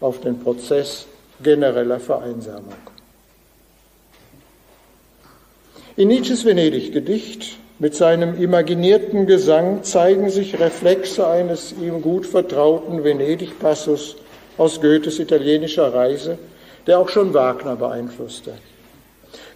auf 0.00 0.20
den 0.20 0.38
Prozess 0.38 1.06
genereller 1.42 1.98
Vereinsamung. 1.98 2.74
In 5.96 6.08
Nietzsches 6.08 6.44
Venedig-Gedicht 6.44 7.56
mit 7.78 7.94
seinem 7.94 8.40
imaginierten 8.40 9.26
Gesang 9.26 9.82
zeigen 9.82 10.30
sich 10.30 10.58
Reflexe 10.58 11.26
eines 11.26 11.72
ihm 11.72 12.00
gut 12.00 12.26
vertrauten 12.26 13.04
Venedig-Passus 13.04 14.16
aus 14.56 14.80
Goethes 14.80 15.18
italienischer 15.18 15.92
Reise, 15.92 16.38
der 16.86 16.98
auch 16.98 17.10
schon 17.10 17.34
Wagner 17.34 17.76
beeinflusste. 17.76 18.54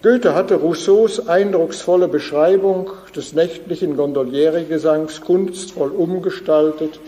Goethe 0.02 0.34
hatte 0.34 0.56
Rousseaus 0.56 1.28
eindrucksvolle 1.28 2.08
Beschreibung 2.08 2.90
des 3.16 3.32
nächtlichen 3.32 3.96
Gondolieri-Gesangs 3.96 5.22
kunstvoll 5.22 5.90
umgestaltet 5.90 7.00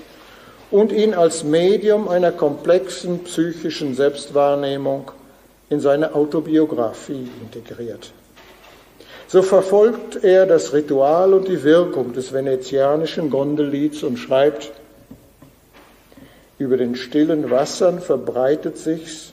und 0.71 0.93
ihn 0.93 1.13
als 1.13 1.45
Medium 1.45 2.09
einer 2.09 2.33
komplexen 2.33 3.25
psychischen 3.25 3.95
Selbstwahrnehmung 3.95 5.11
in 5.69 5.81
seine 5.81 6.15
Autobiografie 6.15 7.29
integriert. 7.43 8.13
So 9.33 9.41
verfolgt 9.41 10.23
er 10.23 10.45
das 10.45 10.75
Ritual 10.75 11.33
und 11.33 11.49
die 11.49 11.63
Wirkung 11.65 12.13
des 12.13 12.35
venezianischen 12.35 13.31
Gondellieds 13.31 14.03
und 14.03 14.19
schreibt, 14.19 14.73
über 16.59 16.77
den 16.77 16.97
stillen 16.97 17.51
Wassern 17.51 18.01
verbreitet 18.01 18.77
sich's 18.77 19.33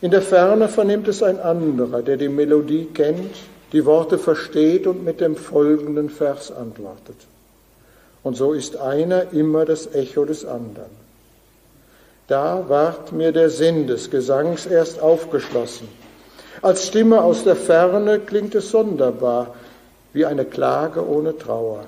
in 0.00 0.12
der 0.12 0.22
Ferne 0.22 0.68
vernimmt 0.68 1.08
es 1.08 1.22
ein 1.22 1.40
anderer, 1.40 2.02
der 2.02 2.16
die 2.16 2.28
Melodie 2.28 2.86
kennt, 2.94 3.34
die 3.72 3.84
Worte 3.84 4.16
versteht 4.18 4.86
und 4.86 5.04
mit 5.04 5.20
dem 5.20 5.34
folgenden 5.34 6.08
Vers 6.08 6.52
antwortet. 6.52 7.16
Und 8.22 8.36
so 8.36 8.52
ist 8.52 8.76
einer 8.76 9.32
immer 9.32 9.64
das 9.64 9.92
Echo 9.94 10.24
des 10.24 10.44
anderen. 10.44 10.90
Da 12.28 12.68
ward 12.68 13.12
mir 13.12 13.32
der 13.32 13.50
Sinn 13.50 13.86
des 13.86 14.10
Gesangs 14.10 14.66
erst 14.66 15.00
aufgeschlossen. 15.00 15.88
Als 16.62 16.86
Stimme 16.86 17.22
aus 17.22 17.44
der 17.44 17.56
Ferne 17.56 18.18
klingt 18.20 18.54
es 18.54 18.70
sonderbar, 18.70 19.54
wie 20.12 20.24
eine 20.24 20.44
Klage 20.44 21.06
ohne 21.06 21.36
Trauer. 21.36 21.84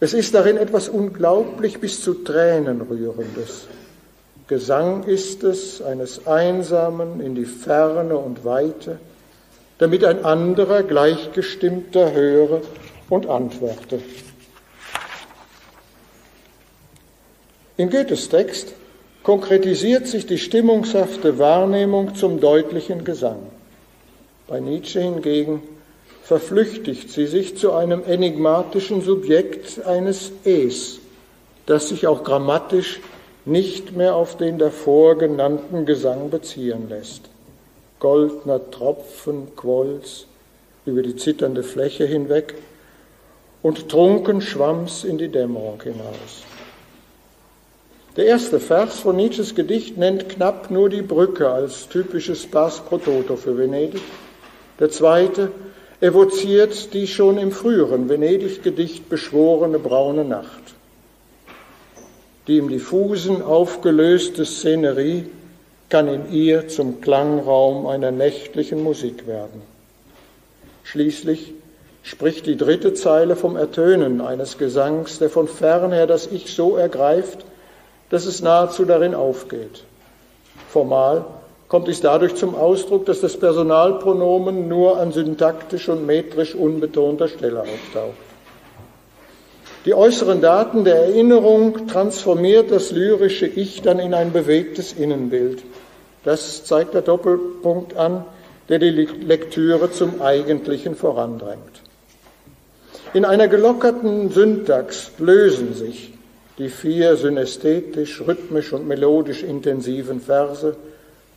Es 0.00 0.14
ist 0.14 0.34
darin 0.34 0.56
etwas 0.56 0.88
unglaublich 0.88 1.80
bis 1.80 2.02
zu 2.02 2.14
Tränen 2.14 2.80
rührendes. 2.80 3.66
Gesang 4.48 5.04
ist 5.04 5.44
es 5.44 5.80
eines 5.80 6.26
Einsamen 6.26 7.20
in 7.20 7.34
die 7.34 7.44
Ferne 7.44 8.16
und 8.16 8.44
Weite, 8.44 8.98
damit 9.78 10.04
ein 10.04 10.24
anderer 10.24 10.82
Gleichgestimmter 10.82 12.12
höre 12.12 12.62
und 13.08 13.28
antworte. 13.28 14.00
In 17.76 17.90
Goethes 17.90 18.28
Text 18.28 18.74
konkretisiert 19.22 20.06
sich 20.06 20.26
die 20.26 20.38
stimmungshafte 20.38 21.38
Wahrnehmung 21.38 22.14
zum 22.14 22.40
deutlichen 22.40 23.04
Gesang. 23.04 23.38
Bei 24.48 24.60
Nietzsche 24.60 25.00
hingegen 25.00 25.62
verflüchtigt 26.22 27.10
sie 27.10 27.26
sich 27.26 27.56
zu 27.56 27.72
einem 27.72 28.02
enigmatischen 28.04 29.02
Subjekt 29.02 29.84
eines 29.84 30.32
Es, 30.44 30.98
das 31.66 31.88
sich 31.88 32.06
auch 32.06 32.24
grammatisch 32.24 33.00
nicht 33.44 33.96
mehr 33.96 34.14
auf 34.14 34.36
den 34.36 34.58
davor 34.58 35.18
genannten 35.18 35.84
Gesang 35.86 36.30
beziehen 36.30 36.88
lässt. 36.88 37.22
Goldner 37.98 38.70
Tropfen 38.70 39.54
quolls 39.56 40.26
über 40.86 41.02
die 41.02 41.16
zitternde 41.16 41.62
Fläche 41.62 42.04
hinweg 42.04 42.54
und 43.62 43.88
trunken 43.88 44.40
schwamm's 44.40 45.04
in 45.04 45.18
die 45.18 45.28
Dämmerung 45.28 45.80
hinaus. 45.82 46.42
Der 48.16 48.26
erste 48.26 48.60
Vers 48.60 48.98
von 48.98 49.16
Nietzsches 49.16 49.54
Gedicht 49.54 49.96
nennt 49.96 50.28
knapp 50.28 50.70
nur 50.70 50.90
die 50.90 51.00
Brücke 51.00 51.48
als 51.48 51.88
typisches 51.88 52.46
Pars 52.46 52.80
pro 52.80 52.98
toto 52.98 53.36
für 53.36 53.56
Venedig. 53.56 54.02
Der 54.78 54.90
zweite 54.90 55.50
evoziert 56.02 56.92
die 56.92 57.06
schon 57.06 57.38
im 57.38 57.52
früheren 57.52 58.10
Venedig-Gedicht 58.10 59.08
beschworene 59.08 59.78
braune 59.78 60.26
Nacht. 60.26 60.74
Die 62.48 62.58
im 62.58 62.68
diffusen 62.68 63.40
aufgelöste 63.40 64.44
Szenerie 64.44 65.24
kann 65.88 66.06
in 66.06 66.30
ihr 66.30 66.68
zum 66.68 67.00
Klangraum 67.00 67.86
einer 67.86 68.10
nächtlichen 68.10 68.82
Musik 68.82 69.26
werden. 69.26 69.62
Schließlich 70.84 71.54
spricht 72.02 72.44
die 72.44 72.58
dritte 72.58 72.92
Zeile 72.92 73.36
vom 73.36 73.56
Ertönen 73.56 74.20
eines 74.20 74.58
Gesangs, 74.58 75.18
der 75.18 75.30
von 75.30 75.48
fernher 75.48 76.06
das 76.06 76.26
Ich 76.26 76.52
so 76.52 76.76
ergreift, 76.76 77.46
dass 78.12 78.26
es 78.26 78.42
nahezu 78.42 78.84
darin 78.84 79.14
aufgeht. 79.14 79.84
Formal 80.68 81.24
kommt 81.66 81.88
dies 81.88 82.02
dadurch 82.02 82.34
zum 82.34 82.54
Ausdruck, 82.54 83.06
dass 83.06 83.22
das 83.22 83.38
Personalpronomen 83.38 84.68
nur 84.68 84.98
an 84.98 85.12
syntaktisch 85.12 85.88
und 85.88 86.04
metrisch 86.04 86.54
unbetonter 86.54 87.26
Stelle 87.26 87.62
auftaucht. 87.62 88.18
Die 89.86 89.94
äußeren 89.94 90.42
Daten 90.42 90.84
der 90.84 91.06
Erinnerung 91.06 91.86
transformiert 91.86 92.70
das 92.70 92.90
lyrische 92.90 93.46
Ich 93.46 93.80
dann 93.80 93.98
in 93.98 94.12
ein 94.12 94.30
bewegtes 94.30 94.92
Innenbild. 94.92 95.62
Das 96.22 96.66
zeigt 96.66 96.92
der 96.92 97.00
Doppelpunkt 97.00 97.96
an, 97.96 98.26
der 98.68 98.78
die 98.78 98.90
Lektüre 98.90 99.90
zum 99.90 100.20
Eigentlichen 100.20 100.96
vorandrängt. 100.96 101.80
In 103.14 103.24
einer 103.24 103.48
gelockerten 103.48 104.30
Syntax 104.30 105.12
lösen 105.18 105.72
sich 105.72 106.12
die 106.62 106.68
vier 106.68 107.16
synästhetisch, 107.16 108.22
rhythmisch 108.24 108.72
und 108.72 108.86
melodisch 108.86 109.42
intensiven 109.42 110.20
Verse 110.20 110.76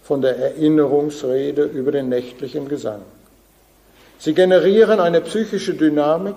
von 0.04 0.22
der 0.22 0.38
Erinnerungsrede 0.38 1.64
über 1.64 1.92
den 1.92 2.10
nächtlichen 2.10 2.68
Gesang. 2.70 3.02
Sie 4.20 4.36
generieren 4.36 5.00
eine 5.00 5.22
psychische 5.22 5.74
Dynamik, 5.74 6.36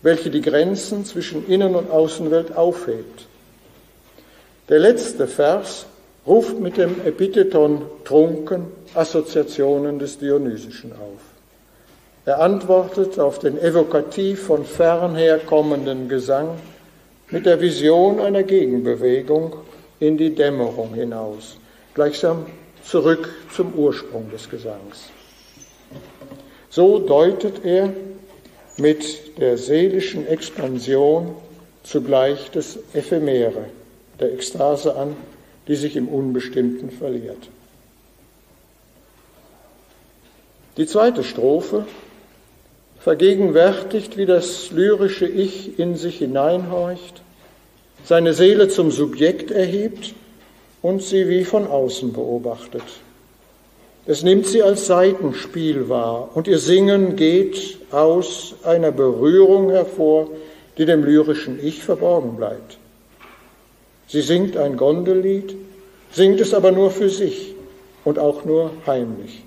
welche 0.00 0.30
die 0.30 0.40
Grenzen 0.40 1.04
zwischen 1.04 1.46
Innen- 1.46 1.74
und 1.74 1.90
Außenwelt 1.90 2.56
aufhebt. 2.56 3.26
Der 4.70 4.78
letzte 4.78 5.26
Vers 5.26 5.84
ruft 6.26 6.58
mit 6.58 6.78
dem 6.78 7.02
Epitheton 7.04 7.82
trunken 8.04 8.64
Assoziationen 8.94 9.98
des 9.98 10.18
Dionysischen 10.18 10.92
auf. 10.92 11.20
Er 12.24 12.40
antwortet 12.40 13.18
auf 13.18 13.40
den 13.40 13.60
evokativ 13.60 14.44
von 14.44 14.64
fernher 14.64 15.38
kommenden 15.38 16.08
Gesang 16.08 16.56
mit 17.32 17.46
der 17.46 17.60
Vision 17.60 18.20
einer 18.20 18.42
Gegenbewegung 18.42 19.54
in 19.98 20.18
die 20.18 20.34
Dämmerung 20.34 20.94
hinaus, 20.94 21.56
gleichsam 21.94 22.46
zurück 22.84 23.28
zum 23.54 23.72
Ursprung 23.74 24.30
des 24.30 24.48
Gesangs. 24.50 25.10
So 26.68 26.98
deutet 26.98 27.64
er 27.64 27.92
mit 28.76 29.38
der 29.38 29.56
seelischen 29.56 30.26
Expansion 30.26 31.34
zugleich 31.82 32.50
das 32.50 32.78
Ephemere 32.92 33.66
der 34.20 34.32
Ekstase 34.34 34.94
an, 34.94 35.16
die 35.68 35.76
sich 35.76 35.96
im 35.96 36.08
Unbestimmten 36.08 36.90
verliert. 36.90 37.48
Die 40.76 40.86
zweite 40.86 41.24
Strophe 41.24 41.86
vergegenwärtigt, 43.02 44.16
wie 44.16 44.26
das 44.26 44.70
lyrische 44.70 45.26
Ich 45.26 45.78
in 45.78 45.96
sich 45.96 46.18
hineinhorcht, 46.18 47.22
seine 48.04 48.32
Seele 48.32 48.68
zum 48.68 48.90
Subjekt 48.92 49.50
erhebt 49.50 50.14
und 50.82 51.02
sie 51.02 51.28
wie 51.28 51.44
von 51.44 51.66
außen 51.66 52.12
beobachtet. 52.12 52.84
Es 54.06 54.22
nimmt 54.22 54.46
sie 54.46 54.62
als 54.62 54.86
Seitenspiel 54.86 55.88
wahr 55.88 56.30
und 56.34 56.46
ihr 56.46 56.58
Singen 56.58 57.16
geht 57.16 57.78
aus 57.90 58.54
einer 58.64 58.92
Berührung 58.92 59.70
hervor, 59.70 60.28
die 60.78 60.84
dem 60.84 61.04
lyrischen 61.04 61.64
Ich 61.64 61.82
verborgen 61.82 62.36
bleibt. 62.36 62.78
Sie 64.06 64.22
singt 64.22 64.56
ein 64.56 64.76
Gondellied, 64.76 65.56
singt 66.12 66.40
es 66.40 66.54
aber 66.54 66.70
nur 66.70 66.90
für 66.90 67.08
sich 67.08 67.54
und 68.04 68.18
auch 68.18 68.44
nur 68.44 68.72
heimlich. 68.86 69.42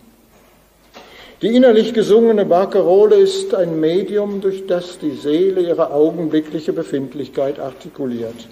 Die 1.45 1.55
innerlich 1.55 1.93
gesungene 1.93 2.43
Barcarolle 2.43 3.17
ist 3.17 3.53
ein 3.53 3.79
Medium, 3.79 4.41
durch 4.41 4.65
das 4.65 4.97
die 4.97 5.11
Seele 5.11 5.61
ihre 5.61 5.91
augenblickliche 5.91 6.73
Befindlichkeit 6.73 7.59
artikuliert. 7.59 8.47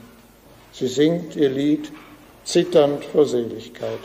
Sie 0.74 0.86
singt 0.86 1.36
ihr 1.36 1.50
Lied 1.50 1.92
zitternd 2.44 3.04
vor 3.06 3.26
Seligkeit. 3.26 3.98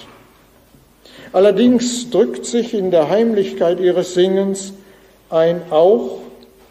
Allerdings 1.34 2.08
drückt 2.08 2.46
sich 2.46 2.72
in 2.72 2.90
der 2.90 3.10
Heimlichkeit 3.10 3.78
ihres 3.78 4.14
Singens 4.14 4.72
ein 5.28 5.60
auch 5.68 6.20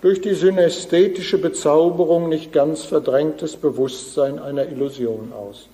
durch 0.01 0.19
die 0.19 0.33
synästhetische 0.33 1.37
Bezauberung 1.37 2.29
nicht 2.29 2.51
ganz 2.51 2.81
verdrängtes 2.81 3.57
Bewusstsein 3.57 4.39
einer 4.39 4.67
Illusion 4.67 5.33
aus. 5.39 5.67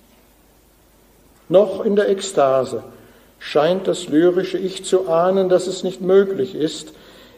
Noch 1.48 1.86
in 1.86 1.96
der 1.96 2.10
Ekstase 2.10 2.84
scheint 3.44 3.86
das 3.86 4.08
lyrische 4.08 4.56
Ich 4.56 4.86
zu 4.86 5.06
ahnen, 5.06 5.50
dass 5.50 5.66
es 5.66 5.84
nicht 5.84 6.00
möglich 6.00 6.54
ist, 6.54 6.94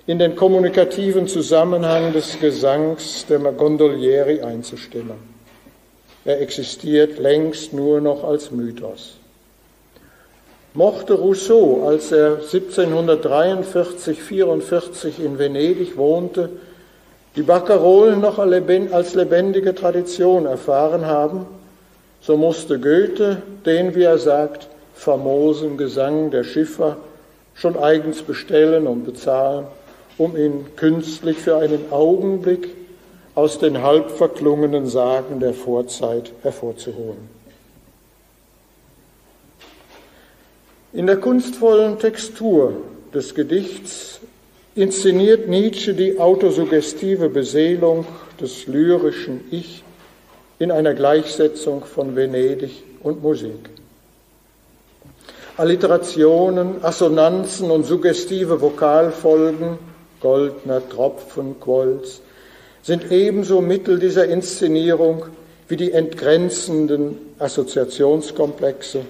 in 0.06 0.20
den 0.20 0.36
kommunikativen 0.36 1.26
Zusammenhang 1.26 2.12
des 2.12 2.38
Gesangs 2.38 3.26
der 3.26 3.40
Gondolieri 3.40 4.40
einzustimmen. 4.40 5.16
Er 6.24 6.40
existiert 6.40 7.18
längst 7.18 7.72
nur 7.72 8.00
noch 8.00 8.22
als 8.22 8.52
Mythos. 8.52 9.16
Mochte 10.74 11.14
Rousseau, 11.14 11.88
als 11.88 12.12
er 12.12 12.38
1743-44 12.38 15.18
in 15.18 15.40
Venedig 15.40 15.96
wohnte, 15.96 16.50
die 17.34 17.42
Baccarolen 17.42 18.20
noch 18.20 18.38
als 18.38 19.14
lebendige 19.14 19.74
Tradition 19.74 20.46
erfahren 20.46 21.04
haben, 21.04 21.46
so 22.20 22.36
musste 22.36 22.78
Goethe 22.78 23.42
den, 23.64 23.96
wie 23.96 24.04
er 24.04 24.18
sagt, 24.18 24.68
famosen 24.96 25.76
Gesang 25.76 26.30
der 26.30 26.42
Schiffer 26.42 26.96
schon 27.54 27.78
eigens 27.78 28.22
bestellen 28.22 28.86
und 28.86 29.04
bezahlen, 29.04 29.66
um 30.18 30.36
ihn 30.36 30.66
künstlich 30.74 31.38
für 31.38 31.56
einen 31.58 31.92
Augenblick 31.92 32.68
aus 33.34 33.58
den 33.58 33.82
halb 33.82 34.10
verklungenen 34.10 34.86
Sagen 34.86 35.40
der 35.40 35.52
Vorzeit 35.52 36.32
hervorzuholen. 36.42 37.28
In 40.92 41.06
der 41.06 41.18
kunstvollen 41.18 41.98
Textur 41.98 42.72
des 43.12 43.34
Gedichts 43.34 44.20
inszeniert 44.74 45.46
Nietzsche 45.46 45.92
die 45.92 46.18
autosuggestive 46.18 47.28
Beseelung 47.28 48.06
des 48.40 48.66
lyrischen 48.66 49.42
Ich 49.50 49.84
in 50.58 50.70
einer 50.70 50.94
Gleichsetzung 50.94 51.84
von 51.84 52.16
Venedig 52.16 52.82
und 53.02 53.22
Musik. 53.22 53.75
Alliterationen, 55.56 56.84
Assonanzen 56.84 57.70
und 57.70 57.84
suggestive 57.84 58.60
Vokalfolgen, 58.60 59.78
goldner 60.20 60.86
Tropfen, 60.86 61.58
Quolz, 61.60 62.20
sind 62.82 63.10
ebenso 63.10 63.62
Mittel 63.62 63.98
dieser 63.98 64.26
Inszenierung 64.26 65.24
wie 65.68 65.76
die 65.76 65.92
entgrenzenden 65.92 67.16
Assoziationskomplexe 67.38 69.00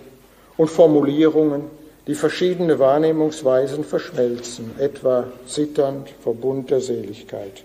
und 0.57 0.71
Formulierungen, 0.71 1.65
die 2.07 2.15
verschiedene 2.15 2.79
Wahrnehmungsweisen 2.79 3.85
verschmelzen, 3.85 4.71
etwa 4.79 5.25
zitternd 5.47 6.09
vor 6.23 6.35
bunter 6.35 6.81
Seligkeit. 6.81 7.65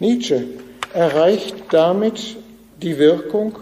Nietzsche 0.00 0.44
erreicht 0.92 1.54
damit 1.70 2.36
die 2.82 2.98
Wirkung, 2.98 3.56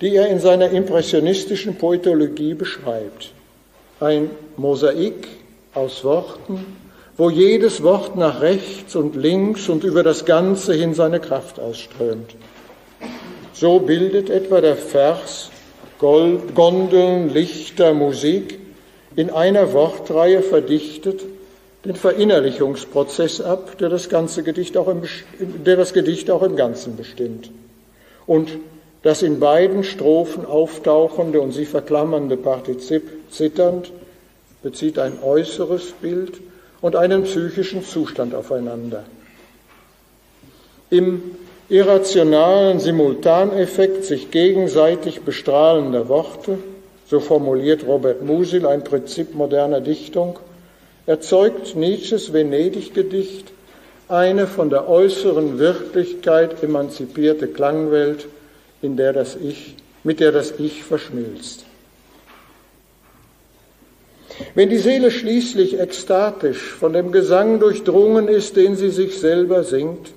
die 0.00 0.16
er 0.16 0.28
in 0.28 0.40
seiner 0.40 0.70
impressionistischen 0.70 1.76
Poetologie 1.76 2.54
beschreibt. 2.54 3.32
Ein 4.00 4.30
Mosaik 4.56 5.28
aus 5.74 6.04
Worten, 6.04 6.64
wo 7.16 7.30
jedes 7.30 7.82
Wort 7.82 8.16
nach 8.16 8.40
rechts 8.40 8.96
und 8.96 9.14
links 9.14 9.68
und 9.68 9.84
über 9.84 10.02
das 10.02 10.24
Ganze 10.24 10.74
hin 10.74 10.94
seine 10.94 11.20
Kraft 11.20 11.60
ausströmt. 11.60 12.34
So 13.52 13.78
bildet 13.78 14.30
etwa 14.30 14.60
der 14.60 14.76
Vers 14.76 15.50
Gondeln, 15.98 17.32
Lichter, 17.32 17.94
Musik 17.94 18.58
in 19.16 19.30
einer 19.30 19.72
Wortreihe 19.72 20.42
verdichtet 20.42 21.22
den 21.84 21.94
Verinnerlichungsprozess 21.94 23.40
ab, 23.40 23.78
der 23.78 23.90
das, 23.90 24.08
ganze 24.08 24.42
Gedicht 24.42 24.76
auch 24.76 24.88
im, 24.88 25.02
der 25.64 25.76
das 25.76 25.92
Gedicht 25.92 26.30
auch 26.30 26.42
im 26.42 26.56
Ganzen 26.56 26.96
bestimmt. 26.96 27.50
Und 28.26 28.58
das 29.04 29.22
in 29.22 29.38
beiden 29.38 29.84
Strophen 29.84 30.46
auftauchende 30.46 31.40
und 31.40 31.52
sie 31.52 31.66
verklammernde 31.66 32.36
Partizip 32.38 33.02
zitternd 33.30 33.92
bezieht 34.62 34.98
ein 34.98 35.22
äußeres 35.22 35.92
Bild 36.00 36.40
und 36.80 36.96
einen 36.96 37.24
psychischen 37.24 37.84
Zustand 37.84 38.34
aufeinander. 38.34 39.04
Im 40.88 41.22
irrationalen 41.68 42.80
Simultaneffekt 42.80 44.04
sich 44.04 44.30
gegenseitig 44.30 45.20
bestrahlender 45.20 46.08
Worte, 46.08 46.58
so 47.06 47.20
formuliert 47.20 47.86
Robert 47.86 48.22
Musil 48.22 48.66
ein 48.66 48.84
Prinzip 48.84 49.34
moderner 49.34 49.82
Dichtung, 49.82 50.38
erzeugt 51.04 51.76
Nietzsches 51.76 52.32
Venedig-Gedicht 52.32 53.52
eine 54.08 54.46
von 54.46 54.70
der 54.70 54.88
äußeren 54.88 55.58
Wirklichkeit 55.58 56.62
emanzipierte 56.62 57.48
Klangwelt, 57.48 58.26
in 58.84 58.96
der 58.96 59.12
das 59.12 59.36
Ich, 59.36 59.74
mit 60.04 60.20
der 60.20 60.30
das 60.30 60.54
Ich 60.58 60.84
verschmilzt. 60.84 61.64
Wenn 64.54 64.68
die 64.68 64.78
Seele 64.78 65.10
schließlich 65.10 65.80
ekstatisch 65.80 66.72
von 66.72 66.92
dem 66.92 67.12
Gesang 67.12 67.60
durchdrungen 67.60 68.28
ist, 68.28 68.56
den 68.56 68.76
sie 68.76 68.90
sich 68.90 69.18
selber 69.18 69.64
singt, 69.64 70.12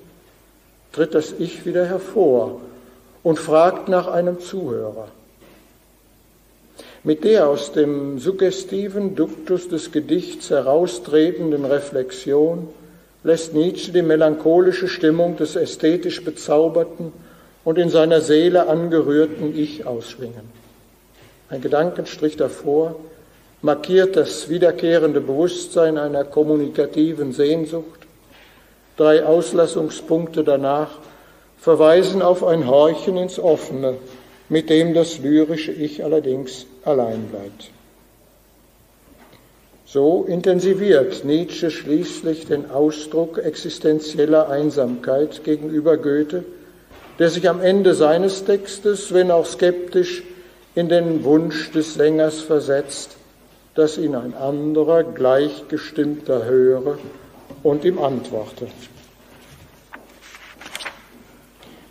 tritt 0.92 1.14
das 1.14 1.36
Ich 1.40 1.66
wieder 1.66 1.86
hervor 1.86 2.60
und 3.24 3.40
fragt 3.40 3.88
nach 3.88 4.08
einem 4.08 4.40
Zuhörer. 4.40 5.08
Mit 7.04 7.24
der 7.24 7.48
aus 7.48 7.72
dem 7.72 8.20
suggestiven 8.20 9.16
Duktus 9.16 9.70
des 9.70 9.92
Gedichts 9.92 10.50
heraustretenden 10.50 11.64
Reflexion 11.64 12.68
lässt 13.24 13.54
Nietzsche 13.54 13.92
die 13.92 14.02
melancholische 14.02 14.88
Stimmung 14.88 15.38
des 15.38 15.56
ästhetisch 15.56 16.24
bezauberten 16.24 17.14
und 17.68 17.78
in 17.78 17.90
seiner 17.90 18.22
Seele 18.22 18.70
angerührten 18.70 19.54
Ich 19.54 19.86
ausschwingen. 19.86 20.50
Ein 21.50 21.60
Gedankenstrich 21.60 22.38
davor 22.38 22.96
markiert 23.62 24.16
das 24.16 24.48
wiederkehrende 24.48 25.20
Bewusstsein 25.20 25.98
einer 25.98 26.24
kommunikativen 26.24 27.34
Sehnsucht. 27.34 28.08
Drei 28.96 29.26
Auslassungspunkte 29.26 30.46
danach 30.46 30.92
verweisen 31.60 32.22
auf 32.22 32.42
ein 32.46 32.70
Horchen 32.70 33.18
ins 33.18 33.38
Offene, 33.38 33.96
mit 34.48 34.70
dem 34.70 34.94
das 34.94 35.20
lyrische 35.20 35.74
Ich 35.74 36.06
allerdings 36.06 36.68
allein 36.86 37.26
bleibt. 37.26 37.72
So 39.86 40.24
intensiviert 40.24 41.26
Nietzsche 41.26 41.70
schließlich 41.70 42.46
den 42.46 42.72
Ausdruck 42.72 43.40
existenzieller 43.40 44.48
Einsamkeit 44.48 45.44
gegenüber 45.44 45.98
Goethe, 45.98 46.46
der 47.20 47.30
sich 47.30 47.50
am 47.50 47.62
Ende 47.62 47.94
seines 47.94 48.46
Textes, 48.46 49.14
wenn 49.14 49.32
auch 49.32 49.46
skeptisch, 49.46 50.24
in 50.76 50.90
den 50.90 51.24
Wunsch 51.24 51.72
des 51.72 51.96
Sängers 51.96 52.42
versetzt, 52.42 53.18
dass 53.74 53.98
ihn 53.98 54.16
ein 54.16 54.36
anderer 54.36 55.04
Gleichgestimmter 55.04 56.46
höre 56.46 57.00
und 57.64 57.84
ihm 57.84 58.00
antworte. 58.00 58.68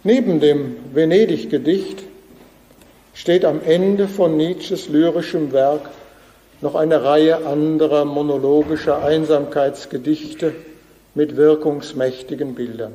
Neben 0.04 0.38
dem 0.38 0.76
Venedig-Gedicht 0.94 2.04
steht 3.12 3.44
am 3.44 3.60
Ende 3.64 4.06
von 4.06 4.36
Nietzsches 4.36 4.88
lyrischem 4.88 5.52
Werk 5.52 5.90
noch 6.60 6.76
eine 6.76 7.02
Reihe 7.02 7.44
anderer 7.44 8.04
monologischer 8.04 9.04
Einsamkeitsgedichte 9.04 10.54
mit 11.14 11.36
wirkungsmächtigen 11.36 12.54
Bildern. 12.54 12.92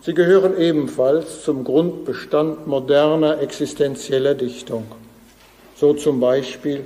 Sie 0.00 0.14
gehören 0.14 0.58
ebenfalls 0.58 1.42
zum 1.42 1.64
Grundbestand 1.64 2.66
moderner 2.66 3.40
existenzieller 3.40 4.34
Dichtung. 4.34 4.86
So 5.76 5.92
zum 5.94 6.20
Beispiel 6.20 6.84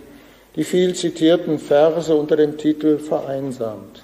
die 0.56 0.64
viel 0.64 0.94
zitierten 0.94 1.58
Verse 1.58 2.14
unter 2.14 2.36
dem 2.36 2.58
Titel 2.58 2.98
Vereinsamt. 2.98 4.02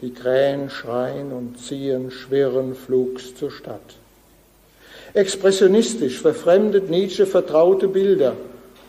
Die 0.00 0.12
Krähen 0.12 0.70
schreien 0.70 1.32
und 1.32 1.58
ziehen 1.58 2.10
schwirren 2.10 2.74
flugs 2.74 3.34
zur 3.34 3.50
Stadt. 3.50 3.96
Expressionistisch 5.14 6.20
verfremdet 6.20 6.90
Nietzsche 6.90 7.26
vertraute 7.26 7.88
Bilder 7.88 8.34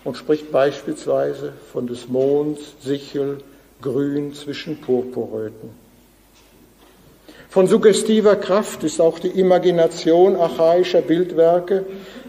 und 0.04 0.18
spricht 0.18 0.52
beispielsweise 0.52 1.54
von 1.72 1.88
des 1.88 2.08
Monds 2.08 2.62
Sichel 2.82 3.40
grün 3.82 4.34
zwischen 4.34 4.82
Purpurröten. 4.82 5.85
Von 7.56 7.68
suggestiver 7.68 8.36
Kraft 8.36 8.84
ist 8.84 9.00
auch 9.00 9.18
die 9.18 9.30
Imagination 9.30 10.36
archaischer 10.36 11.00
Bildwerke, 11.00 11.86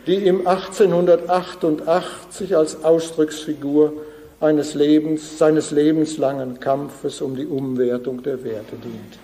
die 0.07 0.25
ihm 0.25 0.47
1888 0.47 2.57
als 2.57 2.85
Ausdrucksfigur 2.85 3.93
eines 4.39 4.75
Lebens, 4.75 5.37
seines 5.37 5.73
lebenslangen 5.73 6.61
Kampfes 6.61 7.21
um 7.21 7.35
die 7.35 7.47
Umwertung 7.47 8.23
der 8.23 8.45
Werte 8.45 8.77
dient. 8.77 9.19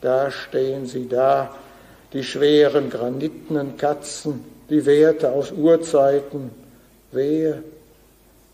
Da 0.00 0.30
stehen 0.30 0.86
sie 0.86 1.06
da, 1.06 1.56
die 2.14 2.24
schweren 2.24 2.88
granitenen 2.88 3.76
Katzen, 3.76 4.42
die 4.70 4.86
Werte 4.86 5.32
aus 5.32 5.52
Urzeiten, 5.52 6.52
wehe, 7.10 7.62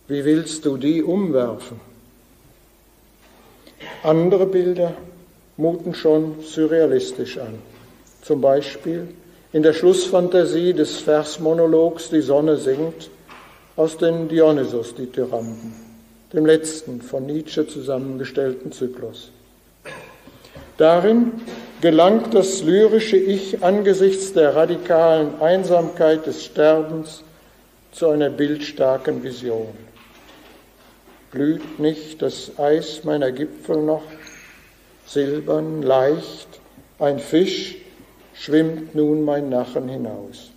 wie 0.09 0.24
willst 0.24 0.64
du 0.64 0.76
die 0.76 1.04
umwerfen? 1.04 1.78
Andere 4.02 4.46
Bilder 4.46 4.94
muten 5.59 5.92
schon 5.92 6.36
surrealistisch 6.42 7.36
an. 7.36 7.59
Zum 8.22 8.40
Beispiel 8.40 9.09
in 9.52 9.62
der 9.62 9.74
Schlussfantasie 9.74 10.72
des 10.72 11.00
Versmonologs 11.00 12.09
Die 12.11 12.22
Sonne 12.22 12.56
singt 12.56 13.11
aus 13.76 13.98
den 13.98 14.28
Dionysos-Dithyramben, 14.28 15.74
dem 16.32 16.46
letzten 16.46 17.02
von 17.02 17.26
Nietzsche 17.26 17.66
zusammengestellten 17.66 18.72
Zyklus. 18.72 19.30
Darin 20.76 21.32
gelangt 21.80 22.34
das 22.34 22.62
lyrische 22.62 23.16
Ich 23.16 23.62
angesichts 23.62 24.32
der 24.32 24.54
radikalen 24.54 25.40
Einsamkeit 25.40 26.26
des 26.26 26.44
Sterbens 26.44 27.24
zu 27.90 28.09
einer 28.09 28.30
bildstarken 28.30 29.24
Vision. 29.24 29.68
Glüht 31.32 31.80
nicht 31.80 32.22
das 32.22 32.59
Eis 32.59 33.02
meiner 33.04 33.32
Gipfel 33.32 33.82
noch, 33.82 34.04
silbern, 35.09 35.82
leicht, 35.82 36.48
ein 36.98 37.18
Fisch 37.18 37.76
schwimmt 38.34 38.94
nun 38.94 39.24
mein 39.24 39.48
Nachen 39.48 39.88
hinaus. 39.88 40.50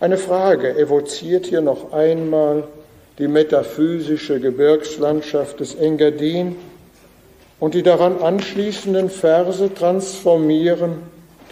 Eine 0.00 0.16
Frage 0.16 0.76
evoziert 0.76 1.46
hier 1.46 1.60
noch 1.60 1.92
einmal 1.92 2.64
die 3.18 3.28
metaphysische 3.28 4.40
Gebirgslandschaft 4.40 5.60
des 5.60 5.74
Engadin, 5.74 6.56
und 7.60 7.74
die 7.74 7.84
daran 7.84 8.20
anschließenden 8.20 9.08
Verse 9.08 9.72
transformieren 9.72 10.94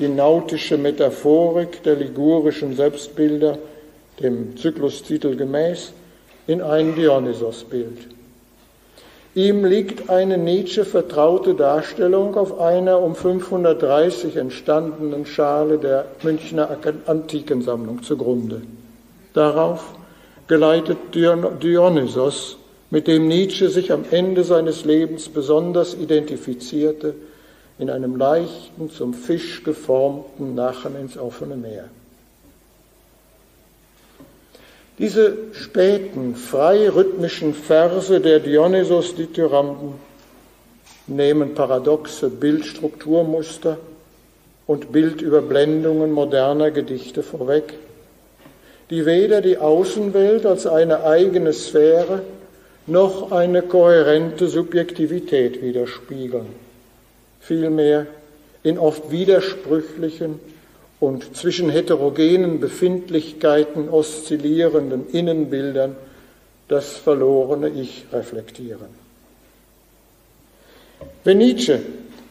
die 0.00 0.08
nautische 0.08 0.76
Metaphorik 0.76 1.84
der 1.84 1.94
ligurischen 1.94 2.74
Selbstbilder, 2.74 3.58
dem 4.18 4.56
Zyklustitel 4.56 5.36
gemäß, 5.36 5.92
in 6.48 6.62
ein 6.62 6.96
Dionysos-Bild. 6.96 8.08
Ihm 9.40 9.64
liegt 9.64 10.10
eine 10.10 10.36
Nietzsche 10.36 10.84
vertraute 10.84 11.54
Darstellung 11.54 12.34
auf 12.34 12.60
einer 12.60 13.00
um 13.00 13.14
530 13.14 14.36
entstandenen 14.36 15.24
Schale 15.24 15.78
der 15.78 16.04
Münchner 16.22 16.76
Antikensammlung 17.06 18.02
zugrunde. 18.02 18.60
Darauf 19.32 19.94
geleitet 20.46 20.98
Dionysos 21.14 22.58
mit 22.90 23.08
dem 23.08 23.28
Nietzsche 23.28 23.70
sich 23.70 23.90
am 23.92 24.04
Ende 24.10 24.44
seines 24.44 24.84
Lebens 24.84 25.30
besonders 25.30 25.94
identifizierte, 25.94 27.14
in 27.78 27.88
einem 27.88 28.16
leichten, 28.16 28.90
zum 28.90 29.14
Fisch 29.14 29.64
geformten 29.64 30.54
Nachen 30.54 30.96
ins 31.00 31.16
offene 31.16 31.56
Meer. 31.56 31.88
Diese 35.00 35.36
späten, 35.52 36.36
frei 36.36 36.88
rhythmischen 36.88 37.54
Verse 37.54 38.20
der 38.20 38.38
Dionysos-Dithyramben 38.38 39.94
nehmen 41.08 41.54
paradoxe 41.54 42.28
Bildstrukturmuster 42.28 43.78
und 44.68 44.92
Bildüberblendungen 44.92 46.12
moderner 46.12 46.70
Gedichte 46.70 47.24
vorweg 47.24 47.74
die 48.90 49.06
weder 49.06 49.40
die 49.40 49.56
Außenwelt 49.56 50.44
als 50.44 50.66
eine 50.66 51.04
eigene 51.04 51.52
Sphäre 51.52 52.22
noch 52.86 53.30
eine 53.30 53.62
kohärente 53.62 54.48
Subjektivität 54.48 55.62
widerspiegeln. 55.62 56.46
Vielmehr 57.40 58.06
in 58.64 58.78
oft 58.78 59.12
widersprüchlichen 59.12 60.40
und 61.00 61.36
zwischen 61.36 61.70
heterogenen 61.70 62.60
Befindlichkeiten 62.60 63.88
oszillierenden 63.88 65.08
Innenbildern 65.10 65.96
das 66.68 66.92
verlorene 66.92 67.70
Ich 67.70 68.04
reflektieren. 68.12 69.00
Wenn 71.24 71.38
Nietzsche 71.38 71.80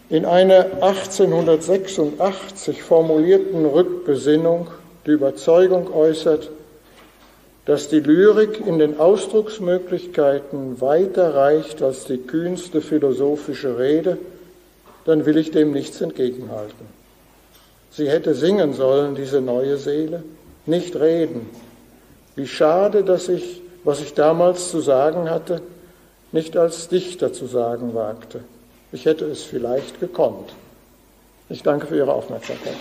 in 0.10 0.26
einer 0.26 0.82
1886 0.82 2.84
formulierten 2.84 3.66
Rückbesinnung 3.66 4.68
die 5.06 5.12
Überzeugung 5.12 5.94
äußert, 5.94 6.50
dass 7.66 7.90
die 7.90 8.00
Lyrik 8.00 8.66
in 8.66 8.80
den 8.80 9.00
Ausdrucksmöglichkeiten 9.00 10.82
weiter 10.82 11.36
reicht 11.36 11.84
als 11.84 12.06
die 12.06 12.18
kühnste 12.18 12.82
philosophische 12.82 13.78
Rede, 13.78 14.18
dann 15.06 15.26
will 15.26 15.38
ich 15.38 15.52
dem 15.52 15.72
nichts 15.72 16.02
entgegenhalten. 16.02 16.99
Sie 17.92 18.10
hätte 18.10 18.36
singen 18.36 18.74
sollen, 18.74 19.16
diese 19.16 19.42
neue 19.42 19.78
Seele, 19.78 20.24
nicht 20.66 20.96
reden. 20.96 21.50
Wie 22.36 22.48
schade, 22.48 23.04
dass 23.04 23.28
ich, 23.28 23.62
was 23.84 24.02
ich 24.02 24.14
damals 24.14 24.70
zu 24.70 24.80
sagen 24.80 25.30
hatte, 25.30 25.62
nicht 26.32 26.56
als 26.56 26.88
Dichter 26.88 27.34
zu 27.34 27.48
sagen 27.48 27.96
wagte. 27.96 28.42
Ich 28.92 29.06
hätte 29.06 29.26
es 29.26 29.44
vielleicht 29.44 30.00
gekonnt. 30.00 30.54
Ich 31.50 31.64
danke 31.64 31.88
für 31.88 31.98
Ihre 31.98 32.14
Aufmerksamkeit. 32.14 32.76